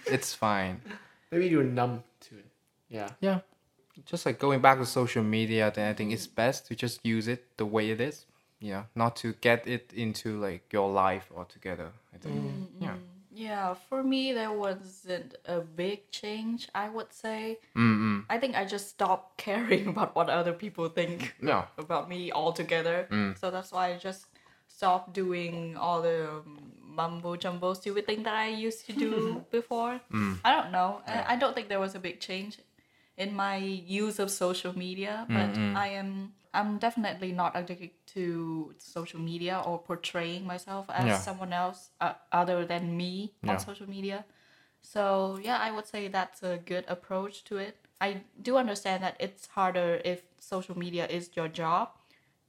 it's 0.06 0.34
fine. 0.34 0.80
maybe 1.30 1.48
you're 1.48 1.64
numb 1.64 2.02
to 2.20 2.38
it. 2.38 2.46
Yeah, 2.88 3.10
Yeah. 3.20 3.40
Just 4.06 4.26
like 4.26 4.40
going 4.40 4.60
back 4.60 4.78
to 4.78 4.86
social 4.86 5.22
media, 5.22 5.70
then 5.72 5.88
I 5.88 5.92
think 5.92 6.12
it's 6.12 6.26
best 6.26 6.66
to 6.66 6.74
just 6.74 6.98
use 7.04 7.28
it 7.28 7.56
the 7.58 7.64
way 7.64 7.90
it 7.90 8.00
is. 8.00 8.26
You 8.64 8.72
know, 8.72 8.84
not 8.94 9.12
to 9.22 9.34
get 9.48 9.66
it 9.68 9.92
into 9.94 10.40
like 10.40 10.72
your 10.72 10.88
life 10.90 11.26
altogether. 11.36 11.88
I 12.14 12.16
think. 12.18 12.70
Yeah. 12.80 12.96
Yeah, 13.36 13.74
for 13.88 14.02
me 14.02 14.32
there 14.32 14.52
wasn't 14.52 15.34
a 15.44 15.60
big 15.60 15.98
change. 16.10 16.68
I 16.74 16.88
would 16.88 17.12
say. 17.12 17.58
Mm-mm. 17.76 18.24
I 18.30 18.38
think 18.38 18.56
I 18.56 18.64
just 18.64 18.86
stopped 18.88 19.36
caring 19.46 19.88
about 19.88 20.14
what 20.16 20.28
other 20.30 20.54
people 20.54 20.88
think 20.88 21.34
Yeah. 21.42 21.64
about 21.76 22.08
me 22.08 22.32
altogether. 22.32 23.06
So 23.40 23.50
that's 23.50 23.70
why 23.72 23.84
I 23.92 23.98
just 23.98 24.22
stopped 24.68 25.12
doing 25.12 25.76
all 25.76 26.00
the 26.00 26.18
um, 26.30 26.72
mumbo 26.98 27.36
jumbo 27.36 27.74
stupid 27.74 28.06
thing 28.06 28.22
that 28.22 28.34
I 28.34 28.48
used 28.48 28.86
to 28.86 28.92
do 28.92 29.44
before. 29.58 30.00
I 30.44 30.50
don't 30.56 30.70
know. 30.72 31.02
I, 31.06 31.34
I 31.34 31.36
don't 31.36 31.54
think 31.54 31.68
there 31.68 31.80
was 31.80 31.94
a 31.94 32.00
big 32.08 32.16
change 32.20 32.58
in 33.16 33.34
my 33.34 33.56
use 33.56 34.18
of 34.18 34.30
social 34.30 34.76
media, 34.76 35.26
but 35.28 35.50
I 35.76 35.88
am 35.88 36.32
I'm 36.52 36.78
definitely 36.78 37.32
not 37.32 37.52
addicted 37.56 37.90
to 38.14 38.74
social 38.78 39.20
media 39.20 39.60
or 39.66 39.78
portraying 39.78 40.46
myself 40.46 40.86
as 40.88 41.06
Yeah. 41.06 41.18
someone 41.18 41.52
else 41.52 41.90
uh, 42.00 42.14
other 42.30 42.64
than 42.64 42.96
me 42.96 43.32
Yeah. 43.42 43.52
on 43.52 43.58
social 43.58 43.88
media. 43.88 44.24
So 44.82 45.38
yeah, 45.42 45.58
I 45.58 45.70
would 45.72 45.86
say 45.86 46.08
that's 46.08 46.42
a 46.42 46.58
good 46.64 46.84
approach 46.88 47.44
to 47.44 47.56
it. 47.56 47.76
I 48.00 48.22
do 48.40 48.56
understand 48.56 49.02
that 49.02 49.16
it's 49.18 49.46
harder 49.46 50.00
if 50.04 50.22
social 50.38 50.78
media 50.78 51.06
is 51.06 51.30
your 51.34 51.48
job. 51.48 51.88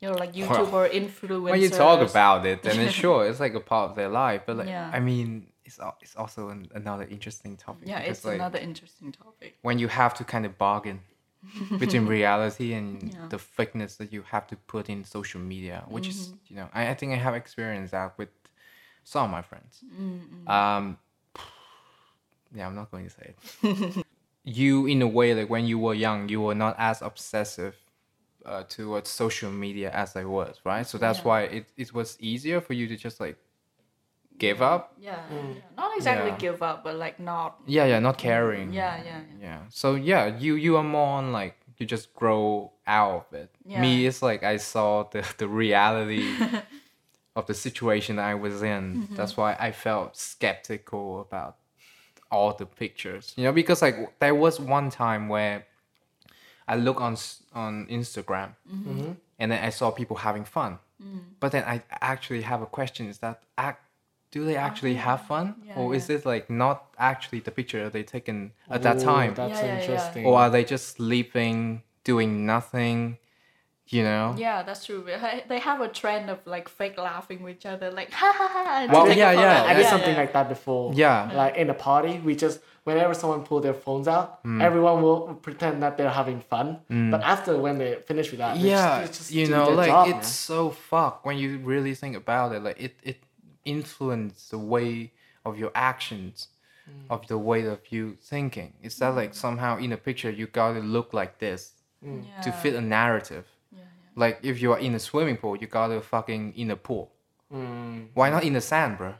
You 0.01 0.09
know, 0.09 0.17
like 0.17 0.33
YouTuber, 0.33 0.91
influencers. 0.91 1.41
When 1.41 1.61
you 1.61 1.69
talk 1.69 2.01
about 2.01 2.45
it, 2.45 2.61
then 2.63 2.79
it's 2.79 2.93
sure 3.03 3.25
it's 3.27 3.39
like 3.39 3.53
a 3.53 3.59
part 3.61 3.89
of 3.91 3.95
their 3.95 4.09
life. 4.09 4.41
But 4.45 4.57
like, 4.57 4.67
Yeah. 4.67 4.91
I 4.93 4.99
mean, 4.99 5.47
it's 5.65 5.79
al- 5.79 5.97
it's 6.01 6.15
also 6.15 6.49
an, 6.49 6.67
another 6.73 7.05
interesting 7.09 7.57
topic. 7.57 7.87
yeah, 7.87 7.99
it's 7.99 8.23
like, 8.25 8.35
another 8.35 8.59
interesting 8.59 9.11
topic. 9.11 9.57
when 9.61 9.79
you 9.79 9.87
have 9.87 10.13
to 10.19 10.23
kind 10.23 10.45
of 10.45 10.57
bargain 10.57 10.99
between 11.79 12.05
reality 12.07 12.73
and 12.73 13.13
Yeah. 13.13 13.27
the 13.29 13.37
fakeness 13.37 13.97
that 13.97 14.11
you 14.13 14.21
have 14.33 14.45
to 14.47 14.55
put 14.73 14.89
in 14.89 15.03
social 15.03 15.41
media, 15.41 15.83
which 15.89 16.09
is 16.09 16.17
Mm-hmm. 16.27 16.35
you 16.49 16.55
know 16.57 16.69
I, 16.73 16.89
I 16.91 16.93
think 16.93 17.11
I 17.13 17.17
have 17.27 17.35
experienced 17.35 17.91
that 17.91 18.17
with 18.17 18.29
some 19.03 19.25
of 19.25 19.31
my 19.31 19.41
friends. 19.41 19.83
Mm-hmm. 19.83 20.47
Um, 20.49 20.97
yeah, 22.55 22.65
I'm 22.67 22.75
not 22.75 22.91
going 22.91 23.05
to 23.05 23.11
say 23.11 23.33
it. 23.33 24.05
you, 24.43 24.85
in 24.85 25.01
a 25.01 25.07
way, 25.07 25.33
like 25.33 25.49
when 25.49 25.65
you 25.65 25.77
were 25.79 25.93
young, 25.93 26.29
you 26.29 26.41
were 26.41 26.55
not 26.55 26.75
as 26.77 27.01
obsessive 27.01 27.75
uh, 28.45 28.63
towards 28.63 29.09
social 29.09 29.51
media 29.51 29.89
as 29.91 30.15
I 30.15 30.23
was, 30.25 30.59
right? 30.63 30.85
So 30.85 30.97
that's 30.97 31.19
Yeah. 31.19 31.23
why 31.25 31.41
it, 31.43 31.65
it 31.77 31.93
was 31.93 32.17
easier 32.19 32.61
for 32.61 32.73
you 32.73 32.87
to 32.87 32.95
just 32.95 33.19
like 33.19 33.37
give 34.37 34.61
up. 34.61 34.93
Yeah, 34.99 35.19
yeah. 35.31 35.61
Not 35.77 35.95
exactly 35.97 36.31
Yeah. 36.31 36.37
give 36.37 36.61
up, 36.61 36.83
but 36.83 36.95
like 36.95 37.19
not. 37.19 37.55
Yeah, 37.65 37.85
yeah, 37.85 37.99
not 37.99 38.17
caring. 38.17 38.73
Yeah, 38.73 38.97
yeah, 39.03 39.21
yeah. 39.39 39.47
Yeah. 39.47 39.59
So 39.69 39.95
yeah, 39.95 40.25
you 40.37 40.55
you 40.55 40.77
are 40.77 40.83
more 40.83 41.17
on 41.17 41.31
like 41.31 41.55
you 41.77 41.85
just 41.85 42.13
grow 42.13 42.71
out 42.87 43.27
of 43.27 43.33
it. 43.33 43.49
Me, 43.65 44.05
it's 44.07 44.21
like 44.21 44.43
I 44.43 44.57
saw 44.57 45.03
the 45.03 45.21
the 45.37 45.47
reality 45.47 46.25
of 47.35 47.45
the 47.47 47.53
situation 47.53 48.19
I 48.19 48.35
was 48.35 48.61
in. 48.61 48.83
Mm-hmm. 48.95 49.15
That's 49.15 49.35
why 49.37 49.55
I 49.59 49.71
felt 49.71 50.15
skeptical 50.17 51.21
about 51.21 51.55
all 52.31 52.53
the 52.53 52.65
pictures. 52.65 53.33
You 53.37 53.43
know, 53.45 53.51
because 53.53 53.81
like 53.81 54.19
there 54.19 54.35
was 54.35 54.59
one 54.59 54.89
time 54.89 55.27
where 55.29 55.65
I 56.67 56.75
look 56.75 56.99
on 57.01 57.15
on 57.53 57.85
Instagram 57.87 58.55
Mm-hmm. 58.69 59.11
and 59.39 59.51
then 59.51 59.63
I 59.63 59.69
saw 59.71 59.91
people 59.91 60.17
having 60.17 60.45
fun. 60.45 60.79
Mm. 61.01 61.19
But 61.41 61.51
then 61.51 61.63
I 61.65 61.81
actually 62.01 62.41
have 62.43 62.61
a 62.61 62.65
question: 62.65 63.07
Is 63.09 63.17
that 63.19 63.41
act? 63.57 63.81
Do 64.35 64.43
they 64.43 64.57
actually 64.57 64.95
have 64.95 65.21
fun, 65.33 65.45
Yeah, 65.65 65.79
or 65.79 65.95
is 65.95 66.09
it 66.09 66.25
like 66.25 66.45
not 66.49 66.77
actually 67.11 67.39
the 67.47 67.51
picture 67.59 67.81
they 67.89 68.03
taken 68.03 68.51
at 68.69 68.81
that 68.87 68.99
time? 68.99 69.31
That's 69.33 69.53
Yeah, 69.61 69.65
yeah, 69.65 69.73
yeah. 69.75 69.79
interesting. 69.81 70.25
or 70.27 70.33
are 70.41 70.49
they 70.55 70.65
just 70.65 70.85
sleeping, 70.97 71.55
doing 72.03 72.45
nothing? 72.45 73.17
You 73.87 74.03
know? 74.09 74.25
Yeah, 74.45 74.57
that's 74.67 74.83
true. 74.87 75.01
They- 75.07 75.43
They 75.51 75.59
have 75.69 75.79
a 75.79 75.87
trend 76.01 76.25
of 76.33 76.39
like 76.55 76.67
fake 76.79 76.97
laughing 76.97 77.39
with 77.43 77.53
each 77.57 77.65
other, 77.73 77.87
like 77.99 78.09
ha 78.21 78.29
ha 78.39 78.47
ha. 78.55 78.87
Well, 78.91 79.05
take 79.05 79.17
yeah, 79.23 79.31
yeah, 79.45 79.69
I 79.69 79.73
did 79.79 79.87
something 79.93 80.15
yeah. 80.15 80.23
like 80.23 80.33
that 80.37 80.47
before. 80.55 80.85
Yeah. 80.93 81.31
Like 81.41 81.53
in 81.61 81.69
a 81.69 81.77
party, 81.89 82.13
we 82.27 82.35
just 82.45 82.59
whenever 82.87 83.13
someone 83.21 83.41
pull 83.49 83.61
their 83.67 83.77
phones 83.85 84.07
out, 84.15 84.27
Hmm. 84.45 84.59
everyone 84.67 84.97
will 85.05 85.21
pretend 85.47 85.75
that 85.83 85.93
they're 85.97 86.17
having 86.21 86.39
fun. 86.53 86.67
But 87.13 87.21
after 87.33 87.51
when 87.65 87.75
they 87.81 87.91
finish 88.09 88.27
with 88.31 88.39
that, 88.43 88.57
yeah, 88.57 89.01
just, 89.07 89.13
just 89.19 89.31
you 89.37 89.45
know, 89.53 89.69
like 89.81 89.87
job, 89.95 90.05
it's 90.11 90.27
so 90.51 90.59
fucked 90.89 91.25
when 91.27 91.37
you 91.43 91.49
really 91.73 91.95
think 92.01 92.15
about 92.23 92.47
it. 92.55 92.61
Like 92.67 92.79
it, 92.87 92.93
it 93.11 93.17
influences 93.65 94.49
the 94.49 94.57
way 94.59 95.11
of 95.45 95.57
your 95.59 95.71
actions, 95.75 96.47
Mm. 96.87 96.91
of 97.09 97.25
the 97.27 97.37
way 97.37 97.65
of 97.65 97.79
you 97.89 98.15
thinking. 98.21 98.73
It's 98.83 98.97
that 98.97 99.15
like 99.15 99.33
somehow 99.33 99.77
in 99.79 99.91
a 99.91 99.97
picture 99.97 100.29
you 100.29 100.45
gotta 100.45 100.81
look 100.81 101.13
like 101.13 101.39
this 101.39 101.71
Mm. 102.05 102.23
to 102.43 102.51
fit 102.51 102.75
a 102.75 102.81
narrative. 102.81 103.45
Yeah, 103.75 103.79
Like 104.15 104.39
if 104.43 104.61
you 104.61 104.71
are 104.73 104.77
in 104.79 104.93
a 104.93 104.99
swimming 104.99 105.37
pool, 105.37 105.55
you 105.57 105.65
gotta 105.65 105.99
fucking 106.01 106.53
in 106.55 106.69
a 106.69 106.75
pool. 106.75 107.11
Mm. 107.51 108.09
Why 108.13 108.29
not 108.29 108.43
in 108.43 108.53
the 108.53 108.61
sand, 108.61 108.99
bro? 108.99 109.15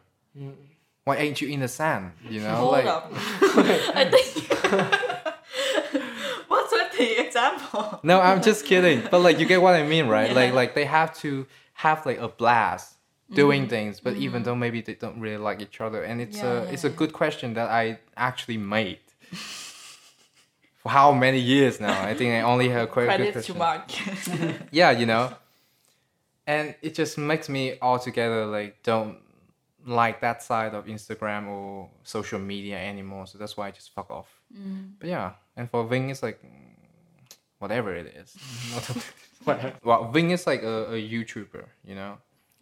Why 1.05 1.15
ain't 1.17 1.41
you 1.41 1.47
in 1.47 1.61
the 1.61 1.67
sand? 1.67 2.11
You 2.29 2.41
know, 2.41 2.55
Hold 2.55 2.71
like 2.73 2.85
up. 2.85 3.11
I 3.13 4.11
think. 4.13 4.45
What's 6.47 6.71
with 6.71 6.97
the 6.97 7.25
example? 7.25 7.99
no, 8.03 8.19
I'm 8.21 8.41
just 8.41 8.65
kidding. 8.65 9.07
But 9.09 9.19
like 9.21 9.39
you 9.39 9.45
get 9.45 9.61
what 9.61 9.75
I 9.75 9.83
mean, 9.83 10.07
right? 10.07 10.33
Like 10.33 10.53
like 10.53 10.75
they 10.75 10.85
have 10.85 11.15
to 11.19 11.45
have 11.73 12.05
like 12.05 12.19
a 12.19 12.27
blast 12.27 12.94
doing 13.33 13.61
Mm-hmm. 13.63 13.69
things, 13.69 13.99
but 13.99 14.15
even 14.17 14.43
though 14.43 14.55
maybe 14.55 14.81
they 14.81 14.93
don't 14.95 15.19
really 15.19 15.37
like 15.37 15.61
each 15.61 15.81
other, 15.81 16.03
and 16.03 16.21
it's 16.21 16.37
Yeah, 16.37 16.51
a 16.51 16.63
yeah, 16.65 16.71
it's 16.73 16.83
a 16.83 16.89
good 16.89 17.11
question 17.13 17.53
that 17.55 17.69
I 17.69 17.99
actually 18.15 18.57
made. 18.57 18.99
For 20.81 20.89
how 20.89 21.11
many 21.13 21.39
years 21.39 21.79
now? 21.79 21.99
I 22.03 22.13
think 22.13 22.31
I 22.33 22.41
only 22.41 22.69
have 22.69 22.91
quite 22.91 23.09
a 23.09 23.17
good 23.17 23.25
to 23.27 23.31
question. 23.33 23.57
Mark. 23.57 23.91
yeah, 24.71 24.91
you 24.91 25.05
know. 25.07 25.33
And 26.45 26.75
it 26.83 26.93
just 26.93 27.17
makes 27.17 27.49
me 27.49 27.77
altogether 27.81 28.45
like 28.45 28.83
don't 28.83 29.17
like 29.87 30.21
that 30.21 30.43
side 30.43 30.75
of 30.75 30.85
Instagram 30.85 31.47
or 31.47 31.89
social 32.03 32.39
media 32.39 32.77
anymore. 32.77 33.25
So 33.25 33.39
that's 33.39 33.57
why 33.57 33.67
I 33.67 33.71
just 33.71 33.93
fuck 33.95 34.11
off. 34.11 34.29
Mm. 34.55 34.91
But 34.99 35.09
yeah, 35.09 35.31
and 35.57 35.69
for 35.69 35.83
Ving, 35.85 36.11
it's 36.11 36.21
like 36.21 36.39
mm, 36.43 36.75
whatever 37.57 37.95
it 37.95 38.07
is. 38.15 38.35
Well, 39.83 40.11
Ving 40.11 40.31
is 40.31 40.45
like 40.47 40.61
a, 40.63 40.93
a 40.93 41.09
YouTuber, 41.09 41.65
you 41.83 41.95
know. 41.95 42.17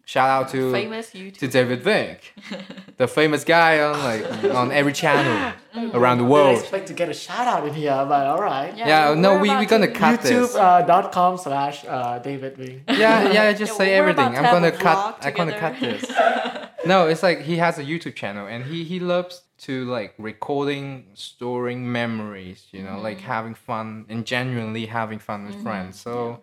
Shout 0.06 0.28
out 0.28 0.50
to 0.50 0.70
Famous 0.70 1.10
to 1.10 1.48
David 1.48 1.82
Vink, 1.82 2.18
the 2.98 3.08
famous 3.08 3.42
guy 3.42 3.80
on 3.80 3.98
like 4.00 4.54
on 4.54 4.70
every 4.70 4.92
channel 4.92 5.52
around 5.94 6.18
the 6.18 6.24
Didn't 6.24 6.28
world. 6.28 6.58
expect 6.58 6.88
to 6.88 6.92
get 6.92 7.08
a 7.08 7.14
shout 7.14 7.46
out 7.46 7.66
in 7.66 7.72
here, 7.72 8.04
but 8.06 8.26
all 8.26 8.40
right. 8.42 8.76
Yeah, 8.76 9.14
no, 9.14 9.36
we're 9.36 9.40
we 9.42 9.48
about 9.50 9.68
gonna 9.68 9.86
to- 9.86 9.92
cut 9.94 10.20
this. 10.20 10.30
YouTube 10.54 10.60
uh, 10.60 10.82
dot 10.82 11.10
com 11.10 11.38
slash 11.38 11.86
uh, 11.86 12.18
David 12.18 12.58
Wing. 12.58 12.82
Yeah, 12.88 13.32
yeah, 13.32 13.52
just 13.62 13.72
Yeah, 13.72 13.78
say 13.78 13.94
everything. 13.94 14.26
I'm 14.36 14.42
gonna 14.42 14.72
cut. 14.72 15.20
vlog 15.22 15.26
I'm 15.26 15.32
gonna 15.34 15.58
cut 15.58 15.80
this. 15.80 16.04
no, 16.86 17.08
it's 17.08 17.22
like 17.22 17.40
he 17.40 17.56
has 17.56 17.78
a 17.78 17.82
YouTube 17.84 18.14
channel 18.14 18.46
and 18.46 18.64
he 18.64 18.84
he 18.84 19.00
loves 19.00 19.40
to 19.60 19.86
like 19.86 20.12
recording, 20.18 21.06
storing 21.14 21.90
memories. 21.90 22.66
You 22.72 22.82
know, 22.82 23.00
like 23.00 23.16
Mm-hmm. 23.18 23.26
having 23.26 23.54
fun 23.54 24.04
and 24.10 24.26
genuinely 24.26 24.84
having 24.84 25.18
fun 25.18 25.46
with 25.46 25.62
friends. 25.62 25.98
So 25.98 26.42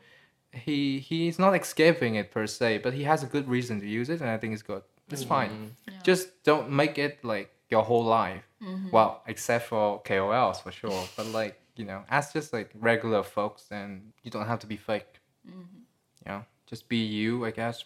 he 0.54 1.00
he's 1.00 1.40
not 1.40 1.56
escaping 1.56 2.16
it 2.16 2.32
per 2.32 2.48
se, 2.48 2.80
but 2.80 2.94
he 2.94 3.04
has 3.04 3.24
a 3.24 3.26
good 3.26 3.48
reason 3.48 3.80
to 3.80 3.88
use 3.88 4.10
it, 4.10 4.22
and 4.22 4.30
I 4.30 4.38
think 4.38 4.54
it's 4.54 4.64
good. 4.64 4.84
It's 5.10 5.24
fine. 5.24 5.76
Just 6.04 6.44
don't 6.44 6.70
make 6.70 6.98
it 6.98 7.24
like 7.24 7.54
your 7.70 7.84
whole 7.84 8.06
life. 8.06 8.44
Mm-hmm. 8.64 8.92
Well, 8.92 9.22
except 9.28 9.68
for 9.68 10.02
KOLs 10.04 10.62
for 10.62 10.72
sure, 10.72 11.04
but 11.18 11.28
like 11.28 11.60
you 11.76 11.86
know, 11.86 12.04
as 12.10 12.32
just 12.32 12.54
like 12.54 12.70
regular 12.76 13.24
folks, 13.24 13.64
then 13.64 14.14
you 14.24 14.32
don't 14.32 14.48
have 14.48 14.60
to 14.60 14.68
be 14.68 14.78
fake. 14.78 15.20
Mm-hmm. 15.48 15.80
You 16.26 16.32
know, 16.32 16.46
just 16.66 16.88
be 16.88 16.98
you, 16.98 17.46
I 17.46 17.52
guess, 17.52 17.84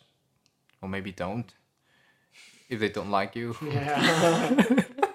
or 0.82 0.90
maybe 0.90 1.12
don't. 1.12 1.52
If 2.70 2.80
they 2.80 2.90
don't 2.90 3.12
like 3.12 3.36
you, 3.36 3.56
Yeah. 3.62 4.84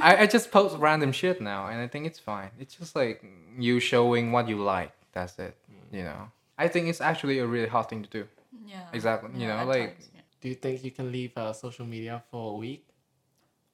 I, 0.00 0.22
I 0.22 0.26
just 0.26 0.52
post 0.52 0.76
random 0.78 1.12
shit 1.12 1.40
now, 1.40 1.66
and 1.66 1.80
I 1.80 1.88
think 1.88 2.06
it's 2.06 2.20
fine. 2.20 2.50
It's 2.58 2.74
just 2.74 2.94
like 2.94 3.24
you 3.58 3.80
showing 3.80 4.30
what 4.30 4.48
you 4.48 4.56
like. 4.56 4.92
That's 5.12 5.36
it. 5.38 5.56
You 5.92 6.04
know, 6.04 6.30
I 6.58 6.68
think 6.68 6.88
it's 6.88 7.00
actually 7.00 7.38
a 7.38 7.46
really 7.46 7.68
hard 7.68 7.88
thing 7.88 8.02
to 8.02 8.10
do. 8.10 8.26
Yeah. 8.66 8.80
Exactly, 8.92 9.30
you 9.34 9.46
Yeah, 9.46 9.60
know, 9.64 9.68
like- 9.70 9.94
times, 9.96 10.08
yeah. 10.14 10.20
Do 10.40 10.48
you 10.48 10.54
think 10.54 10.84
you 10.84 10.90
can 10.92 11.10
leave 11.10 11.36
uh, 11.36 11.52
social 11.52 11.84
media 11.86 12.22
for 12.30 12.52
a 12.52 12.56
week? 12.56 12.84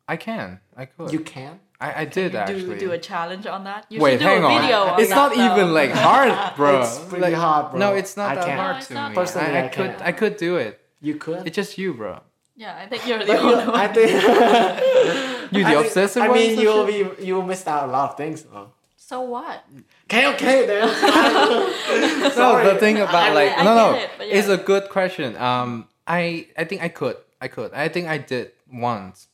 I 0.09 0.17
can, 0.17 0.61
I 0.77 0.85
could. 0.87 1.13
You 1.13 1.21
can. 1.21 1.61
I, 1.81 2.03
I 2.03 2.05
did 2.05 2.33
You 2.33 2.39
actually. 2.39 2.79
do 2.79 2.87
do 2.87 2.93
a 2.93 2.99
challenge 2.99 3.47
on 3.47 3.65
that. 3.65 3.87
You 3.91 4.01
Wait, 4.01 4.13
should 4.13 4.19
do 4.21 4.25
hang 4.27 4.43
a 4.43 4.47
on. 4.47 4.61
video 4.63 4.79
on 4.81 5.01
it's 5.01 5.09
that, 5.11 5.17
not 5.17 5.35
though. 5.35 5.53
even 5.55 5.75
like 5.75 5.91
hard, 5.91 6.57
bro. 6.57 6.83
It's 6.83 6.99
pretty 7.01 7.23
Like, 7.23 7.35
hard, 7.35 7.71
bro. 7.73 7.81
No, 7.81 7.95
it's 7.95 8.17
not 8.17 8.31
I 8.33 8.35
that 8.37 8.47
can't. 8.47 8.61
hard 8.61 8.77
No, 8.91 9.03
to 9.03 9.09
me. 9.11 9.15
Personally, 9.15 9.51
I, 9.57 9.61
I 9.61 9.65
I 9.65 9.69
could. 9.69 9.95
I 10.11 10.13
could 10.13 10.37
do 10.37 10.57
it. 10.57 10.81
You 11.01 11.15
could. 11.17 11.47
It's 11.47 11.57
just 11.57 11.77
you, 11.79 11.95
bro. 11.95 12.21
Yeah, 12.57 12.77
I 12.83 12.87
think 12.87 13.07
you're 13.09 13.19
the 13.25 13.37
only 13.39 13.55
one. 13.67 13.71
I 13.71 13.89
think. 13.89 14.11
you're 15.53 15.65
the 15.65 15.69
I 15.69 15.73
think- 15.75 15.87
obsessive 15.87 16.23
I 16.23 16.29
mean, 16.29 16.59
you 16.61 16.69
will 16.69 16.87
be 16.87 17.25
you 17.25 17.35
will 17.37 17.43
miss 17.43 17.67
out 17.67 17.89
a 17.89 17.93
lot 17.93 18.11
of 18.11 18.17
things. 18.17 18.43
Though. 18.43 18.71
So 18.97 19.21
what? 19.23 19.65
Okay, 20.05 20.27
okay, 20.35 20.67
then. 20.67 20.89
No, 22.37 22.73
the 22.75 22.79
thing 22.81 22.97
about 22.99 23.15
I- 23.15 23.33
like 23.33 23.59
I 23.59 23.65
no, 23.65 23.75
no, 23.75 23.95
it, 23.99 24.11
but 24.19 24.27
it's 24.27 24.49
a 24.49 24.57
good 24.57 24.89
question. 24.91 25.37
Um, 25.37 25.89
I 26.07 26.49
I 26.59 26.65
think 26.65 26.83
I 26.83 26.89
could, 26.89 27.17
I 27.41 27.49
could, 27.49 27.73
I 27.73 27.89
think 27.89 28.09
I 28.09 28.19
did 28.19 28.53
once, 28.73 29.29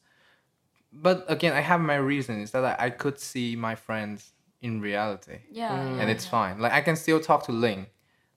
but 0.92 1.24
again, 1.28 1.52
I 1.54 1.60
have 1.60 1.80
my 1.80 1.96
reasons 1.96 2.50
that 2.52 2.64
I, 2.64 2.86
I 2.86 2.90
could 2.90 3.18
see 3.18 3.56
my 3.56 3.74
friends 3.74 4.32
in 4.62 4.80
reality, 4.80 5.38
Yeah. 5.50 5.70
Mm. 5.70 6.00
and 6.00 6.10
it's 6.10 6.26
fine. 6.26 6.58
Like 6.60 6.72
I 6.72 6.82
can 6.82 6.96
still 6.96 7.20
talk 7.20 7.44
to 7.46 7.52
Ling, 7.52 7.86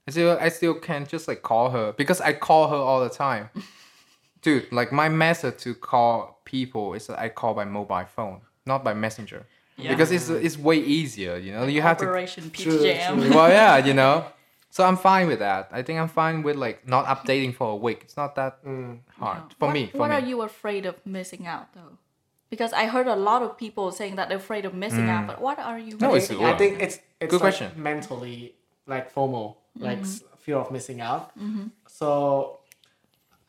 I 0.08 0.12
still 0.12 0.38
I 0.40 0.50
still 0.50 0.74
can 0.76 1.06
just 1.06 1.28
like 1.28 1.42
call 1.42 1.70
her 1.72 1.92
because 1.94 2.22
I 2.22 2.34
call 2.34 2.70
her 2.70 2.76
all 2.78 3.02
the 3.04 3.10
time, 3.10 3.50
dude. 4.42 4.72
Like 4.72 4.92
my 4.92 5.10
method 5.10 5.58
to 5.60 5.76
call 5.76 6.42
people 6.46 6.94
is 6.94 7.08
that 7.08 7.20
I 7.20 7.30
call 7.30 7.54
by 7.54 7.66
mobile 7.66 8.06
phone, 8.06 8.42
not 8.66 8.84
by 8.84 8.94
messenger, 8.94 9.46
Yeah. 9.78 9.90
because 9.92 10.12
it's 10.12 10.30
it's 10.30 10.58
way 10.58 10.78
easier. 10.78 11.38
You 11.38 11.52
know, 11.54 11.66
you 11.66 11.82
have 11.82 11.98
to 11.98 12.06
Operation 12.06 12.50
Peach 12.50 12.64
True, 12.66 12.80
Jam. 12.84 13.20
true. 13.22 13.30
well, 13.34 13.50
yeah, 13.50 13.78
you 13.78 13.94
know. 13.94 14.26
So 14.70 14.84
I'm 14.84 14.98
fine 14.98 15.28
with 15.28 15.40
that. 15.40 15.70
I 15.72 15.82
think 15.84 16.00
I'm 16.00 16.08
fine 16.10 16.42
with 16.44 16.56
like 16.56 16.88
not 16.88 17.06
updating 17.06 17.54
for 17.54 17.70
a 17.72 17.76
week. 17.76 18.00
It's 18.04 18.18
not 18.18 18.36
that 18.36 18.64
Mm. 18.66 19.00
hard 19.20 19.38
Yeah. 19.50 19.56
for 19.60 19.66
what, 19.68 19.74
me. 19.74 19.88
For 19.88 19.98
what 19.98 20.10
me. 20.10 20.16
are 20.18 20.26
you 20.26 20.42
afraid 20.42 20.86
of 20.86 20.96
missing 21.06 21.46
out 21.48 21.74
though? 21.74 21.98
Because 22.50 22.72
I 22.74 22.86
heard 22.86 23.08
a 23.08 23.16
lot 23.16 23.42
of 23.42 23.58
people 23.58 23.92
saying 23.92 24.16
that 24.18 24.30
they're 24.30 24.38
afraid 24.38 24.66
of 24.66 24.74
missing 24.76 25.10
out. 25.10 25.26
But 25.28 25.42
what 25.42 25.58
are 25.60 25.80
you? 25.80 25.98
Mm. 25.98 26.02
No, 26.02 26.14
it's 26.16 26.28
think, 26.28 26.40
good. 26.40 26.54
I 26.54 26.58
think 26.58 26.82
it's 26.82 27.00
it's 27.20 27.32
Good 27.32 27.42
like 27.42 27.56
question. 27.58 27.72
mentally 27.76 28.54
like 28.86 29.14
FOMO, 29.14 29.56
like 29.80 30.00
Mm-hmm. 30.02 30.06
s- 30.06 30.24
fear 30.38 30.58
of 30.58 30.70
missing 30.72 31.02
out. 31.02 31.32
So 31.88 32.60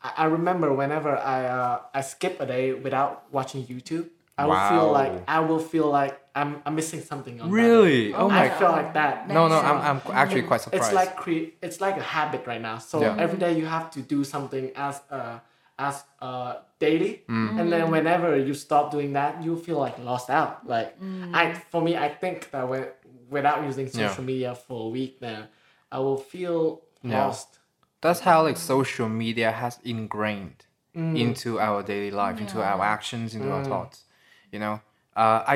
I, 0.01 0.13
I 0.17 0.25
remember 0.25 0.73
whenever 0.73 1.15
I 1.17 1.45
uh, 1.45 1.79
I 1.93 2.01
skip 2.01 2.39
a 2.41 2.45
day 2.45 2.73
without 2.73 3.25
watching 3.31 3.65
YouTube, 3.65 4.09
I 4.37 4.45
will 4.45 4.69
feel 4.69 4.91
like 4.91 5.23
I 5.29 5.39
will 5.39 5.59
feel 5.59 5.89
like 5.89 6.19
I'm, 6.35 6.61
I'm 6.65 6.75
missing 6.75 7.01
something 7.01 7.39
on 7.39 7.49
that 7.49 7.55
day. 7.55 7.61
Really? 7.63 8.13
Oh 8.13 8.29
I 8.29 8.49
my 8.49 8.49
feel 8.49 8.69
like 8.69 8.93
that. 8.93 9.27
No, 9.29 9.47
no, 9.47 9.55
That's- 9.61 9.85
I'm, 9.85 10.01
I'm 10.07 10.15
actually 10.15 10.41
quite 10.43 10.61
surprised. 10.61 10.83
It's 10.85 10.93
like 10.93 11.15
cre- 11.15 11.51
it's 11.61 11.79
like 11.79 11.97
a 11.97 12.01
habit 12.03 12.45
right 12.45 12.61
now. 12.61 12.77
So 12.79 12.99
Yeah. 13.01 13.15
every 13.17 13.37
day 13.39 13.57
you 13.57 13.65
have 13.65 13.89
to 13.91 14.01
do 14.01 14.23
something 14.23 14.71
as 14.75 15.01
a 15.09 15.41
as 15.79 16.03
uh 16.21 16.55
daily, 16.79 17.23
Mm. 17.29 17.59
and 17.59 17.71
then 17.71 17.91
whenever 17.91 18.37
you 18.37 18.53
stop 18.53 18.91
doing 18.91 19.13
that, 19.13 19.41
you 19.43 19.55
feel 19.57 19.77
like 19.77 19.97
lost 19.99 20.29
out. 20.29 20.67
Like 20.67 20.97
I 21.33 21.53
for 21.71 21.81
me, 21.81 21.95
I 21.97 22.09
think 22.09 22.51
that 22.51 22.67
when 22.67 22.87
without 23.29 23.63
using 23.63 23.85
Yeah. 23.87 24.09
social 24.09 24.23
media 24.25 24.53
for 24.55 24.87
a 24.87 24.89
week, 24.89 25.19
then 25.21 25.47
I 25.91 25.99
will 25.99 26.17
feel 26.17 26.81
Yeah. 27.01 27.25
lost. 27.27 27.59
That's 28.01 28.19
how 28.21 28.43
like 28.43 28.57
social 28.57 29.07
media 29.09 29.51
has 29.51 29.79
ingrained 29.83 30.65
Mm. 30.95 31.17
into 31.19 31.59
our 31.59 31.83
daily 31.83 32.11
life, 32.11 32.39
into 32.39 32.61
our 32.61 32.81
actions, 32.83 33.33
into 33.35 33.51
our 33.51 33.63
thoughts. 33.65 34.03
You 34.55 34.59
know, 34.65 34.75
uh, 35.23 35.43
I 35.53 35.55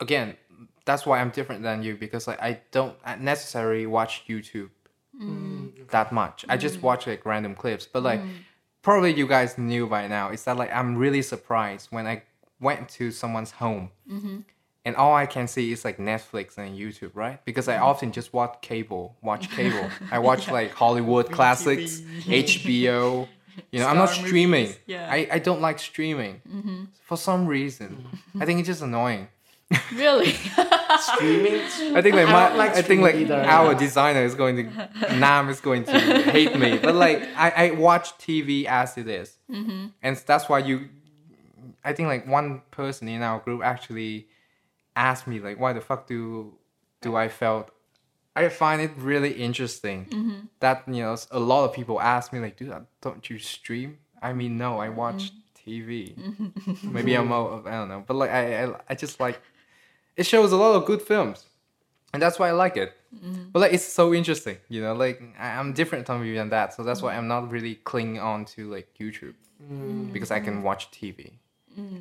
again 0.00 0.36
that's 0.84 1.06
why 1.06 1.16
I'm 1.20 1.30
different 1.38 1.62
than 1.62 1.82
you 1.82 1.92
because 2.04 2.26
like 2.30 2.40
I 2.42 2.60
don't 2.76 2.94
necessarily 3.32 3.86
watch 3.86 4.12
YouTube 4.28 4.70
that 5.90 6.12
much. 6.12 6.44
I 6.48 6.56
just 6.66 6.82
watch 6.82 7.06
like 7.06 7.24
random 7.24 7.54
clips. 7.54 7.86
But 7.94 8.02
like 8.02 8.20
probably 8.82 9.14
you 9.14 9.26
guys 9.26 9.56
knew 9.56 9.86
by 9.86 10.06
now 10.08 10.26
is 10.30 10.44
that 10.44 10.56
like 10.58 10.72
I'm 10.78 10.96
really 11.04 11.22
surprised 11.22 11.86
when 11.90 12.06
I 12.06 12.22
went 12.60 12.82
to 12.98 13.10
someone's 13.10 13.52
home 13.52 13.90
and 14.84 14.94
all 14.96 15.14
I 15.14 15.26
can 15.26 15.46
see 15.48 15.72
is 15.72 15.84
like 15.86 15.96
Netflix 15.96 16.58
and 16.58 16.78
YouTube, 16.78 17.12
right? 17.14 17.42
Because 17.46 17.66
I 17.68 17.78
often 17.78 18.12
just 18.12 18.34
watch 18.34 18.54
cable, 18.60 19.16
watch 19.22 19.50
cable. 19.50 19.88
I 20.10 20.18
watch 20.18 20.50
like 20.58 20.70
Hollywood 20.72 21.26
classics, 21.32 22.02
HBO. 22.26 23.26
You 23.70 23.80
know, 23.80 23.86
I'm 23.86 23.96
not 23.96 24.10
streaming. 24.10 24.64
movies, 24.64 24.78
yeah. 24.86 25.08
I, 25.10 25.28
I 25.32 25.38
don't 25.38 25.60
like 25.60 25.78
streaming 25.78 26.42
mm-hmm. 26.48 26.84
for 27.04 27.16
some 27.16 27.46
reason. 27.46 28.06
Mm-hmm. 28.08 28.42
I 28.42 28.46
think 28.46 28.60
it's 28.60 28.68
just 28.68 28.82
annoying. 28.82 29.28
Really? 29.94 30.32
Streaming. 31.00 31.60
I 31.96 32.02
think 32.02 32.14
like 32.14 32.28
I 32.28 32.32
my, 32.32 32.48
don't 32.48 32.58
like 32.58 32.76
I 32.76 32.82
think 32.82 33.02
like 33.02 33.16
either. 33.16 33.34
our 33.34 33.74
designer 33.74 34.22
is 34.22 34.34
going 34.34 34.56
to 34.56 35.16
Nam 35.16 35.48
is 35.48 35.60
going 35.60 35.84
to 35.84 35.98
hate 36.22 36.56
me. 36.56 36.78
But 36.78 36.94
like 36.94 37.22
I, 37.36 37.50
I 37.50 37.70
watch 37.72 38.16
TV 38.18 38.66
as 38.66 38.96
it 38.96 39.08
is. 39.08 39.36
Mm-hmm. 39.50 39.86
and 40.02 40.16
that's 40.26 40.48
why 40.48 40.60
you. 40.60 40.88
I 41.84 41.92
think 41.92 42.08
like 42.08 42.26
one 42.26 42.62
person 42.70 43.08
in 43.08 43.22
our 43.22 43.40
group 43.40 43.62
actually 43.62 44.28
asked 44.96 45.26
me 45.26 45.40
like, 45.40 45.58
why 45.58 45.72
the 45.72 45.80
fuck 45.80 46.06
do 46.06 46.54
do 47.00 47.16
I 47.16 47.28
felt? 47.28 47.70
I 48.36 48.48
find 48.48 48.82
it 48.82 48.90
really 48.96 49.32
interesting 49.32 50.06
mm-hmm. 50.06 50.38
that 50.60 50.82
you 50.88 51.02
know 51.02 51.16
a 51.30 51.38
lot 51.38 51.64
of 51.64 51.72
people 51.72 52.00
ask 52.00 52.32
me 52.32 52.40
like, 52.40 52.56
dude, 52.56 52.70
uh, 52.70 52.80
don't 53.00 53.28
you 53.30 53.38
stream? 53.38 53.98
I 54.20 54.32
mean, 54.32 54.58
no, 54.58 54.80
I 54.80 54.88
mm-hmm. 54.88 54.96
watch 54.96 55.32
TV. 55.66 56.14
Mm-hmm. 56.16 56.92
Maybe 56.92 57.14
I'm 57.14 57.32
out 57.36 57.66
I 57.66 57.72
don't 57.72 57.88
know, 57.88 58.04
but 58.06 58.14
like 58.14 58.30
I, 58.30 58.64
I 58.64 58.74
I 58.90 58.94
just 58.94 59.20
like 59.20 59.40
it 60.16 60.26
shows 60.26 60.52
a 60.52 60.56
lot 60.56 60.74
of 60.74 60.84
good 60.84 61.02
films, 61.02 61.46
and 62.12 62.22
that's 62.22 62.38
why 62.38 62.48
I 62.48 62.52
like 62.52 62.76
it. 62.76 62.92
But 63.52 63.60
like 63.60 63.72
it's 63.72 63.84
so 63.84 64.12
interesting, 64.12 64.56
you 64.68 64.82
know. 64.82 64.94
Like 64.94 65.22
I, 65.38 65.50
I'm 65.58 65.72
different 65.72 66.06
from 66.06 66.24
you 66.24 66.34
than 66.34 66.48
that, 66.50 66.74
so 66.74 66.82
that's 66.82 67.00
why 67.00 67.14
I'm 67.16 67.28
not 67.28 67.50
really 67.50 67.76
clinging 67.76 68.18
on 68.18 68.44
to 68.46 68.70
like 68.70 68.88
YouTube 68.98 69.34
mm. 69.62 70.12
because 70.12 70.30
I 70.30 70.40
can 70.40 70.62
watch 70.62 70.90
TV. 70.90 71.34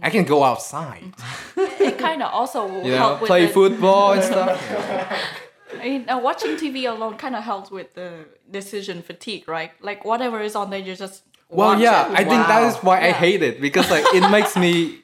I 0.03 0.11
can 0.11 0.23
go 0.23 0.43
outside, 0.43 1.13
it 1.57 1.97
kind 1.97 2.21
of 2.21 2.31
also 2.31 2.67
will 2.67 2.83
you 2.83 2.91
know, 2.91 2.97
help 2.97 3.21
with 3.21 3.27
play 3.27 3.47
the, 3.47 3.53
football 3.53 4.13
and 4.13 4.23
stuff. 4.31 4.61
I 5.81 5.83
mean, 5.89 6.09
uh, 6.09 6.19
watching 6.19 6.51
TV 6.55 6.85
alone 6.89 7.17
kind 7.17 7.35
of 7.35 7.43
helps 7.43 7.69
with 7.71 7.93
the 7.93 8.25
decision 8.51 9.01
fatigue, 9.01 9.47
right? 9.47 9.71
Like 9.81 10.05
whatever 10.05 10.41
is 10.41 10.55
on 10.55 10.69
there, 10.69 10.79
you 10.79 10.95
just 10.95 11.23
Well, 11.49 11.79
yeah, 11.79 12.11
it. 12.11 12.19
I 12.19 12.23
think 12.23 12.47
that 12.47 12.63
is 12.63 12.73
Wow. 12.73 12.79
is 12.79 12.83
why 12.83 12.97
I 13.07 13.11
hate 13.11 13.41
it 13.43 13.61
because 13.61 13.89
like 13.91 14.05
it 14.13 14.29
makes 14.29 14.55
me 14.55 14.99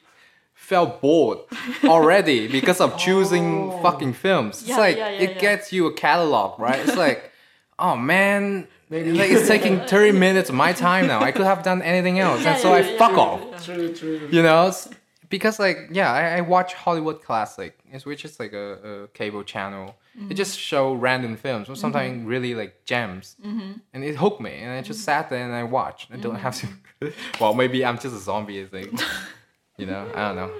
feel 0.54 0.86
bored 0.86 1.38
already 1.84 2.46
because 2.48 2.80
of 2.80 2.96
choosing 2.98 3.70
fucking 3.82 4.12
films. 4.14 4.62
It's 4.62 4.70
like 4.78 4.96
yeah, 4.96 5.08
yeah, 5.10 5.24
it 5.24 5.30
yeah. 5.34 5.38
gets 5.40 5.72
you 5.72 5.86
a 5.86 5.92
catalog, 5.92 6.58
right? 6.60 6.80
It's 6.80 6.96
like, 6.96 7.30
oh 7.78 7.96
man, 7.96 8.66
like 8.90 9.30
it's 9.30 9.48
taking 9.48 9.80
thirty 9.92 10.12
minutes 10.12 10.48
of 10.50 10.54
my 10.54 10.72
time 10.72 11.06
now. 11.06 11.20
I 11.20 11.32
could 11.32 11.46
have 11.46 11.62
done 11.62 11.82
anything 11.82 12.18
else, 12.18 12.42
Yeah, 12.42 12.52
and 12.52 12.60
so 12.62 12.68
yeah, 12.70 12.74
I 12.76 12.80
yeah, 12.90 12.98
fuck 12.98 13.12
yeah, 13.12 13.18
off. 13.18 13.40
yeah. 13.50 13.58
True, 13.58 13.94
true. 13.94 14.28
You 14.30 14.42
know, 14.42 14.68
It's- 14.68 14.88
because 15.28 15.58
like 15.60 15.78
yeah, 15.92 16.10
I, 16.12 16.38
I 16.38 16.40
watch 16.40 16.74
Hollywood 16.74 17.22
Classic, 17.22 17.72
which 18.04 18.24
is 18.24 18.38
like 18.40 18.52
a, 18.52 19.04
a 19.04 19.08
cable 19.08 19.44
channel. 19.44 19.94
It 20.28 20.34
just 20.34 20.58
show 20.58 20.92
random 20.94 21.36
films, 21.36 21.68
or 21.68 21.76
sometimes 21.76 22.18
mm-hmm. 22.18 22.26
really 22.26 22.54
like 22.54 22.84
gems, 22.84 23.36
mm-hmm. 23.44 23.72
and 23.94 24.04
it 24.04 24.16
hooked 24.16 24.40
me. 24.40 24.54
And 24.60 24.72
I 24.72 24.82
just 24.82 25.00
sat 25.04 25.30
there 25.30 25.44
and 25.44 25.54
I 25.54 25.62
watched. 25.62 26.10
I 26.12 26.16
don't 26.16 26.34
mm-hmm. 26.34 26.42
have 26.42 26.56
to. 27.00 27.12
well, 27.40 27.54
maybe 27.54 27.84
I'm 27.84 27.98
just 27.98 28.14
a 28.14 28.18
zombie. 28.18 28.60
I 28.62 28.66
think. 28.66 29.00
you 29.78 29.86
know, 29.86 30.06
I 30.14 30.28
don't 30.28 30.36
know. 30.36 30.50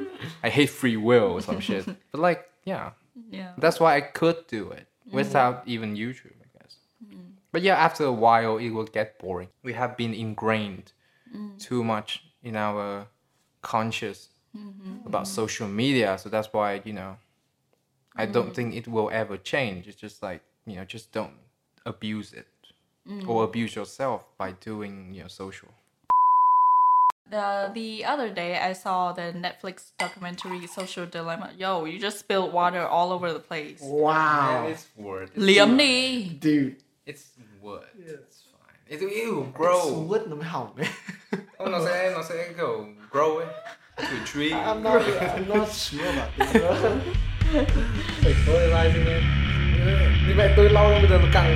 I 0.43 0.49
hate 0.49 0.71
free 0.71 0.97
will 0.97 1.33
or 1.33 1.41
some 1.41 1.61
shit. 1.61 1.87
But 2.11 2.21
like, 2.21 2.49
yeah, 2.65 2.93
Yeah. 3.31 3.53
that's 3.59 3.79
why 3.79 3.97
I 3.97 4.01
could 4.01 4.47
do 4.47 4.71
it 4.71 4.87
mm. 5.09 5.13
without 5.13 5.63
even 5.67 5.95
YouTube, 5.95 6.37
I 6.45 6.59
guess. 6.59 6.77
Mm. 7.05 7.33
But 7.53 7.63
yeah, 7.63 7.77
after 7.77 8.05
a 8.05 8.13
while, 8.13 8.57
it 8.57 8.71
will 8.71 8.87
get 8.87 9.19
boring. 9.19 9.49
We 9.63 9.75
have 9.75 9.97
been 9.97 10.15
ingrained 10.15 10.93
mm. 11.35 11.59
too 11.59 11.85
much 11.85 12.25
in 12.43 12.57
our 12.57 13.07
conscious 13.63 14.29
about 15.07 15.29
social 15.29 15.69
media, 15.69 16.19
so 16.19 16.29
that's 16.29 16.53
why 16.53 16.81
you 16.85 16.93
know, 16.93 17.17
I 18.21 18.27
don't 18.27 18.51
mm. 18.51 18.55
think 18.55 18.75
it 18.75 18.87
will 18.87 19.11
ever 19.11 19.37
change. 19.37 19.89
It's 19.89 20.01
just 20.01 20.23
like 20.23 20.43
you 20.67 20.77
know, 20.77 20.85
just 20.85 21.13
don't 21.13 21.35
abuse 21.87 22.33
it 22.33 22.47
mm. 23.09 23.27
or 23.29 23.45
abuse 23.45 23.75
yourself 23.75 24.27
by 24.39 24.53
doing 24.53 25.15
you 25.15 25.23
know 25.23 25.29
social. 25.29 25.69
The 27.31 27.71
the 27.73 28.05
other 28.05 28.29
day 28.29 28.59
I 28.59 28.73
saw 28.73 29.13
the 29.13 29.33
Netflix 29.47 29.93
documentary 29.99 30.67
Social 30.67 31.07
Dilemma. 31.07 31.51
Yo, 31.57 31.85
you 31.85 31.99
just 31.99 32.19
spilled 32.19 32.53
water 32.53 32.87
all 32.87 33.13
over 33.13 33.33
the 33.33 33.39
place. 33.39 33.81
Wow. 33.81 34.67
it's 34.67 34.87
wood. 34.97 35.31
Liam 35.37 35.77
Lee. 35.79 36.29
Dude. 36.41 36.77
It's 37.07 37.31
wood. 37.63 37.87
It's 37.99 38.43
fine. 38.53 38.77
It's 38.89 39.03
it 39.03 39.27
will 39.27 39.45
It's 39.45 39.57
grow. 39.57 40.07
wood 40.09 40.29
nó 40.29 40.37
mới 40.37 40.49
hỏng 40.49 40.77
đấy. 40.77 40.89
Oh, 41.59 41.69
nó 41.69 41.85
sẽ 41.85 42.11
nó 42.15 42.23
sẽ 42.23 42.53
go 42.57 42.87
grow 43.11 43.39
it 43.39 43.49
to 43.97 44.05
a 44.05 44.25
tree. 44.27 44.53
I'm 44.53 44.83
not, 44.83 45.03
I'm 45.03 45.49
not 45.49 45.69
sure 45.69 46.07
about 46.09 46.31
this. 46.39 47.17
Foi, 47.51 48.35
foi, 48.35 48.69
vai, 48.69 48.89
menino. 48.93 49.11
E 50.29 50.33
vai, 50.35 50.55
tô 50.55 50.63
lá, 50.73 51.01
me 51.01 51.07
dando 51.09 51.29
carro. 51.33 51.51